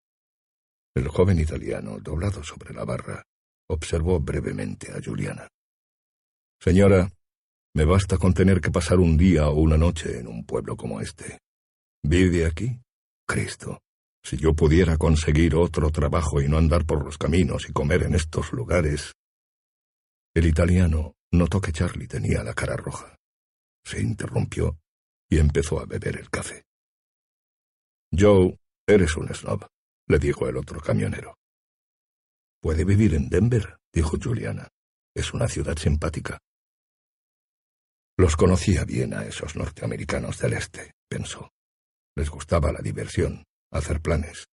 [0.99, 3.23] El joven italiano, doblado sobre la barra,
[3.69, 5.47] observó brevemente a Juliana.
[6.61, 7.09] Señora,
[7.77, 11.01] me basta con tener que pasar un día o una noche en un pueblo como
[11.01, 11.39] este.
[12.03, 12.81] ¿Vive aquí?
[13.25, 13.79] Cristo.
[14.25, 18.17] Si yo pudiera conseguir otro trabajo y no andar por los caminos y comer en
[18.17, 19.13] estos lugares.
[20.35, 23.15] El italiano notó que Charlie tenía la cara roja.
[23.85, 24.81] Se interrumpió
[25.31, 26.65] y empezó a beber el café.
[28.11, 29.65] Joe, eres un snob,
[30.09, 31.39] le dijo el otro camionero.
[32.61, 34.69] Puede vivir en Denver, dijo Juliana.
[35.15, 36.39] Es una ciudad simpática.
[38.17, 41.51] Los conocía bien a esos norteamericanos del Este, pensó.
[42.17, 44.49] Les gustaba la diversión, hacer planes.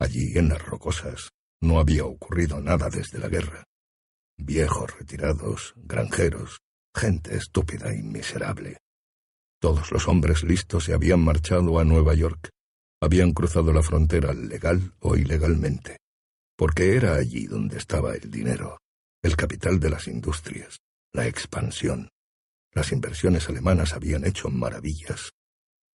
[0.00, 3.64] Allí, en las rocosas, no había ocurrido nada desde la guerra.
[4.36, 6.58] Viejos retirados, granjeros,
[6.94, 8.78] gente estúpida y miserable.
[9.60, 12.50] Todos los hombres listos se habían marchado a Nueva York.
[13.06, 15.98] Habían cruzado la frontera legal o ilegalmente,
[16.56, 18.78] porque era allí donde estaba el dinero,
[19.22, 20.80] el capital de las industrias,
[21.12, 22.08] la expansión.
[22.72, 25.30] Las inversiones alemanas habían hecho maravillas.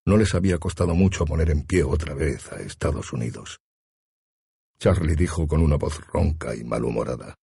[0.05, 3.59] no les había costado mucho poner en pie otra vez a Estados Unidos.
[4.79, 7.35] Charlie dijo con una voz ronca y malhumorada.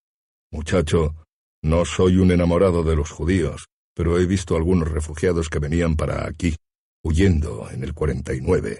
[0.49, 1.13] Muchacho,
[1.61, 6.25] no soy un enamorado de los judíos, pero he visto algunos refugiados que venían para
[6.25, 6.55] aquí,
[7.03, 8.79] huyendo en el 49,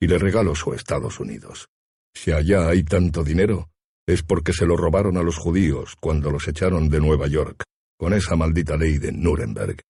[0.00, 1.68] y le regalo su Estados Unidos.
[2.14, 3.70] Si allá hay tanto dinero,
[4.06, 7.64] es porque se lo robaron a los judíos cuando los echaron de Nueva York,
[7.98, 9.80] con esa maldita ley de Nuremberg.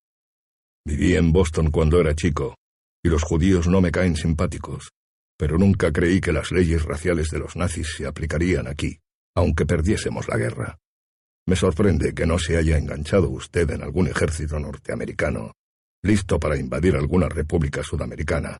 [0.84, 2.56] Viví en Boston cuando era chico,
[3.04, 4.90] y los judíos no me caen simpáticos,
[5.36, 8.98] pero nunca creí que las leyes raciales de los nazis se aplicarían aquí,
[9.34, 10.78] aunque perdiésemos la guerra.
[11.46, 15.52] Me sorprende que no se haya enganchado usted en algún ejército norteamericano,
[16.02, 18.58] listo para invadir alguna república sudamericana,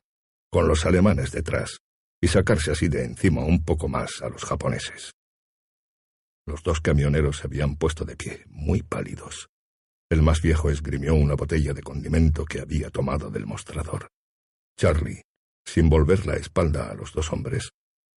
[0.51, 1.79] con los alemanes detrás,
[2.21, 5.11] y sacarse así de encima un poco más a los japoneses.
[6.45, 9.49] Los dos camioneros se habían puesto de pie, muy pálidos.
[10.09, 14.07] El más viejo esgrimió una botella de condimento que había tomado del mostrador.
[14.79, 15.23] Charlie,
[15.65, 17.71] sin volver la espalda a los dos hombres,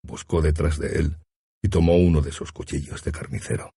[0.03, 1.17] buscó detrás de él
[1.63, 3.71] y tomó uno de sus cuchillos de carnicero.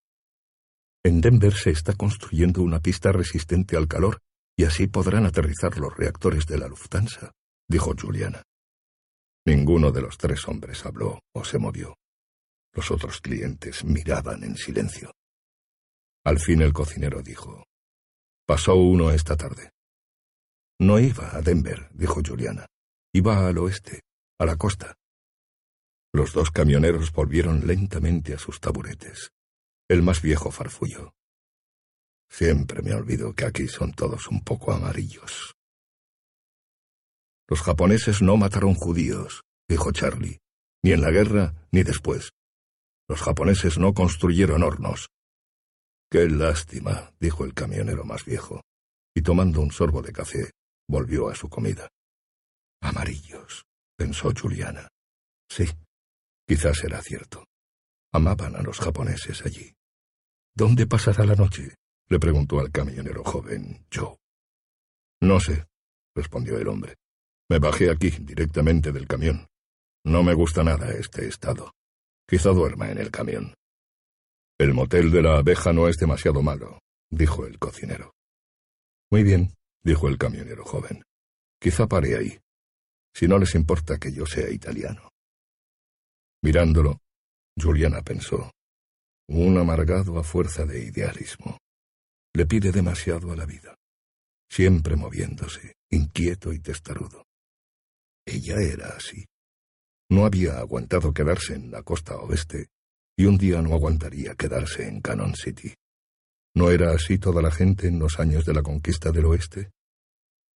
[1.03, 4.19] En Denver se está construyendo una pista resistente al calor
[4.57, 7.31] y así podrán aterrizar los reactores de la Lufthansa,
[7.71, 8.43] dijo Juliana.
[9.45, 11.95] Ninguno de los tres hombres habló o se movió.
[12.73, 15.11] Los otros clientes miraban en silencio.
[16.23, 17.65] Al fin el cocinero dijo,
[18.45, 19.71] Pasó uno esta tarde.
[20.79, 22.67] No iba a Denver, dijo Juliana.
[23.13, 24.01] Iba al oeste,
[24.37, 24.95] a la costa.
[26.13, 29.31] Los dos camioneros volvieron lentamente a sus taburetes.
[29.89, 31.13] El más viejo farfulló.
[32.29, 35.55] Siempre me olvido que aquí son todos un poco amarillos.
[37.47, 40.39] Los japoneses no mataron judíos, dijo Charlie,
[40.83, 42.31] ni en la guerra ni después.
[43.07, 45.09] Los japoneses no construyeron hornos,
[46.11, 48.61] Qué lástima, dijo el camionero más viejo,
[49.15, 50.51] y tomando un sorbo de café,
[50.89, 51.87] volvió a su comida.
[52.81, 53.63] Amarillos,
[53.97, 54.89] pensó Juliana.
[55.49, 55.63] Sí,
[56.45, 57.45] quizás era cierto.
[58.11, 59.73] Amaban a los japoneses allí.
[60.53, 61.75] ¿Dónde pasará la noche?
[62.09, 64.17] le preguntó al camionero joven, Joe.
[65.21, 65.65] No sé,
[66.13, 66.97] respondió el hombre.
[67.51, 69.45] Me bajé aquí, directamente del camión.
[70.05, 71.73] No me gusta nada este estado.
[72.25, 73.55] Quizá duerma en el camión.
[74.57, 76.79] El motel de la abeja no es demasiado malo,
[77.09, 78.13] dijo el cocinero.
[79.11, 79.53] Muy bien,
[79.83, 81.03] dijo el camionero joven.
[81.59, 82.39] Quizá pare ahí,
[83.13, 85.09] si no les importa que yo sea italiano.
[86.41, 87.01] Mirándolo,
[87.61, 88.49] Juliana pensó,
[89.27, 91.57] un amargado a fuerza de idealismo.
[92.33, 93.75] Le pide demasiado a la vida,
[94.49, 97.25] siempre moviéndose, inquieto y testarudo.
[98.25, 99.25] Ella era así.
[100.09, 102.67] No había aguantado quedarse en la costa oeste
[103.17, 105.73] y un día no aguantaría quedarse en Cannon City.
[106.55, 109.71] ¿No era así toda la gente en los años de la conquista del oeste?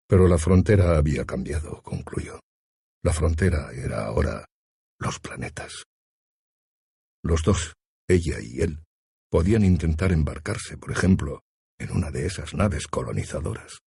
[0.07, 2.39] Pero la frontera había cambiado, concluyó.
[3.03, 4.45] La frontera era ahora
[4.99, 5.85] los planetas.
[7.23, 7.73] Los dos,
[8.07, 8.83] ella y él,
[9.29, 11.41] podían intentar embarcarse, por ejemplo,
[11.79, 13.79] en una de esas naves colonizadoras.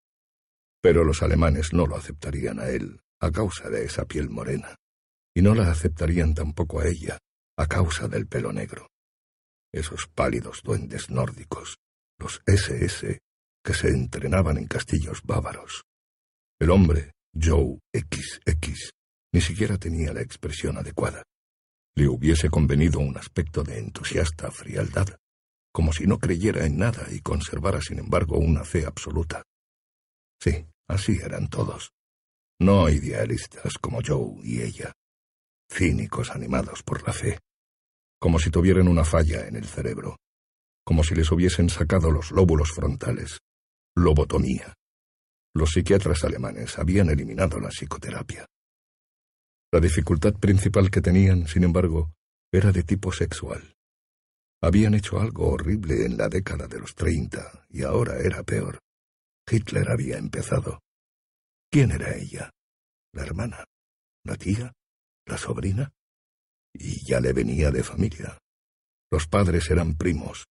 [0.80, 4.76] Pero los alemanes no lo aceptarían a él, a causa de esa piel morena,
[5.34, 7.18] y no la aceptarían tampoco a ella,
[7.56, 8.88] a causa del pelo negro.
[9.72, 11.76] Esos pálidos duendes nórdicos,
[12.18, 13.18] los SS,
[13.64, 15.84] que se entrenaban en castillos bávaros.
[16.60, 18.90] El hombre, Joe XX,
[19.32, 21.22] ni siquiera tenía la expresión adecuada.
[21.94, 25.16] Le hubiese convenido un aspecto de entusiasta frialdad,
[25.72, 29.42] como si no creyera en nada y conservara sin embargo una fe absoluta.
[30.40, 31.90] Sí, así eran todos.
[32.60, 34.92] No idealistas como Joe y ella,
[35.70, 37.38] cínicos animados por la fe
[38.18, 40.16] como si tuvieran una falla en el cerebro,
[40.84, 43.38] como si les hubiesen sacado los lóbulos frontales,
[43.96, 44.74] lobotomía.
[45.54, 48.46] Los psiquiatras alemanes habían eliminado la psicoterapia.
[49.72, 52.12] La dificultad principal que tenían, sin embargo,
[52.52, 53.74] era de tipo sexual.
[54.62, 58.80] Habían hecho algo horrible en la década de los treinta y ahora era peor.
[59.48, 60.80] Hitler había empezado.
[61.70, 62.50] ¿Quién era ella?
[63.12, 63.64] ¿La hermana?
[64.24, 64.72] ¿La tía?
[65.26, 65.92] ¿La sobrina?
[66.78, 68.38] y ya le venía de familia.
[69.10, 70.46] Los padres eran primos.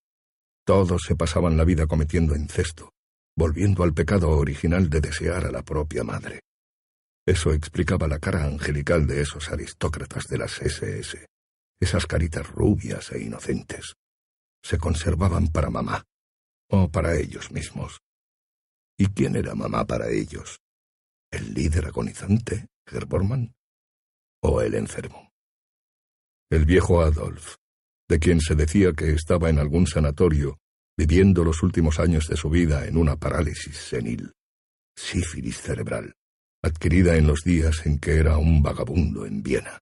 [0.64, 2.92] Todos se pasaban la vida cometiendo incesto,
[3.36, 6.40] volviendo al pecado original de desear a la propia madre.
[7.26, 11.26] Eso explicaba la cara angelical de esos aristócratas de las SS,
[11.80, 13.94] esas caritas rubias e inocentes.
[14.62, 16.04] Se conservaban para mamá,
[16.70, 18.00] o para ellos mismos.
[18.98, 20.58] ¿Y quién era mamá para ellos?
[21.30, 23.54] ¿El líder agonizante, Herbormann?
[24.42, 25.28] ¿O el enfermo?
[26.50, 27.56] el viejo Adolf,
[28.08, 30.58] de quien se decía que estaba en algún sanatorio,
[30.96, 34.32] viviendo los últimos años de su vida en una parálisis senil,
[34.96, 36.14] sífilis cerebral,
[36.62, 39.78] adquirida en los días en que era un vagabundo en Viena,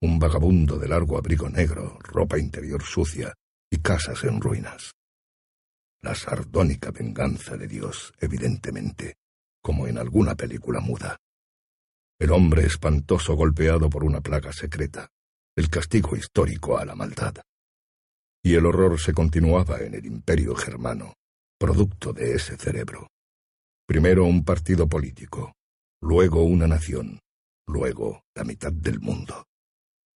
[0.00, 3.34] un vagabundo de largo abrigo negro, ropa interior sucia
[3.68, 4.92] y casas en ruinas.
[6.02, 9.16] La sardónica venganza de Dios, evidentemente,
[9.66, 11.16] como en alguna película muda.
[12.20, 15.08] El hombre espantoso golpeado por una plaga secreta,
[15.56, 17.34] el castigo histórico a la maldad.
[18.44, 21.14] Y el horror se continuaba en el imperio germano,
[21.58, 23.08] producto de ese cerebro.
[23.88, 25.52] Primero un partido político,
[26.00, 27.18] luego una nación,
[27.66, 29.46] luego la mitad del mundo.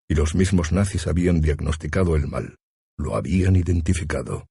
[0.08, 2.54] Y los mismos nazis habían diagnosticado el mal,
[2.96, 4.46] lo habían identificado.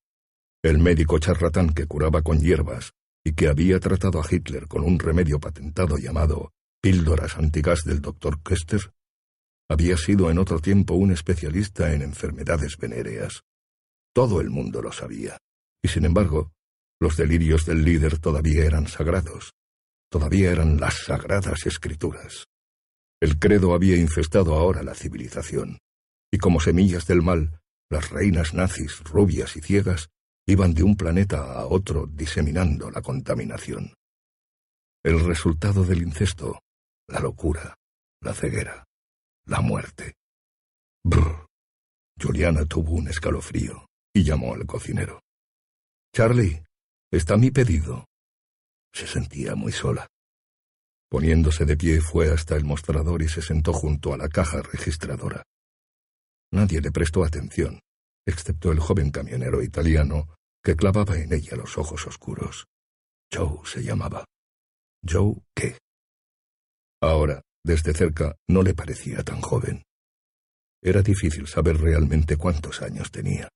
[0.61, 2.91] El médico charlatán que curaba con hierbas
[3.29, 6.51] y que había tratado a Hitler con un remedio patentado llamado
[6.81, 8.91] píldoras antigas del doctor Kester,
[9.69, 13.43] había sido en otro tiempo un especialista en enfermedades venéreas.
[14.15, 15.37] Todo el mundo lo sabía,
[15.83, 16.53] y sin embargo,
[16.99, 19.53] los delirios del líder todavía eran sagrados,
[20.09, 22.47] todavía eran las sagradas escrituras.
[23.21, 25.77] El credo había infestado ahora la civilización,
[26.31, 27.61] y como semillas del mal,
[27.91, 30.09] las reinas nazis, rubias y ciegas,
[30.49, 33.93] iban de un planeta a otro diseminando la contaminación.
[35.03, 36.59] El resultado del incesto,
[37.07, 37.75] la locura,
[38.21, 38.83] la ceguera,
[39.45, 40.15] la muerte.
[41.03, 41.45] Brr.
[42.19, 45.21] Juliana tuvo un escalofrío y llamó al cocinero.
[46.13, 46.63] Charlie,
[47.11, 48.05] está mi pedido.
[48.91, 50.07] Se sentía muy sola.
[51.09, 55.43] Poniéndose de pie fue hasta el mostrador y se sentó junto a la caja registradora.
[56.51, 57.79] Nadie le prestó atención,
[58.25, 60.27] excepto el joven camionero italiano
[60.63, 62.67] que clavaba en ella los ojos oscuros.
[63.31, 64.25] Joe se llamaba.
[65.07, 65.77] Joe qué.
[67.01, 69.83] Ahora, desde cerca, no le parecía tan joven.
[70.81, 73.49] Era difícil saber realmente cuántos años tenía.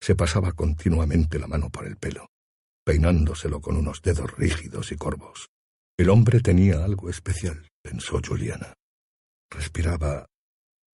[0.00, 2.28] Se pasaba continuamente la mano por el pelo,
[2.84, 5.48] peinándoselo con unos dedos rígidos y corvos.
[5.98, 8.74] El hombre tenía algo especial, pensó Juliana.
[9.50, 10.26] Respiraba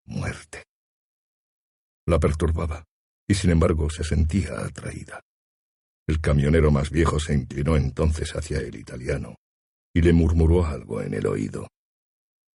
[0.07, 0.65] muerte.
[2.07, 2.85] La perturbaba,
[3.29, 5.21] y sin embargo se sentía atraída.
[6.07, 9.37] El camionero más viejo se inclinó entonces hacia el italiano
[9.95, 11.69] y le murmuró algo en el oído.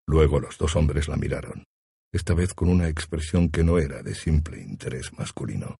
[0.08, 1.64] Luego los dos hombres la miraron,
[2.12, 5.76] esta vez con una expresión que no era de simple interés masculino.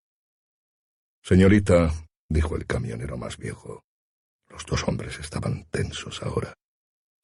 [1.22, 1.92] Señorita,
[2.28, 3.82] dijo el camionero más viejo,
[4.48, 6.54] los dos hombres estaban tensos ahora.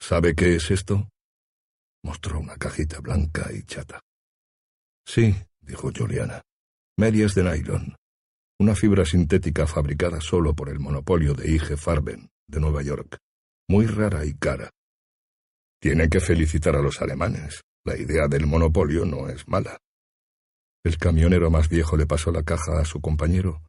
[0.01, 1.09] ¿Sabe qué es esto?
[2.03, 4.01] Mostró una cajita blanca y chata.
[5.07, 6.43] Sí, dijo Juliana.
[6.99, 7.97] Medias de nylon.
[8.61, 13.17] Una fibra sintética fabricada solo por el monopolio de IG Farben, de Nueva York.
[13.67, 14.69] Muy rara y cara.
[15.81, 17.63] Tiene que felicitar a los alemanes.
[17.85, 19.79] La idea del monopolio no es mala.
[20.85, 23.63] El camionero más viejo le pasó la caja a su compañero,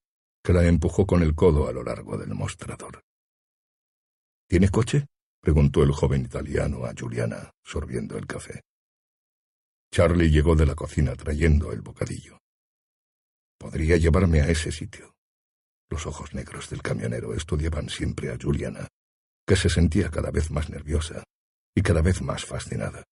[0.43, 3.03] que la empujó con el codo a lo largo del mostrador.
[4.49, 5.05] ¿Tiene coche?
[5.41, 8.63] preguntó el joven italiano a Juliana, sorbiendo el café.
[9.93, 12.42] Charlie llegó de la cocina trayendo el bocadillo.
[13.57, 15.13] Podría llevarme a ese sitio.
[15.89, 18.87] Los ojos negros del camionero estudiaban siempre a Juliana,
[19.45, 21.23] que se sentía cada vez más nerviosa
[21.75, 23.03] y cada vez más fascinada.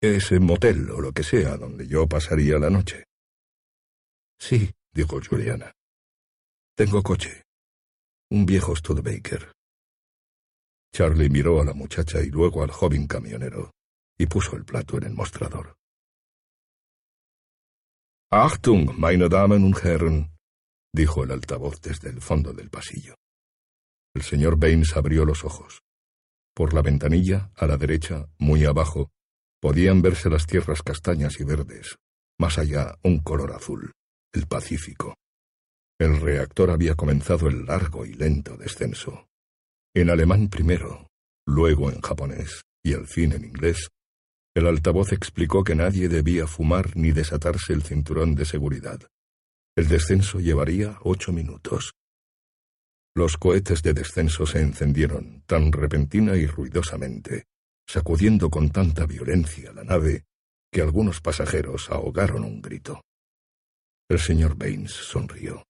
[0.00, 3.04] Ese motel o lo que sea donde yo pasaría la noche.
[4.38, 5.72] Sí, dijo Juliana.
[6.74, 7.42] Tengo coche.
[8.30, 9.52] Un viejo Studebaker.
[10.92, 13.72] Charlie miró a la muchacha y luego al joven camionero
[14.18, 15.79] y puso el plato en el mostrador.
[18.32, 20.30] Achtung, meine Damen und Herren,
[20.94, 23.16] dijo el altavoz desde el fondo del pasillo.
[24.14, 25.80] El señor Baines abrió los ojos.
[26.54, 29.10] Por la ventanilla, a la derecha, muy abajo,
[29.60, 31.96] podían verse las tierras castañas y verdes,
[32.38, 33.90] más allá un color azul,
[34.32, 35.16] el Pacífico.
[35.98, 39.26] El reactor había comenzado el largo y lento descenso.
[39.92, 41.08] En alemán primero,
[41.48, 43.90] luego en japonés y al fin en inglés,
[44.54, 49.00] el altavoz explicó que nadie debía fumar ni desatarse el cinturón de seguridad.
[49.76, 51.92] El descenso llevaría ocho minutos.
[53.14, 57.44] Los cohetes de descenso se encendieron tan repentina y ruidosamente,
[57.88, 60.24] sacudiendo con tanta violencia la nave,
[60.72, 63.02] que algunos pasajeros ahogaron un grito.
[64.08, 65.64] El señor Baines sonrió.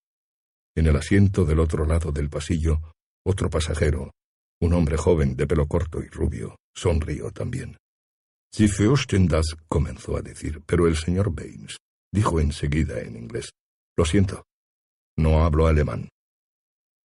[0.74, 2.80] En el asiento del otro lado del pasillo
[3.22, 4.12] otro pasajero,
[4.60, 7.76] un hombre joven de pelo corto y rubio, sonrió también.
[8.52, 8.66] Si
[9.68, 11.78] comenzó a decir, pero el señor Baines
[12.12, 13.50] dijo enseguida en inglés,
[13.96, 14.44] Lo siento,
[15.16, 16.08] no hablo alemán.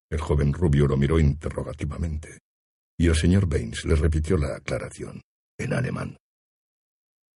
[0.09, 2.39] El joven rubio lo miró interrogativamente,
[2.97, 5.21] y el señor Baines le repitió la aclaración,
[5.57, 6.17] en alemán.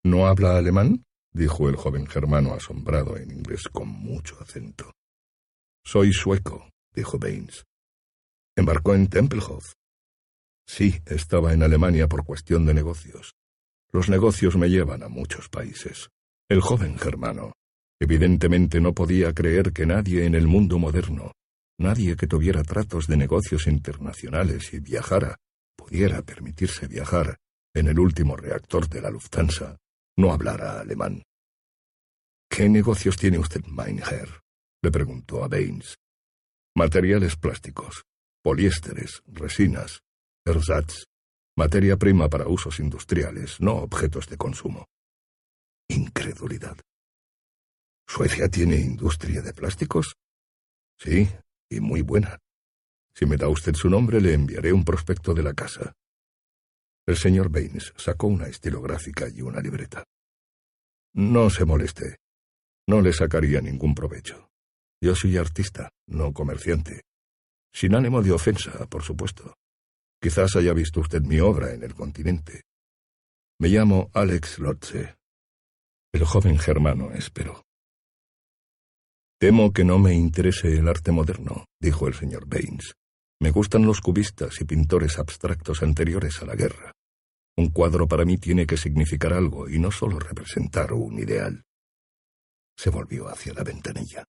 [0.05, 1.05] ¿No habla alemán?
[1.33, 4.93] dijo el joven germano asombrado en inglés con mucho acento.
[5.85, 7.65] Soy sueco, dijo Baines.
[8.57, 9.73] Embarcó en Tempelhof.
[10.67, 13.38] Sí, estaba en Alemania por cuestión de negocios.
[13.93, 16.11] Los negocios me llevan a muchos países.
[16.49, 17.53] El joven germano,
[18.01, 21.33] evidentemente no podía creer que nadie en el mundo moderno,
[21.79, 25.37] nadie que tuviera tratos de negocios internacionales y viajara,
[25.77, 27.39] pudiera permitirse viajar
[27.75, 29.79] en el último reactor de la Lufthansa,
[30.17, 31.23] no hablara alemán.
[32.51, 34.41] ¿Qué negocios tiene usted, mein Herr?
[34.83, 35.97] le preguntó a Baines.
[36.75, 38.05] Materiales plásticos,
[38.43, 40.01] poliésteres, resinas,
[40.45, 41.05] ersatz,
[41.59, 44.87] materia prima para usos industriales, no objetos de consumo.
[45.89, 46.79] Incredulidad.
[48.07, 50.15] ¿Suecia tiene industria de plásticos?
[51.01, 51.29] Sí,
[51.69, 52.39] y muy buena.
[53.13, 55.95] Si me da usted su nombre, le enviaré un prospecto de la casa.
[57.09, 60.05] El señor Baines sacó una estilográfica y una libreta.
[61.15, 62.19] No se moleste.
[62.87, 64.49] No le sacaría ningún provecho.
[65.03, 67.03] Yo soy artista, no comerciante.
[67.73, 69.55] Sin ánimo de ofensa, por supuesto.
[70.21, 72.63] Quizás haya visto usted mi obra en el continente.
[73.61, 75.17] Me llamo Alex Lotze.
[76.13, 77.63] El joven germano esperó.
[79.41, 82.95] Temo que no me interese el arte moderno, dijo el señor Baines.
[83.41, 86.93] Me gustan los cubistas y pintores abstractos anteriores a la guerra.
[87.57, 91.63] Un cuadro para mí tiene que significar algo y no solo representar un ideal.
[92.77, 94.25] Se volvió hacia la ventanilla.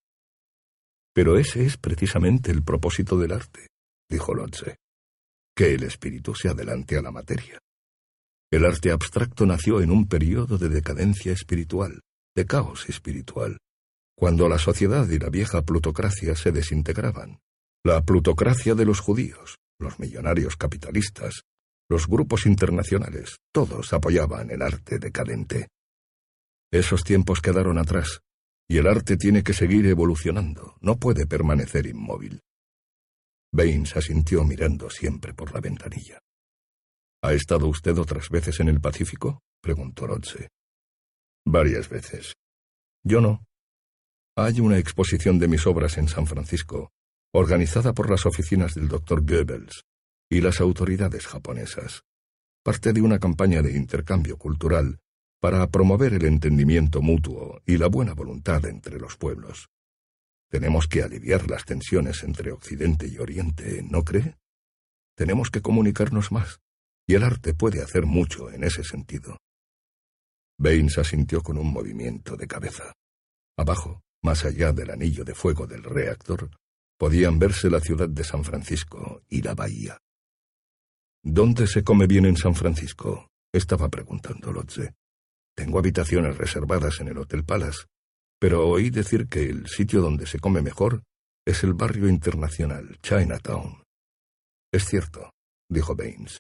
[1.14, 3.70] Pero ese es precisamente el propósito del arte,
[4.08, 4.78] dijo Lotze,
[5.60, 7.60] que el espíritu se adelante a la materia.
[8.50, 12.00] El arte abstracto nació en un periodo de decadencia espiritual,
[12.34, 13.58] de caos espiritual,
[14.18, 17.42] cuando la sociedad y la vieja plutocracia se desintegraban.
[17.84, 21.42] La plutocracia de los judíos, los millonarios capitalistas,
[21.90, 25.68] los grupos internacionales, todos apoyaban el arte decadente.
[26.72, 28.22] Esos tiempos quedaron atrás,
[28.70, 32.40] y el arte tiene que seguir evolucionando, no puede permanecer inmóvil.
[33.52, 36.20] Baines asintió mirando siempre por la ventanilla.
[37.22, 39.42] ¿Ha estado usted otras veces en el Pacífico?
[39.62, 40.50] preguntó Lotze.
[41.46, 42.36] Varias veces.
[43.04, 43.44] Yo no.
[44.38, 46.92] Hay una exposición de mis obras en San Francisco,
[47.34, 49.84] organizada por las oficinas del doctor Goebbels
[50.30, 52.04] y las autoridades japonesas,
[52.64, 55.00] parte de una campaña de intercambio cultural
[55.42, 59.70] para promover el entendimiento mutuo y la buena voluntad entre los pueblos.
[60.50, 64.38] Tenemos que aliviar las tensiones entre Occidente y Oriente, ¿no cree?
[65.16, 66.60] Tenemos que comunicarnos más,
[67.08, 69.38] y el arte puede hacer mucho en ese sentido.
[70.58, 72.94] Baines asintió con un movimiento de cabeza.
[73.58, 76.50] Abajo, más allá del anillo de fuego del reactor,
[76.98, 80.00] podían verse la ciudad de San Francisco y la bahía.
[81.24, 83.30] ¿Dónde se come bien en San Francisco?
[83.54, 84.94] estaba preguntando Lotze.
[85.56, 87.86] Tengo habitaciones reservadas en el Hotel Palace,
[88.40, 91.04] pero oí decir que el sitio donde se come mejor
[91.46, 93.84] es el barrio internacional, Chinatown.
[94.72, 95.32] Es cierto,
[95.70, 96.40] dijo Baines.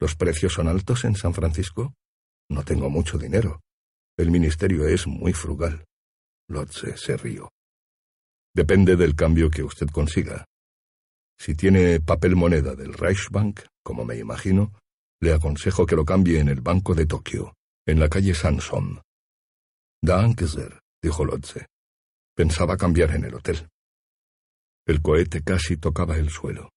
[0.00, 1.94] ¿Los precios son altos en San Francisco?
[2.48, 3.60] No tengo mucho dinero.
[4.18, 5.84] El ministerio es muy frugal.
[6.48, 7.50] Lotze se rió.
[8.54, 10.44] Depende del cambio que usted consiga.
[11.38, 14.72] Si tiene papel moneda del Reichsbank, como me imagino,
[15.20, 17.54] le aconsejo que lo cambie en el Banco de Tokio
[17.86, 19.00] en la calle Sansom.
[20.02, 20.46] Danke
[21.02, 21.66] dijo Lotze.
[22.34, 23.68] Pensaba cambiar en el hotel.
[24.86, 26.70] El cohete casi tocaba el suelo.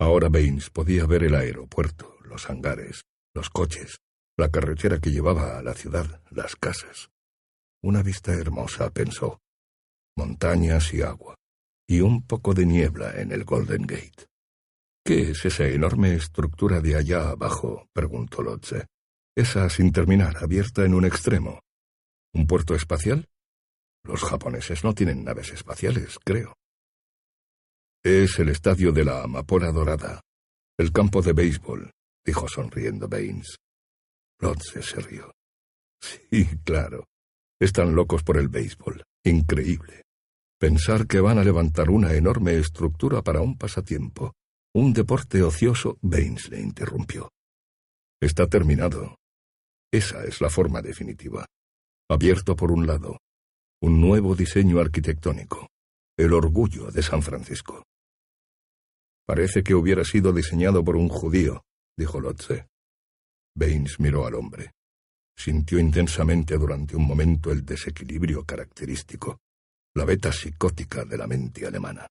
[0.00, 3.04] Ahora Baines podía ver el aeropuerto, los hangares,
[3.34, 3.98] los coches,
[4.36, 7.10] la carretera que llevaba a la ciudad, las casas.
[7.82, 9.40] Una vista hermosa, pensó.
[10.16, 11.36] Montañas y agua,
[11.88, 14.26] y un poco de niebla en el Golden Gate.
[15.04, 17.88] ¿Qué es esa enorme estructura de allá abajo?
[17.92, 18.86] preguntó Lotze.
[19.36, 21.60] Esa sin terminar, abierta en un extremo.
[22.34, 23.26] ¿Un puerto espacial?
[24.04, 26.54] Los japoneses no tienen naves espaciales, creo.
[28.02, 30.20] Es el estadio de la amapola dorada,
[30.78, 31.90] el campo de béisbol,
[32.24, 33.56] dijo sonriendo Baines.
[34.40, 35.32] Lotze se rió.
[36.00, 37.04] Sí, claro.
[37.60, 39.02] Están locos por el béisbol.
[39.24, 40.04] Increíble.
[40.60, 44.34] Pensar que van a levantar una enorme estructura para un pasatiempo.
[44.74, 47.30] Un deporte ocioso, Baines le interrumpió.
[48.20, 49.16] Está terminado.
[49.92, 51.46] Esa es la forma definitiva.
[52.08, 53.18] Abierto por un lado,
[53.80, 55.68] un nuevo diseño arquitectónico,
[56.16, 57.84] el orgullo de San Francisco.
[59.24, 61.62] Parece que hubiera sido diseñado por un judío,
[61.96, 62.66] dijo Lotze.
[63.54, 64.72] Baines miró al hombre.
[65.36, 69.38] Sintió intensamente durante un momento el desequilibrio característico,
[69.94, 72.08] la beta psicótica de la mente alemana.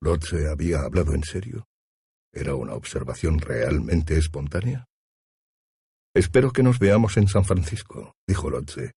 [0.00, 1.66] ¿Lotze había hablado en serio?
[2.32, 4.84] ¿Era una observación realmente espontánea?
[6.14, 8.92] Espero que nos veamos en San Francisco, dijo Lotze,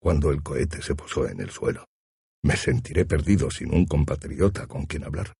[0.00, 1.84] cuando el cohete se posó en el suelo.
[2.42, 5.34] Me sentiré perdido sin un compatriota con quien hablar.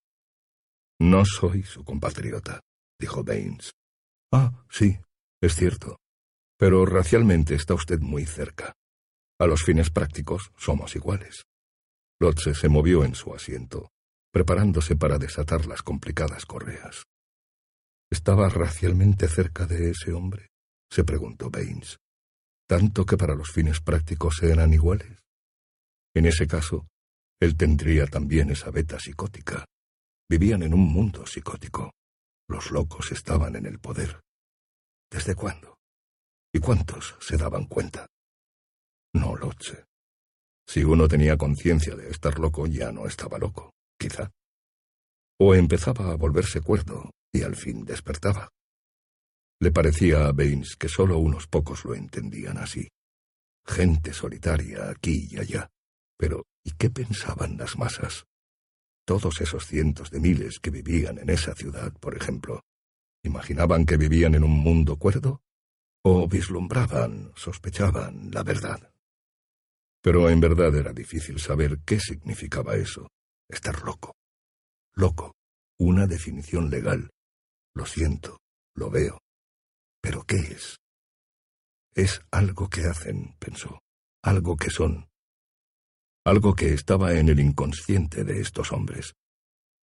[1.01, 2.61] No soy su compatriota,
[2.99, 3.73] dijo Baines.
[4.33, 4.99] Ah, sí,
[5.41, 5.99] es cierto.
[6.59, 8.75] Pero racialmente está usted muy cerca.
[9.39, 11.45] A los fines prácticos somos iguales.
[12.21, 13.91] Lotze se movió en su asiento,
[14.33, 17.05] preparándose para desatar las complicadas correas.
[18.11, 20.49] ¿Estaba racialmente cerca de ese hombre?
[20.91, 21.99] se preguntó Baines.
[22.69, 25.25] ¿Tanto que para los fines prácticos eran iguales?
[26.15, 26.87] En ese caso,
[27.41, 29.65] él tendría también esa beta psicótica.
[30.29, 31.93] Vivían en un mundo psicótico.
[32.47, 34.21] Los locos estaban en el poder.
[35.11, 35.79] ¿Desde cuándo?
[36.53, 38.07] ¿Y cuántos se daban cuenta?
[39.15, 39.87] No lo sé.
[40.67, 44.31] Si uno tenía conciencia de estar loco, ya no estaba loco, quizá.
[45.41, 48.51] O empezaba a volverse cuerdo y al fin despertaba.
[49.61, 52.89] Le parecía a Baines que solo unos pocos lo entendían así.
[53.67, 55.69] Gente solitaria aquí y allá.
[56.17, 58.25] Pero, ¿y qué pensaban las masas?
[59.05, 62.63] Todos esos cientos de miles que vivían en esa ciudad, por ejemplo,
[63.25, 65.43] ¿imaginaban que vivían en un mundo cuerdo?
[66.05, 68.93] ¿O vislumbraban, sospechaban la verdad?
[70.01, 73.09] Pero en verdad era difícil saber qué significaba eso,
[73.49, 74.15] estar loco.
[74.95, 75.35] Loco,
[75.79, 77.11] una definición legal.
[77.75, 78.39] Lo siento,
[78.75, 79.19] lo veo.
[80.01, 80.79] ¿Pero qué es?
[81.95, 83.81] Es algo que hacen, pensó,
[84.23, 85.09] algo que son.
[86.25, 89.15] Algo que estaba en el inconsciente de estos hombres.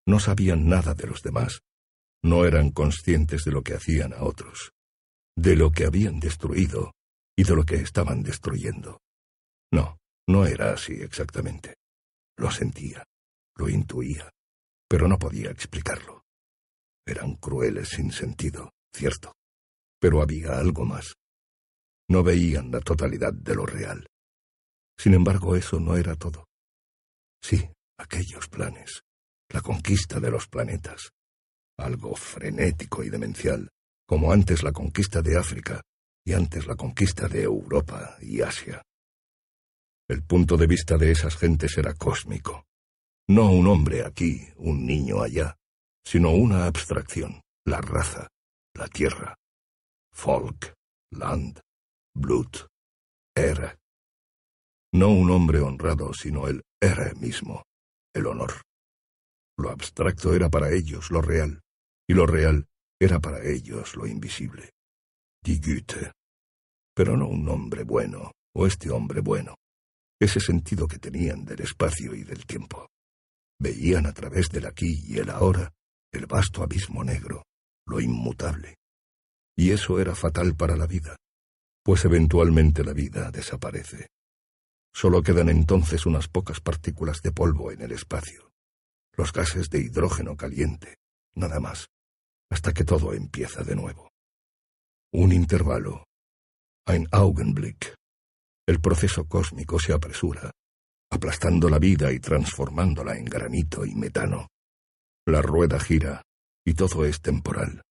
[0.07, 1.61] No sabían nada de los demás.
[2.23, 4.71] No eran conscientes de lo que hacían a otros,
[5.35, 6.93] de lo que habían destruido
[7.35, 9.01] y de lo que estaban destruyendo.
[9.71, 9.97] No,
[10.27, 11.75] no era así exactamente.
[12.37, 13.03] Lo sentía,
[13.55, 14.29] lo intuía,
[14.87, 16.23] pero no podía explicarlo.
[17.05, 19.33] Eran crueles sin sentido, cierto,
[20.05, 21.15] pero había algo más.
[22.11, 24.05] No veían la totalidad de lo real.
[24.99, 26.45] Sin embargo, eso no era todo.
[27.41, 27.67] Sí,
[27.97, 29.01] aquellos planes,
[29.49, 31.09] la conquista de los planetas,
[31.79, 33.67] algo frenético y demencial,
[34.05, 35.81] como antes la conquista de África
[36.23, 38.83] y antes la conquista de Europa y Asia.
[40.07, 42.65] El punto de vista de esas gentes era cósmico.
[43.27, 45.55] No un hombre aquí, un niño allá,
[46.05, 48.27] sino una abstracción, la raza,
[48.75, 49.35] la tierra.
[50.15, 50.73] Folk,
[51.11, 51.59] land,
[52.15, 52.67] blut,
[53.35, 53.77] era.
[54.93, 57.63] No un hombre honrado, sino el era mismo,
[58.13, 58.53] el honor.
[59.57, 61.61] Lo abstracto era para ellos lo real,
[62.07, 62.67] y lo real
[62.99, 64.71] era para ellos lo invisible.
[65.43, 66.11] Die Güte.
[66.95, 69.55] Pero no un hombre bueno, o este hombre bueno
[70.19, 72.87] ese sentido que tenían del espacio y del tiempo.
[73.59, 75.71] Veían a través del aquí y el ahora
[76.11, 77.43] el vasto abismo negro,
[77.85, 78.75] lo inmutable.
[79.57, 81.15] Y eso era fatal para la vida,
[81.83, 84.07] pues eventualmente la vida desaparece.
[84.93, 88.51] Solo quedan entonces unas pocas partículas de polvo en el espacio,
[89.13, 90.95] los gases de hidrógeno caliente,
[91.35, 91.87] nada más,
[92.49, 94.09] hasta que todo empieza de nuevo.
[95.13, 96.05] Un intervalo,
[96.85, 97.95] ein Augenblick,
[98.67, 100.51] el proceso cósmico se apresura,
[101.11, 104.47] aplastando la vida y transformándola en granito y metano.
[105.25, 106.21] La rueda gira
[106.65, 107.81] y todo es temporal.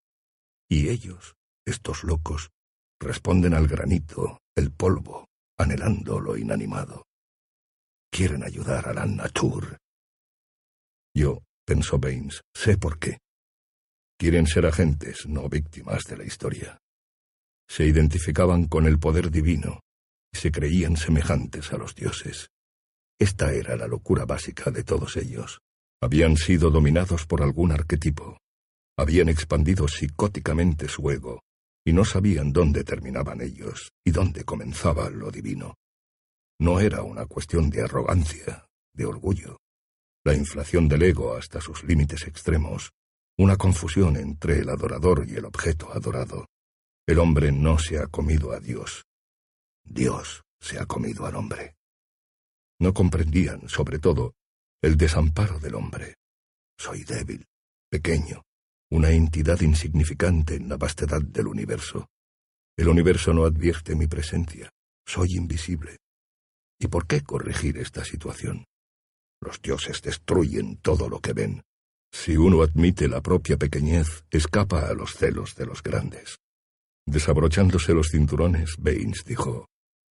[0.69, 1.35] Y ellos,
[1.67, 2.51] estos locos,
[3.01, 5.27] responden al granito, el polvo,
[5.59, 7.05] anhelando lo inanimado.
[8.11, 9.79] Quieren ayudar a la nature.
[11.15, 13.19] Yo, pensó Baines, sé por qué.
[14.19, 16.79] Quieren ser agentes, no víctimas de la historia.
[17.69, 19.81] Se identificaban con el poder divino,
[20.33, 22.49] se creían semejantes a los dioses.
[23.19, 25.61] Esta era la locura básica de todos ellos.
[26.03, 28.39] Habían sido dominados por algún arquetipo.
[28.99, 31.41] Habían expandido psicóticamente su ego,
[31.85, 35.75] y no sabían dónde terminaban ellos y dónde comenzaba lo divino.
[36.59, 39.59] No era una cuestión de arrogancia, de orgullo,
[40.25, 42.93] la inflación del ego hasta sus límites extremos,
[43.37, 46.47] una confusión entre el adorador y el objeto adorado.
[47.07, 49.05] El hombre no se ha comido a Dios,
[49.85, 51.77] Dios se ha comido al hombre.
[52.81, 54.35] No comprendían, sobre todo,
[54.83, 56.17] el desamparo del hombre.
[56.79, 57.45] Soy débil,
[57.91, 58.43] pequeño,
[58.91, 62.09] una entidad insignificante en la vastedad del universo.
[62.77, 64.71] El universo no advierte mi presencia.
[65.07, 65.99] Soy invisible.
[66.79, 68.65] ¿Y por qué corregir esta situación?
[69.41, 71.63] Los dioses destruyen todo lo que ven.
[72.13, 76.39] Si uno admite la propia pequeñez, escapa a los celos de los grandes.
[77.07, 79.67] Desabrochándose los cinturones, Baines dijo,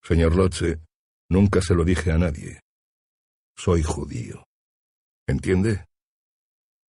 [0.03, 0.81] Señor Lotze,
[1.29, 2.61] nunca se lo dije a nadie.
[3.57, 4.45] Soy judío.
[5.27, 5.87] ¿Entiende?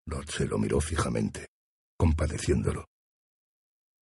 [0.06, 1.48] Lotze lo miró fijamente,
[2.00, 2.86] compadeciéndolo.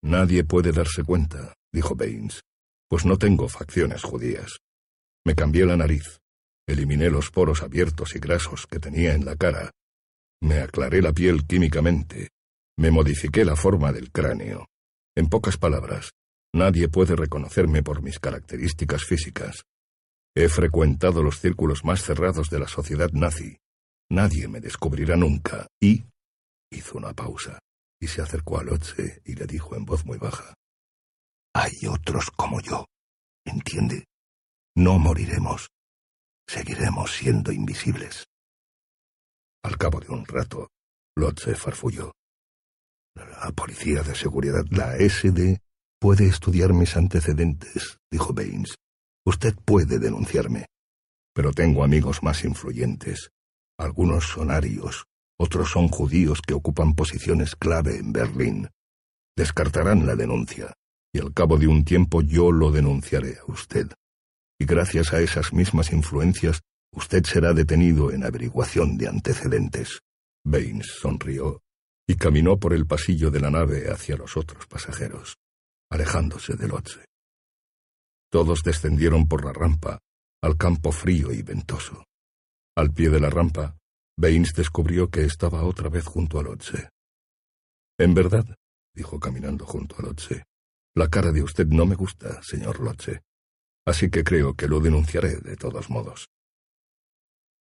[0.04, 2.44] Nadie puede darse cuenta, dijo Baines,
[2.88, 4.60] pues no tengo facciones judías.
[5.26, 6.20] Me cambié la nariz,
[6.68, 9.72] eliminé los poros abiertos y grasos que tenía en la cara,
[10.44, 12.30] me aclaré la piel químicamente,
[12.80, 14.68] Me modifiqué la forma del cráneo.
[15.16, 16.12] En pocas palabras,
[16.54, 19.64] nadie puede reconocerme por mis características físicas.
[20.36, 23.58] He frecuentado los círculos más cerrados de la sociedad nazi.
[24.12, 25.66] Nadie me descubrirá nunca.
[25.82, 26.06] Y...
[26.72, 27.58] hizo una pausa
[28.00, 30.54] y se acercó a Lotze y le dijo en voz muy baja.
[31.54, 32.86] Hay otros como yo.
[33.46, 34.06] ¿Entiende?
[34.76, 35.70] No moriremos.
[36.48, 38.26] Seguiremos siendo invisibles.
[39.64, 40.70] Al cabo de un rato,
[41.16, 42.12] Lotze farfulló.
[43.16, 45.60] La policía de seguridad, la SD,
[46.00, 48.76] puede estudiar mis antecedentes, dijo Baines.
[49.26, 50.68] Usted puede denunciarme.
[51.34, 53.32] Pero tengo amigos más influyentes.
[53.80, 55.06] Algunos son arios,
[55.40, 58.70] otros son judíos que ocupan posiciones clave en Berlín.
[59.36, 60.74] Descartarán la denuncia,
[61.14, 63.88] y al cabo de un tiempo yo lo denunciaré a usted.
[64.60, 66.62] Y gracias a esas mismas influencias,
[66.92, 70.00] usted será detenido en averiguación de antecedentes.
[70.44, 71.62] Baines sonrió
[72.08, 75.38] y caminó por el pasillo de la nave hacia los otros pasajeros,
[75.92, 77.06] alejándose del Lotse.
[78.32, 80.00] Todos descendieron por la rampa,
[80.42, 82.06] al campo frío y ventoso.
[82.76, 83.77] Al pie de la rampa,
[84.20, 86.90] Baines descubrió que estaba otra vez junto a Lotse.
[88.00, 88.46] En verdad,
[88.96, 90.44] dijo caminando junto a Lotse,
[90.96, 93.22] la cara de usted no me gusta, señor Lotse,
[93.86, 96.30] así que creo que lo denunciaré de todos modos.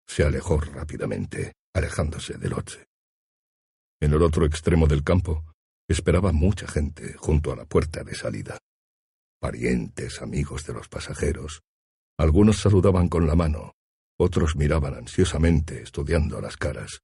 [0.08, 2.86] Se alejó rápidamente, alejándose de Lotse.
[4.00, 5.44] En el otro extremo del campo
[5.90, 8.60] esperaba mucha gente junto a la puerta de salida.
[9.40, 11.64] Parientes, amigos de los pasajeros.
[12.20, 13.74] Algunos saludaban con la mano,
[14.18, 17.02] otros miraban ansiosamente estudiando las caras.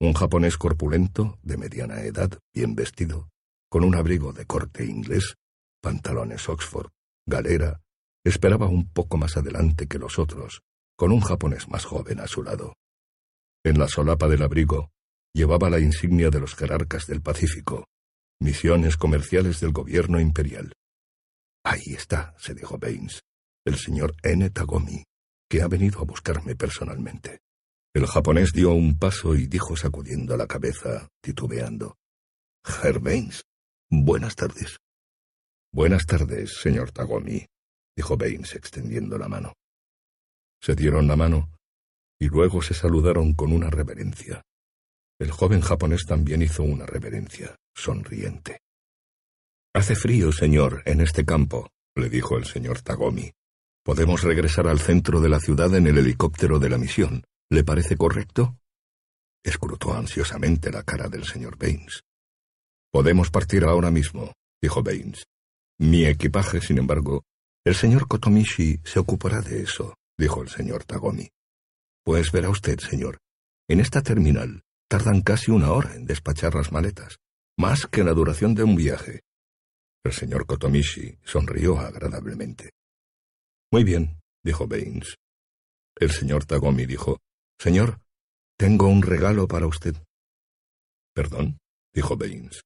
[0.00, 3.28] Un japonés corpulento, de mediana edad, bien vestido,
[3.70, 5.36] con un abrigo de corte inglés,
[5.80, 6.90] pantalones Oxford,
[7.26, 7.80] galera,
[8.24, 10.62] esperaba un poco más adelante que los otros,
[10.96, 12.74] con un japonés más joven a su lado.
[13.64, 14.90] En la solapa del abrigo
[15.34, 17.86] llevaba la insignia de los jerarcas del Pacífico,
[18.40, 20.72] misiones comerciales del gobierno imperial.
[21.64, 23.22] Ahí está, se dijo Baines,
[23.64, 24.48] el señor N.
[24.50, 25.02] Tagomi,
[25.60, 27.40] ha venido a buscarme personalmente.
[27.94, 31.96] El japonés dio un paso y dijo sacudiendo la cabeza, titubeando.
[32.64, 33.44] Herr Baines,
[33.90, 34.78] buenas tardes.
[35.72, 37.46] Buenas tardes, señor Tagomi,
[37.96, 39.52] dijo Baines extendiendo la mano.
[40.60, 41.50] Se dieron la mano
[42.18, 44.42] y luego se saludaron con una reverencia.
[45.20, 48.60] El joven japonés también hizo una reverencia, sonriente.
[49.74, 53.32] Hace frío, señor, en este campo, le dijo el señor Tagomi.
[53.84, 57.22] Podemos regresar al centro de la ciudad en el helicóptero de la misión.
[57.50, 58.56] ¿Le parece correcto?
[59.44, 62.02] Escrutó ansiosamente la cara del señor Baines.
[62.90, 64.32] Podemos partir ahora mismo,
[64.62, 65.26] dijo Baines.
[65.78, 67.24] Mi equipaje, sin embargo.
[67.62, 71.28] El señor Kotomishi se ocupará de eso, dijo el señor Tagomi.
[72.04, 73.18] Pues verá usted, señor.
[73.68, 77.18] En esta terminal tardan casi una hora en despachar las maletas,
[77.58, 79.24] más que la duración de un viaje.
[80.04, 82.70] El señor Kotomishi sonrió agradablemente.
[83.74, 85.16] Muy bien, dijo Baines.
[85.96, 87.18] El señor Tagomi dijo,
[87.58, 88.00] Señor,
[88.56, 89.96] tengo un regalo para usted.
[91.12, 91.58] Perdón,
[91.92, 92.62] dijo Baines.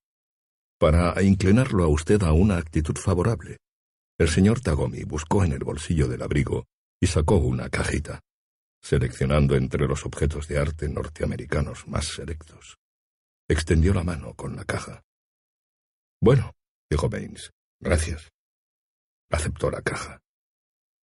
[0.79, 3.57] Para inclinarlo a usted a una actitud favorable.
[4.19, 6.67] El señor Tagomi buscó en el bolsillo del abrigo
[7.01, 8.21] y sacó una cajita,
[8.83, 12.77] seleccionando entre los objetos de arte norteamericanos más selectos.
[13.49, 15.01] Extendió la mano con la caja.
[16.21, 16.53] Bueno,
[16.91, 18.29] dijo Baines, gracias.
[19.31, 20.21] Aceptó la caja.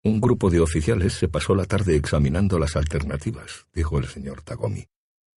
[0.05, 4.85] Un grupo de oficiales se pasó la tarde examinando las alternativas, dijo el señor Tagomi.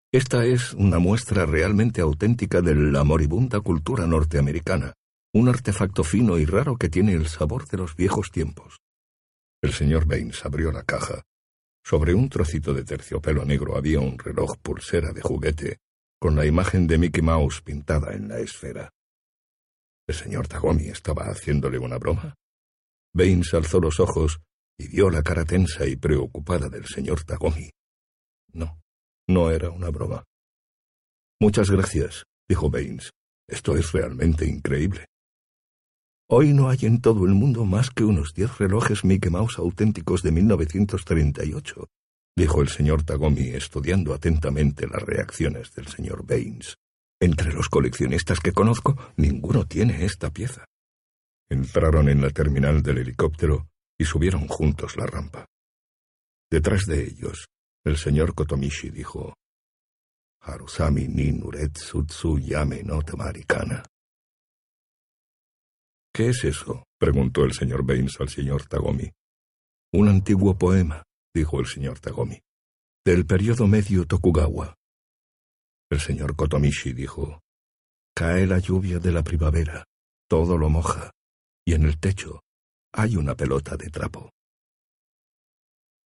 [0.10, 4.94] Esta es una muestra realmente auténtica de la moribunda cultura norteamericana,
[5.34, 8.80] un artefacto fino y raro que tiene el sabor de los viejos tiempos.
[9.62, 11.24] El señor Baines abrió la caja.
[11.84, 15.80] Sobre un trocito de terciopelo negro había un reloj pulsera de juguete,
[16.22, 18.94] con la imagen de Mickey Mouse pintada en la esfera.
[20.08, 22.36] ¿El señor Tagomi estaba haciéndole una broma?
[23.14, 24.40] Baines alzó los ojos
[24.78, 27.70] y vio la cara tensa y preocupada del señor Tagomi.
[28.52, 28.82] No,
[29.28, 30.24] no era una broma.
[31.40, 33.12] Muchas gracias, dijo Baines.
[33.48, 35.06] Esto es realmente increíble.
[36.30, 40.24] Hoy no hay en todo el mundo más que unos diez relojes Mickey Mouse auténticos
[40.24, 41.88] de 1938,
[42.36, 46.78] dijo el señor Tagomi, estudiando atentamente las reacciones del señor Baines.
[47.22, 50.66] Entre los coleccionistas que conozco, ninguno tiene esta pieza.
[51.50, 53.68] Entraron en la terminal del helicóptero
[53.98, 55.46] y subieron juntos la rampa.
[56.50, 57.48] Detrás de ellos,
[57.86, 59.34] el señor Kotomishi dijo,
[60.42, 63.84] Harusami ni Nuretzutsu yame no tamarikana.
[66.14, 66.84] ¿Qué es eso?
[67.00, 69.10] preguntó el señor Baines al señor Tagomi.
[69.94, 71.04] Un antiguo poema,
[71.34, 72.40] dijo el señor Tagomi,
[73.06, 74.76] del periodo medio Tokugawa.
[75.90, 77.42] El señor Kotomishi dijo,
[78.16, 79.86] Cae la lluvia de la primavera,
[80.30, 81.12] todo lo moja,
[81.66, 82.42] y en el techo
[82.94, 84.33] hay una pelota de trapo.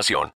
[0.00, 0.28] información.